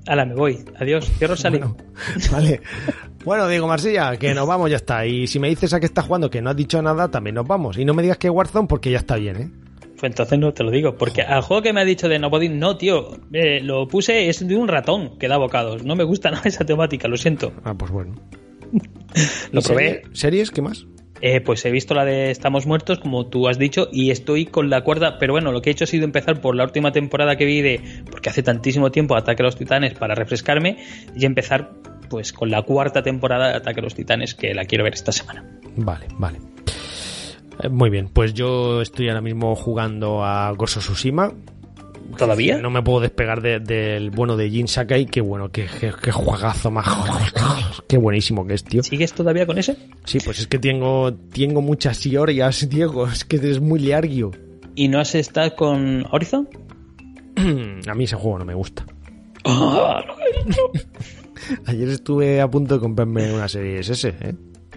[0.06, 1.58] ala, me voy, adiós, cierro salí.
[1.58, 1.76] Bueno,
[2.32, 2.60] vale.
[3.24, 5.06] Bueno, Diego Marsilla, que nos vamos, ya está.
[5.06, 7.46] Y si me dices a qué estás jugando que no has dicho nada, también nos
[7.46, 7.78] vamos.
[7.78, 9.50] Y no me digas que Warzone porque ya está bien, ¿eh?
[10.04, 12.50] Pues entonces no te lo digo, porque al juego que me ha dicho de Nobody,
[12.50, 15.82] no, tío, eh, lo puse, es de un ratón que da bocados.
[15.82, 17.52] No me gusta nada esa temática, lo siento.
[17.64, 18.14] Ah, pues bueno.
[19.52, 19.62] Lo ¿Y probé.
[19.62, 20.50] serie- ¿Series?
[20.50, 20.86] ¿Qué más?
[21.22, 24.68] Eh, pues he visto la de Estamos Muertos, como tú has dicho, y estoy con
[24.68, 25.18] la cuerda.
[25.18, 27.62] Pero bueno, lo que he hecho ha sido empezar por la última temporada que vi
[27.62, 27.80] de.
[28.10, 30.76] Porque hace tantísimo tiempo Ataque a los Titanes para refrescarme,
[31.16, 31.72] y empezar
[32.10, 35.12] pues con la cuarta temporada de Ataque a los Titanes, que la quiero ver esta
[35.12, 35.48] semana.
[35.76, 36.40] Vale, vale.
[37.62, 41.32] Eh, Muy bien, pues yo estoy ahora mismo jugando a of Tsushima.
[42.18, 42.58] ¿Todavía?
[42.58, 45.06] No me puedo despegar de- del bueno de Jin Sakai.
[45.06, 46.86] Qué bueno, qué, qué, qué juegazo más.
[47.88, 48.82] Qué buenísimo que es, tío.
[48.82, 49.76] ¿Sigues todavía con ese?
[50.04, 53.06] Sí, pues es que tengo, tengo muchas horas, Diego.
[53.08, 54.30] Es que es muy largo.
[54.76, 56.48] ¿Y no has estado con Horizon?
[57.88, 58.84] A mí ese juego no me gusta.
[59.44, 60.02] Ah.
[61.66, 64.34] Ayer estuve a punto de comprarme una serie SS, ¿eh?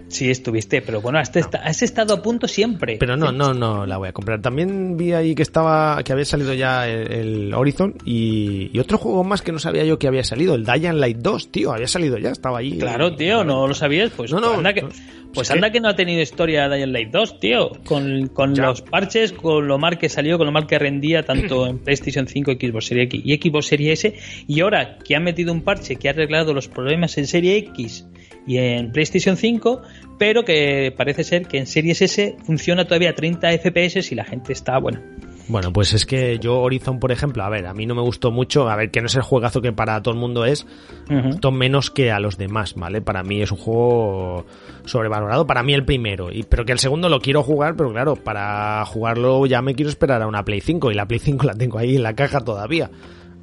[0.08, 2.96] Sí, estuviste, pero bueno, has, has estado a punto siempre.
[2.98, 4.40] Pero no, no, no la voy a comprar.
[4.40, 8.96] También vi ahí que estaba, que había salido ya el, el Horizon y, y otro
[8.98, 11.86] juego más que no sabía yo que había salido, el Dying Light 2, tío, había
[11.88, 12.78] salido ya, estaba ahí.
[12.78, 14.10] Claro, tío, ¿no lo sabías?
[14.16, 14.88] Pues No, no, anda que, no,
[15.34, 17.70] pues es anda que- no ha tenido historia Dying Light 2, tío.
[17.84, 21.78] Con, los parches, con lo mal que salió, con lo mal que rendía tanto en
[21.78, 24.14] PlayStation 5, Xbox Series X y Xbox Series S.
[24.46, 28.06] Y ahora que han metido un parche que ha arreglado los problemas en Serie X
[28.48, 29.82] y en PlayStation 5,
[30.18, 34.24] pero que parece ser que en Series S funciona todavía a 30 FPS y la
[34.24, 35.00] gente está, bueno,
[35.48, 38.30] Bueno, pues es que yo Horizon, por ejemplo, a ver, a mí no me gustó
[38.30, 40.66] mucho, a ver, que no es el juegazo que para todo el mundo es,
[41.10, 43.02] esto menos que a los demás, ¿vale?
[43.02, 44.46] Para mí es un juego
[44.86, 48.16] sobrevalorado, para mí el primero, y, pero que el segundo lo quiero jugar, pero claro,
[48.16, 51.54] para jugarlo ya me quiero esperar a una Play 5, y la Play 5 la
[51.54, 52.90] tengo ahí en la caja todavía.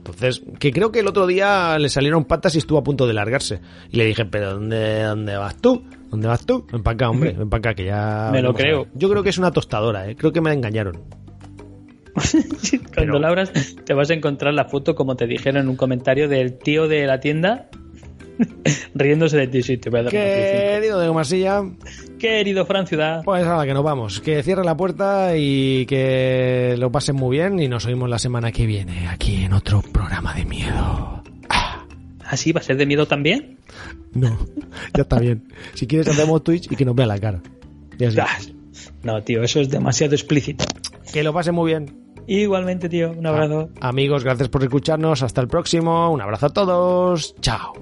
[0.05, 3.13] Entonces, que creo que el otro día le salieron patas y estuvo a punto de
[3.13, 3.59] largarse.
[3.91, 5.83] Y le dije, pero ¿dónde, dónde vas tú?
[6.11, 6.65] ¿Dónde vas tú?
[6.71, 8.29] Ven para acá, hombre, ven para acá, que ya...
[8.31, 8.85] Me lo creo.
[8.93, 10.15] Yo creo que es una tostadora, ¿eh?
[10.15, 11.01] Creo que me la engañaron.
[12.15, 13.51] Cuando Pero- la abras,
[13.83, 17.05] te vas a encontrar la foto, como te dijeron en un comentario, del tío de
[17.07, 17.69] la tienda
[18.95, 19.63] riéndose de ti.
[19.63, 20.11] Sí, te voy a dar.
[20.11, 21.63] Querido de Gomasilla,
[22.19, 24.19] Querido Fran Ciudad, pues a la que nos vamos.
[24.21, 28.51] Que cierre la puerta y que lo pasen muy bien y nos oímos la semana
[28.51, 31.23] que viene aquí en otro programa de miedo.
[32.27, 33.59] ¿así va a ser de miedo también?
[34.13, 34.37] No,
[34.95, 35.47] ya está bien.
[35.73, 37.41] Si quieres hacemos Twitch y que nos vea la cara.
[37.99, 38.17] Y así.
[38.19, 38.37] Ah,
[39.03, 40.65] No, tío, eso es demasiado explícito.
[41.13, 42.04] Que lo pasen muy bien.
[42.27, 43.69] Igualmente, tío, un abrazo.
[43.81, 45.21] Amigos, gracias por escucharnos.
[45.21, 46.11] Hasta el próximo.
[46.11, 47.35] Un abrazo a todos.
[47.41, 47.73] Chao.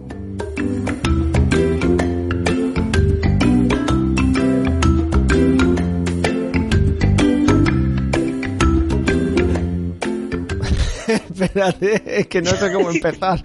[11.08, 13.42] Espérate, es que no sé cómo empezar.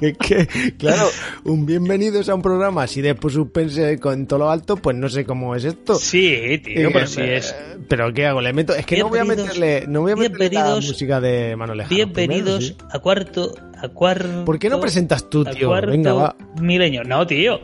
[0.00, 0.46] Que, que,
[0.78, 1.06] claro,
[1.44, 5.08] un bienvenidos a un programa así de pues, suspense con todo lo alto, pues no
[5.08, 5.94] sé cómo es esto.
[5.96, 7.50] Sí, tío, Eh, pero sí es.
[7.52, 8.40] eh, Pero ¿qué hago?
[8.40, 8.74] Le meto.
[8.74, 9.84] Es que no voy a meterle.
[9.88, 11.94] No voy a meterle la música de Manuel Lejano.
[11.96, 14.44] Bienvenidos Primero, a cuarto, a cuarto.
[14.44, 15.70] ¿Por qué no presentas tú, tío?
[15.70, 16.36] Venga, va.
[16.60, 17.04] Milenio.
[17.04, 17.60] No, tío.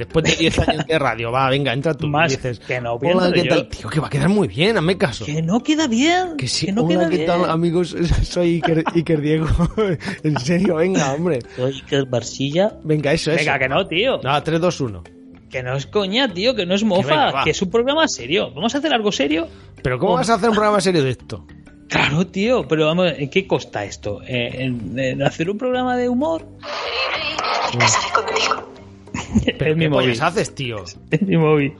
[0.00, 2.08] Después de 10 años de radio, va, venga, entra tú.
[2.08, 3.48] Más y dices, que no, Hola, entrar ¿qué yo".
[3.48, 3.68] tal?
[3.68, 5.24] Tío, que va a quedar muy bien, hazme caso.
[5.26, 6.36] Que no queda bien.
[6.36, 7.26] Que sí, que no hola, queda ¿qué bien.
[7.26, 7.94] tal, amigos?
[8.22, 9.46] Soy Iker, Iker Diego.
[10.22, 11.40] en serio, venga, hombre.
[11.56, 12.72] Soy Iker Barsilla.
[12.82, 13.38] Venga, eso, eso.
[13.40, 14.20] Venga, que no, tío.
[14.22, 15.04] No, 3, 2, 1.
[15.50, 18.52] Que no es coña, tío, que no es mofa, venga, que es un programa serio.
[18.54, 19.48] ¿Vamos a hacer algo serio?
[19.82, 20.16] Pero ¿cómo Oh.
[20.16, 21.44] vas a hacer un programa serio de esto?
[21.88, 24.20] Claro, tío, pero vamos, ¿en qué costa esto?
[24.24, 26.46] ¿En, en- en hacer un programa de humor?
[27.78, 28.72] Casaré contigo.
[29.46, 29.90] es mi ¿Qué móvil.
[30.08, 30.84] pollas haces, tío?
[31.10, 31.72] Es mi móvil.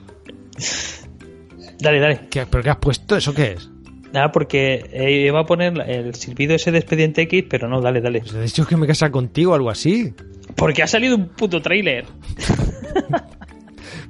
[1.81, 2.21] Dale, dale.
[2.31, 3.17] ¿Qué, ¿Pero qué has puesto?
[3.17, 3.71] ¿Eso qué es?
[4.13, 8.01] Nada, porque eh, iba a poner el silbido ese de Expediente X, pero no, dale,
[8.01, 8.21] dale.
[8.21, 10.13] Pues he dicho que me casa contigo o algo así.
[10.57, 12.05] Porque ha salido un puto tráiler.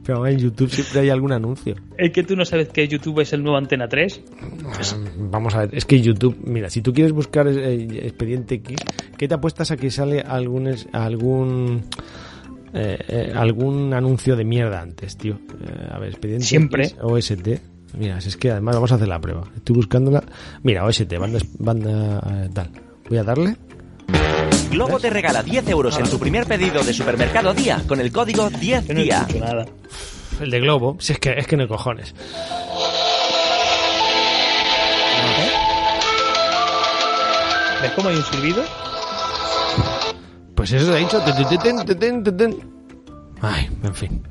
[0.05, 1.77] Pero en YouTube siempre hay algún anuncio.
[1.99, 4.23] Es que tú no sabes que YouTube es el nuevo Antena 3.
[4.33, 8.79] Mm, Vamos a ver, es que YouTube, mira, si tú quieres buscar eh, Expediente X,
[9.19, 11.83] ¿qué te apuestas a que sale algún algún
[12.75, 15.35] eh, eh, algún anuncio de mierda antes, tío?
[15.35, 16.95] Eh, a ver, Expediente Siempre.
[17.01, 17.49] OST.
[17.99, 19.45] Mira, si es que además vamos a hacer la prueba.
[19.57, 20.23] Estoy buscándola.
[20.63, 22.71] Mira, OST, banda, banda eh, tal.
[23.09, 23.57] Voy a darle.
[24.71, 28.49] Globo te regala 10 euros en tu primer pedido de supermercado día con el código
[28.51, 29.21] Yo no 10día.
[29.27, 29.67] escucho nada.
[30.41, 30.97] El de Globo.
[31.01, 32.15] Si es que es que no hay cojones.
[37.83, 38.63] ¿Ves cómo hay un silbido?
[40.55, 41.21] Pues eso dicho.
[41.63, 42.57] Ten, ten, ten.
[43.41, 44.23] Ay, en fin.